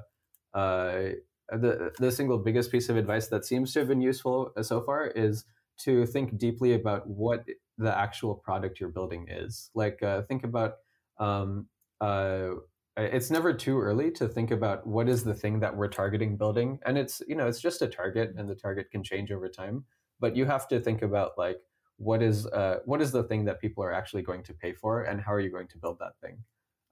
the 1.49 1.91
the 1.99 2.11
single 2.11 2.37
biggest 2.37 2.71
piece 2.71 2.89
of 2.89 2.97
advice 2.97 3.27
that 3.27 3.45
seems 3.45 3.73
to 3.73 3.79
have 3.79 3.87
been 3.87 4.01
useful 4.01 4.51
uh, 4.55 4.63
so 4.63 4.81
far 4.81 5.07
is 5.07 5.45
to 5.79 6.05
think 6.05 6.37
deeply 6.37 6.73
about 6.73 7.07
what 7.07 7.45
the 7.77 7.97
actual 7.97 8.35
product 8.35 8.79
you're 8.79 8.89
building 8.89 9.27
is. 9.29 9.69
Like 9.73 10.01
uh, 10.03 10.21
think 10.23 10.43
about 10.43 10.75
um, 11.19 11.67
uh, 11.99 12.49
it's 12.95 13.31
never 13.31 13.53
too 13.53 13.79
early 13.79 14.11
to 14.11 14.27
think 14.27 14.51
about 14.51 14.85
what 14.85 15.09
is 15.09 15.23
the 15.23 15.33
thing 15.33 15.59
that 15.61 15.75
we're 15.75 15.87
targeting 15.87 16.37
building, 16.37 16.79
and 16.85 16.97
it's 16.97 17.21
you 17.27 17.35
know 17.35 17.47
it's 17.47 17.61
just 17.61 17.81
a 17.81 17.87
target, 17.87 18.33
and 18.37 18.49
the 18.49 18.55
target 18.55 18.91
can 18.91 19.03
change 19.03 19.31
over 19.31 19.49
time. 19.49 19.85
But 20.19 20.35
you 20.35 20.45
have 20.45 20.67
to 20.69 20.79
think 20.79 21.01
about 21.01 21.31
like 21.37 21.57
what 21.97 22.21
is 22.21 22.45
uh, 22.47 22.79
what 22.85 23.01
is 23.01 23.11
the 23.11 23.23
thing 23.23 23.45
that 23.45 23.59
people 23.59 23.83
are 23.83 23.93
actually 23.93 24.21
going 24.21 24.43
to 24.43 24.53
pay 24.53 24.73
for, 24.73 25.03
and 25.03 25.19
how 25.19 25.33
are 25.33 25.39
you 25.39 25.51
going 25.51 25.67
to 25.69 25.77
build 25.77 25.99
that 25.99 26.13
thing. 26.21 26.37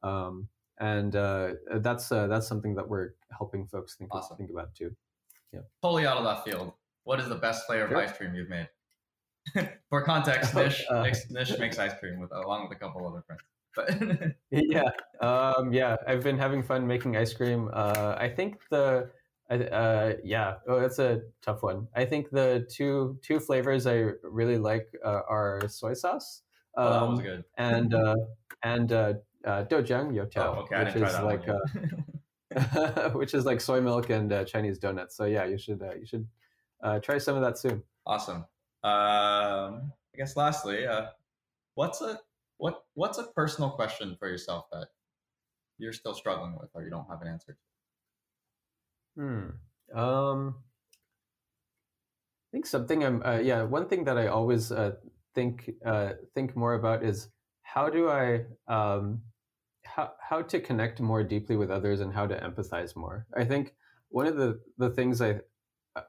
Um, 0.03 0.47
and 0.81 1.15
uh, 1.15 1.53
that's 1.77 2.11
uh, 2.11 2.27
that's 2.27 2.47
something 2.47 2.75
that 2.75 2.89
we're 2.89 3.11
helping 3.37 3.67
folks 3.67 3.95
think 3.95 4.13
awesome. 4.13 4.35
think 4.35 4.49
about 4.49 4.73
too. 4.75 4.93
Yeah. 5.53 5.61
Totally 5.81 6.05
out 6.07 6.17
of 6.17 6.23
that 6.23 6.43
field. 6.43 6.73
What 7.03 7.19
is 7.19 7.29
the 7.29 7.35
best 7.35 7.65
flavor 7.67 7.87
Sure. 7.87 8.01
of 8.01 8.09
ice 8.09 8.17
cream 8.17 8.33
you've 8.35 8.49
made? 8.49 8.67
For 9.89 10.01
context, 10.01 10.55
Nish, 10.55 10.83
Uh, 10.89 11.03
Nish, 11.03 11.17
Nish 11.29 11.57
makes 11.59 11.77
ice 11.79 11.93
cream 11.99 12.19
with 12.19 12.31
along 12.31 12.67
with 12.67 12.75
a 12.75 12.79
couple 12.79 13.07
other 13.07 13.23
friends. 13.25 13.41
But 13.73 14.35
yeah 14.51 14.89
um 15.21 15.71
yeah 15.71 15.95
i've 16.05 16.21
been 16.21 16.37
having 16.37 16.61
fun 16.61 16.85
making 16.85 17.15
ice 17.15 17.33
cream 17.33 17.69
uh 17.71 18.15
i 18.19 18.27
think 18.27 18.57
the 18.69 19.09
uh 19.49 20.11
yeah 20.25 20.55
oh 20.67 20.81
that's 20.81 20.99
a 20.99 21.21
tough 21.41 21.63
one 21.63 21.87
i 21.95 22.03
think 22.03 22.29
the 22.31 22.67
two 22.69 23.17
two 23.21 23.39
flavors 23.39 23.87
i 23.87 24.09
really 24.23 24.57
like 24.57 24.89
uh, 25.05 25.21
are 25.29 25.61
soy 25.69 25.93
sauce 25.93 26.41
oh, 26.75 26.89
that 26.91 27.07
was 27.07 27.19
um, 27.19 27.23
good. 27.23 27.43
and 27.57 27.93
uh 27.93 28.15
and 28.63 28.91
uh 29.45 29.63
youtiao 29.65 30.35
Oh, 30.37 30.67
okay. 30.71 30.85
Which 30.85 30.95
is 30.95 31.19
like 31.19 31.47
uh 31.47 33.09
which 33.19 33.33
is 33.33 33.45
like 33.45 33.61
soy 33.61 33.79
milk 33.79 34.09
and 34.09 34.31
uh, 34.31 34.43
chinese 34.43 34.77
donuts 34.77 35.15
so 35.15 35.23
yeah 35.23 35.45
you 35.45 35.57
should 35.57 35.81
uh, 35.81 35.93
you 35.93 36.05
should 36.05 36.27
uh 36.83 36.99
try 36.99 37.17
some 37.17 37.35
of 37.35 37.41
that 37.41 37.57
soon 37.57 37.81
Awesome. 38.05 38.45
Um, 38.83 39.93
I 40.13 40.17
guess 40.17 40.35
lastly, 40.35 40.87
uh, 40.87 41.07
what's 41.75 42.01
a 42.01 42.19
what 42.57 42.83
what's 42.93 43.17
a 43.17 43.23
personal 43.23 43.69
question 43.71 44.15
for 44.19 44.27
yourself 44.27 44.65
that 44.71 44.87
you're 45.77 45.93
still 45.93 46.13
struggling 46.13 46.57
with 46.59 46.69
or 46.73 46.83
you 46.83 46.89
don't 46.89 47.07
have 47.09 47.21
an 47.21 47.27
answer 47.27 47.57
to? 49.17 49.21
Hmm. 49.21 49.97
Um. 49.97 50.55
I 52.49 52.51
think 52.51 52.65
something 52.65 53.03
I'm. 53.03 53.23
Uh, 53.23 53.39
yeah, 53.39 53.63
one 53.63 53.87
thing 53.87 54.03
that 54.05 54.17
I 54.17 54.27
always 54.27 54.71
uh, 54.71 54.93
think 55.35 55.71
uh, 55.85 56.13
think 56.33 56.55
more 56.55 56.73
about 56.73 57.03
is 57.03 57.29
how 57.61 57.89
do 57.89 58.09
I 58.09 58.45
um, 58.67 59.21
how 59.83 60.13
how 60.21 60.41
to 60.41 60.59
connect 60.59 61.01
more 61.01 61.23
deeply 61.23 61.55
with 61.55 61.71
others 61.71 61.99
and 62.01 62.13
how 62.13 62.27
to 62.27 62.39
empathize 62.39 62.95
more. 62.95 63.27
I 63.35 63.45
think 63.45 63.75
one 64.09 64.27
of 64.27 64.37
the 64.37 64.59
the 64.77 64.89
things 64.89 65.21
I 65.21 65.41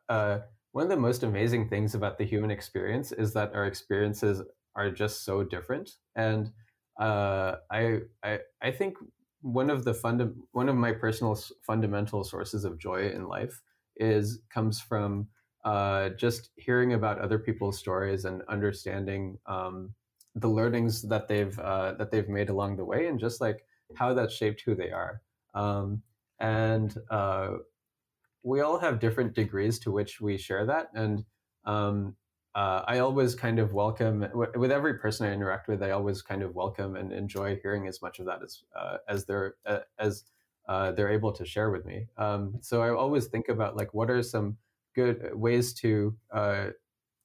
uh, 0.09 0.41
one 0.73 0.85
of 0.85 0.91
the 0.91 0.97
most 0.97 1.23
amazing 1.23 1.68
things 1.68 1.95
about 1.95 2.18
the 2.18 2.25
human 2.25 2.51
experience 2.51 3.12
is 3.12 3.33
that 3.35 3.55
our 3.55 3.66
experiences 3.66 4.43
are 4.75 4.91
just 4.91 5.25
so 5.25 5.43
different 5.45 5.91
and 6.16 6.51
uh, 7.01 7.57
I, 7.70 8.01
I 8.23 8.41
I 8.61 8.70
think 8.70 8.97
one 9.41 9.70
of 9.70 9.85
the 9.85 9.95
funda- 9.95 10.35
one 10.53 10.68
of 10.68 10.77
my 10.77 10.93
personal 10.93 11.35
fundamental 11.66 12.25
sources 12.25 12.64
of 12.64 12.79
joy 12.79 13.09
in 13.09 13.27
life 13.27 13.61
is 13.97 14.41
comes 14.51 14.81
from 14.81 15.29
uh, 15.64 16.11
just 16.11 16.51
hearing 16.57 16.93
about 16.93 17.18
other 17.18 17.39
people's 17.39 17.79
stories 17.79 18.25
and 18.25 18.43
understanding 18.49 19.39
um, 19.47 19.95
the 20.35 20.49
learnings 20.49 21.03
that 21.03 21.28
they've 21.28 21.59
uh, 21.59 21.93
that 21.95 22.11
they've 22.11 22.28
made 22.28 22.49
along 22.49 22.76
the 22.76 22.85
way 22.85 23.07
and 23.07 23.20
just 23.20 23.41
like 23.41 23.64
how 23.95 24.14
that 24.14 24.30
shaped 24.30 24.62
who 24.62 24.74
they 24.74 24.91
are 24.91 25.22
um, 25.55 26.03
and 26.41 26.97
uh, 27.11 27.57
we 28.43 28.61
all 28.61 28.78
have 28.78 28.99
different 28.99 29.35
degrees 29.35 29.78
to 29.78 29.93
which 29.93 30.20
we 30.20 30.37
share 30.39 30.66
that 30.66 30.91
and 30.95 31.24
um, 31.64 32.16
uh, 32.55 32.83
I 32.87 32.99
always 32.99 33.35
kind 33.35 33.59
of 33.59 33.72
welcome 33.72 34.20
w- 34.20 34.53
with 34.57 34.70
every 34.70 34.99
person 34.99 35.26
I 35.26 35.33
interact 35.33 35.68
with. 35.68 35.83
I 35.83 35.93
always 35.93 36.20
kind 36.20 36.43
of 36.43 36.55
welcome 36.55 36.97
and 36.97 37.12
enjoy 37.12 37.59
hearing 37.62 37.87
as 37.87 38.03
much 38.03 38.18
of 38.18 38.26
that 38.26 38.43
as 38.43 38.62
uh, 38.76 38.99
as 39.09 39.24
they're 39.24 39.55
uh, 39.64 39.80
as 39.99 40.24
uh, 40.68 40.93
they're 40.93 41.11
able 41.11 41.33
to 41.33 41.47
share 41.47 41.70
with 41.70 41.87
me. 41.87 42.09
Um, 42.18 42.59
so 42.61 42.83
I 42.83 42.91
always 42.91 43.26
think 43.26 43.49
about 43.49 43.76
like 43.76 43.95
what 43.95 44.11
are 44.11 44.22
some 44.22 44.59
good 44.95 45.35
ways 45.35 45.72
to 45.74 46.14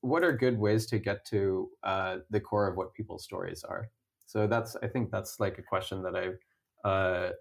what 0.02 0.24
are 0.24 0.34
good 0.36 0.58
ways 0.58 0.86
to 0.88 1.00
get 1.00 1.26
to 1.26 1.70
uh, 1.84 2.18
the 2.30 2.40
core 2.40 2.68
of 2.68 2.78
what 2.78 2.94
people's 2.94 3.24
stories 3.24 3.64
are. 3.64 3.90
So 4.26 4.48
that's 4.48 4.76
I 4.84 4.88
think 4.88 5.12
that's 5.12 5.40
like 5.40 5.58
a 5.58 5.64
question 5.64 6.04
that 6.04 6.16
I 6.16 6.88
uh, 6.88 7.32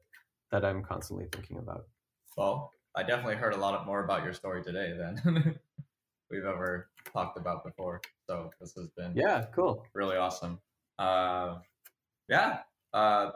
that 0.50 0.64
I'm 0.64 0.82
constantly 0.84 1.26
thinking 1.32 1.58
about. 1.58 1.86
Well, 2.36 2.72
I 2.94 3.02
definitely 3.02 3.36
heard 3.36 3.54
a 3.54 3.58
lot 3.58 3.84
more 3.86 4.04
about 4.04 4.24
your 4.24 4.32
story 4.32 4.62
today 4.62 4.96
than 4.96 5.58
we've 6.30 6.44
ever 6.44 6.88
talked 7.12 7.38
about 7.38 7.64
before. 7.64 8.00
So 8.28 8.50
this 8.60 8.74
has 8.74 8.88
been 8.96 9.16
Yeah, 9.16 9.46
cool. 9.54 9.84
really 9.94 10.16
awesome. 10.16 10.60
Uh, 10.98 11.58
yeah, 12.28 12.60
uh, 12.94 13.32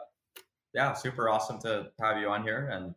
yeah, 0.73 0.93
super 0.93 1.29
awesome 1.29 1.59
to 1.59 1.91
have 2.01 2.17
you 2.17 2.29
on 2.29 2.43
here 2.43 2.69
and 2.69 2.95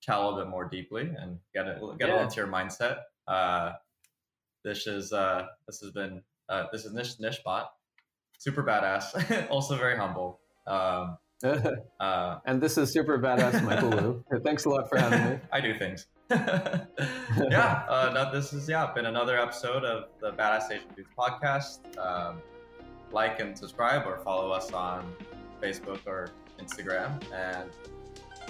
chat 0.00 0.18
a 0.18 0.22
little 0.22 0.38
bit 0.38 0.48
more 0.48 0.64
deeply 0.64 1.12
and 1.18 1.40
get 1.54 1.66
it 1.66 1.80
get 1.98 2.08
Yeah. 2.08 2.22
into 2.22 2.36
your 2.36 2.46
mindset. 2.46 3.02
Uh, 3.26 3.72
this 4.66 4.86
is 4.88 5.12
uh, 5.12 5.46
this 5.66 5.80
has 5.80 5.92
been 5.92 6.20
uh, 6.48 6.64
this 6.72 6.84
is 6.84 6.92
Nish 6.92 7.16
Nishbot, 7.16 7.66
super 8.36 8.62
badass, 8.64 9.48
also 9.50 9.76
very 9.76 9.96
humble. 9.96 10.40
Um, 10.66 11.16
uh, 12.00 12.38
and 12.46 12.60
this 12.60 12.76
is 12.76 12.92
super 12.92 13.18
badass, 13.18 13.62
Michael 13.62 13.90
Wu. 13.90 14.24
Thanks 14.44 14.64
a 14.64 14.68
lot 14.68 14.88
for 14.88 14.98
having 14.98 15.34
me. 15.34 15.38
I 15.52 15.60
do 15.60 15.78
things. 15.78 16.06
yeah, 16.30 17.84
uh, 17.88 18.10
no, 18.12 18.32
this 18.32 18.52
is 18.52 18.68
yeah 18.68 18.92
been 18.92 19.06
another 19.06 19.38
episode 19.38 19.84
of 19.84 20.08
the 20.20 20.32
Badass 20.32 20.70
Asian 20.72 20.88
Dudes 20.96 21.08
podcast. 21.16 21.96
Um, 21.98 22.42
like 23.12 23.38
and 23.38 23.56
subscribe 23.56 24.04
or 24.04 24.18
follow 24.18 24.50
us 24.50 24.72
on 24.72 25.14
Facebook 25.62 26.00
or 26.06 26.30
Instagram, 26.58 27.22
and 27.32 27.70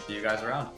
see 0.06 0.14
you 0.14 0.22
guys 0.22 0.42
around. 0.42 0.70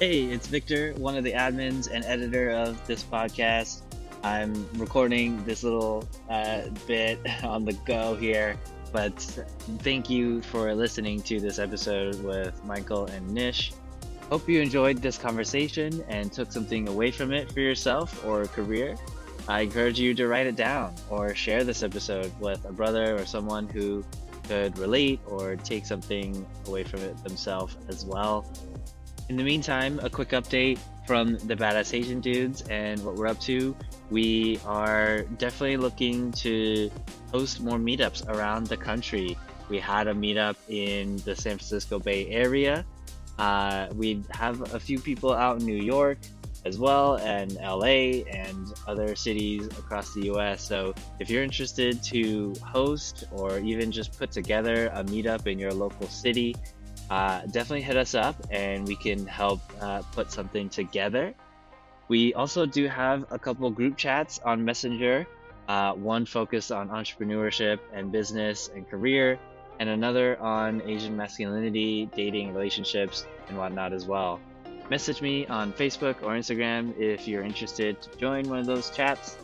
Hey, 0.00 0.24
it's 0.24 0.48
Victor, 0.48 0.94
one 0.94 1.16
of 1.16 1.22
the 1.22 1.32
admins 1.32 1.88
and 1.92 2.04
editor 2.04 2.50
of 2.50 2.84
this 2.88 3.04
podcast. 3.04 3.82
I'm 4.22 4.66
recording 4.74 5.42
this 5.44 5.62
little 5.62 6.06
uh, 6.28 6.62
bit 6.86 7.18
on 7.42 7.64
the 7.64 7.72
go 7.72 8.14
here, 8.14 8.56
but 8.92 9.18
thank 9.78 10.10
you 10.10 10.42
for 10.42 10.74
listening 10.74 11.22
to 11.22 11.40
this 11.40 11.58
episode 11.58 12.22
with 12.22 12.62
Michael 12.64 13.06
and 13.06 13.30
Nish. 13.30 13.72
Hope 14.28 14.48
you 14.48 14.60
enjoyed 14.60 14.98
this 14.98 15.16
conversation 15.16 16.04
and 16.08 16.30
took 16.32 16.52
something 16.52 16.86
away 16.88 17.10
from 17.10 17.32
it 17.32 17.50
for 17.50 17.60
yourself 17.60 18.24
or 18.26 18.44
career. 18.46 18.96
I 19.48 19.62
encourage 19.62 19.98
you 19.98 20.14
to 20.14 20.28
write 20.28 20.46
it 20.46 20.54
down 20.54 20.94
or 21.08 21.34
share 21.34 21.64
this 21.64 21.82
episode 21.82 22.30
with 22.38 22.64
a 22.66 22.72
brother 22.72 23.16
or 23.16 23.24
someone 23.24 23.68
who 23.68 24.04
could 24.46 24.76
relate 24.78 25.20
or 25.26 25.56
take 25.56 25.86
something 25.86 26.46
away 26.66 26.84
from 26.84 27.00
it 27.00 27.22
themselves 27.24 27.76
as 27.88 28.04
well. 28.04 28.44
In 29.30 29.36
the 29.36 29.44
meantime, 29.44 29.98
a 30.02 30.10
quick 30.10 30.30
update 30.30 30.78
from 31.10 31.36
the 31.38 31.56
Badass 31.56 31.92
Asian 31.92 32.20
Dudes 32.20 32.62
and 32.70 33.04
what 33.04 33.16
we're 33.16 33.26
up 33.26 33.40
to. 33.40 33.74
We 34.12 34.60
are 34.64 35.22
definitely 35.38 35.76
looking 35.76 36.30
to 36.44 36.88
host 37.32 37.60
more 37.60 37.78
meetups 37.78 38.28
around 38.28 38.68
the 38.68 38.76
country. 38.76 39.36
We 39.68 39.80
had 39.80 40.06
a 40.06 40.14
meetup 40.14 40.54
in 40.68 41.16
the 41.24 41.34
San 41.34 41.58
Francisco 41.58 41.98
Bay 41.98 42.28
Area. 42.28 42.86
Uh, 43.40 43.88
we 43.96 44.22
have 44.30 44.72
a 44.72 44.78
few 44.78 45.00
people 45.00 45.34
out 45.34 45.58
in 45.58 45.66
New 45.66 45.82
York 45.82 46.18
as 46.64 46.78
well, 46.78 47.16
and 47.16 47.54
LA 47.54 48.22
and 48.30 48.72
other 48.86 49.16
cities 49.16 49.66
across 49.66 50.14
the 50.14 50.30
US. 50.30 50.62
So 50.62 50.94
if 51.18 51.28
you're 51.28 51.42
interested 51.42 52.04
to 52.04 52.54
host 52.64 53.24
or 53.32 53.58
even 53.58 53.90
just 53.90 54.16
put 54.16 54.30
together 54.30 54.92
a 54.94 55.02
meetup 55.02 55.48
in 55.48 55.58
your 55.58 55.72
local 55.72 56.06
city, 56.06 56.54
uh, 57.10 57.42
definitely 57.46 57.82
hit 57.82 57.96
us 57.96 58.14
up 58.14 58.36
and 58.50 58.86
we 58.86 58.96
can 58.96 59.26
help 59.26 59.60
uh, 59.80 60.02
put 60.12 60.32
something 60.32 60.68
together. 60.68 61.34
We 62.08 62.34
also 62.34 62.66
do 62.66 62.88
have 62.88 63.26
a 63.30 63.38
couple 63.38 63.70
group 63.70 63.96
chats 63.96 64.40
on 64.44 64.64
Messenger, 64.64 65.26
uh, 65.68 65.92
one 65.92 66.26
focused 66.26 66.72
on 66.72 66.88
entrepreneurship 66.88 67.78
and 67.92 68.10
business 68.10 68.70
and 68.74 68.88
career, 68.88 69.38
and 69.78 69.88
another 69.88 70.38
on 70.40 70.82
Asian 70.82 71.16
masculinity, 71.16 72.06
dating, 72.16 72.52
relationships, 72.52 73.26
and 73.48 73.56
whatnot 73.56 73.92
as 73.92 74.04
well. 74.06 74.40
Message 74.90 75.22
me 75.22 75.46
on 75.46 75.72
Facebook 75.72 76.16
or 76.22 76.34
Instagram 76.34 76.98
if 76.98 77.28
you're 77.28 77.44
interested 77.44 78.02
to 78.02 78.18
join 78.18 78.48
one 78.48 78.58
of 78.58 78.66
those 78.66 78.90
chats. 78.90 79.36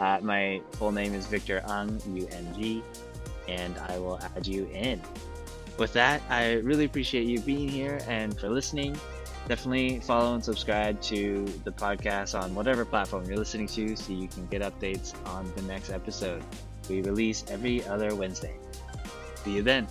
Uh, 0.00 0.18
my 0.20 0.60
full 0.72 0.90
name 0.90 1.14
is 1.14 1.26
Victor 1.26 1.62
Ung, 1.66 2.00
U 2.14 2.28
N 2.32 2.46
G, 2.56 2.82
and 3.46 3.78
I 3.78 3.98
will 3.98 4.18
add 4.18 4.46
you 4.46 4.66
in. 4.74 5.00
With 5.78 5.92
that, 5.92 6.20
I 6.28 6.54
really 6.54 6.84
appreciate 6.84 7.26
you 7.26 7.40
being 7.40 7.68
here 7.68 8.00
and 8.08 8.38
for 8.38 8.48
listening. 8.48 8.98
Definitely 9.46 10.00
follow 10.00 10.34
and 10.34 10.44
subscribe 10.44 11.00
to 11.02 11.46
the 11.64 11.70
podcast 11.70 12.38
on 12.38 12.54
whatever 12.54 12.84
platform 12.84 13.24
you're 13.26 13.38
listening 13.38 13.68
to 13.68 13.96
so 13.96 14.12
you 14.12 14.28
can 14.28 14.46
get 14.48 14.60
updates 14.60 15.14
on 15.26 15.50
the 15.54 15.62
next 15.62 15.90
episode. 15.90 16.42
We 16.88 17.00
release 17.02 17.44
every 17.48 17.86
other 17.86 18.14
Wednesday. 18.14 18.56
See 19.44 19.54
you 19.54 19.62
then. 19.62 19.86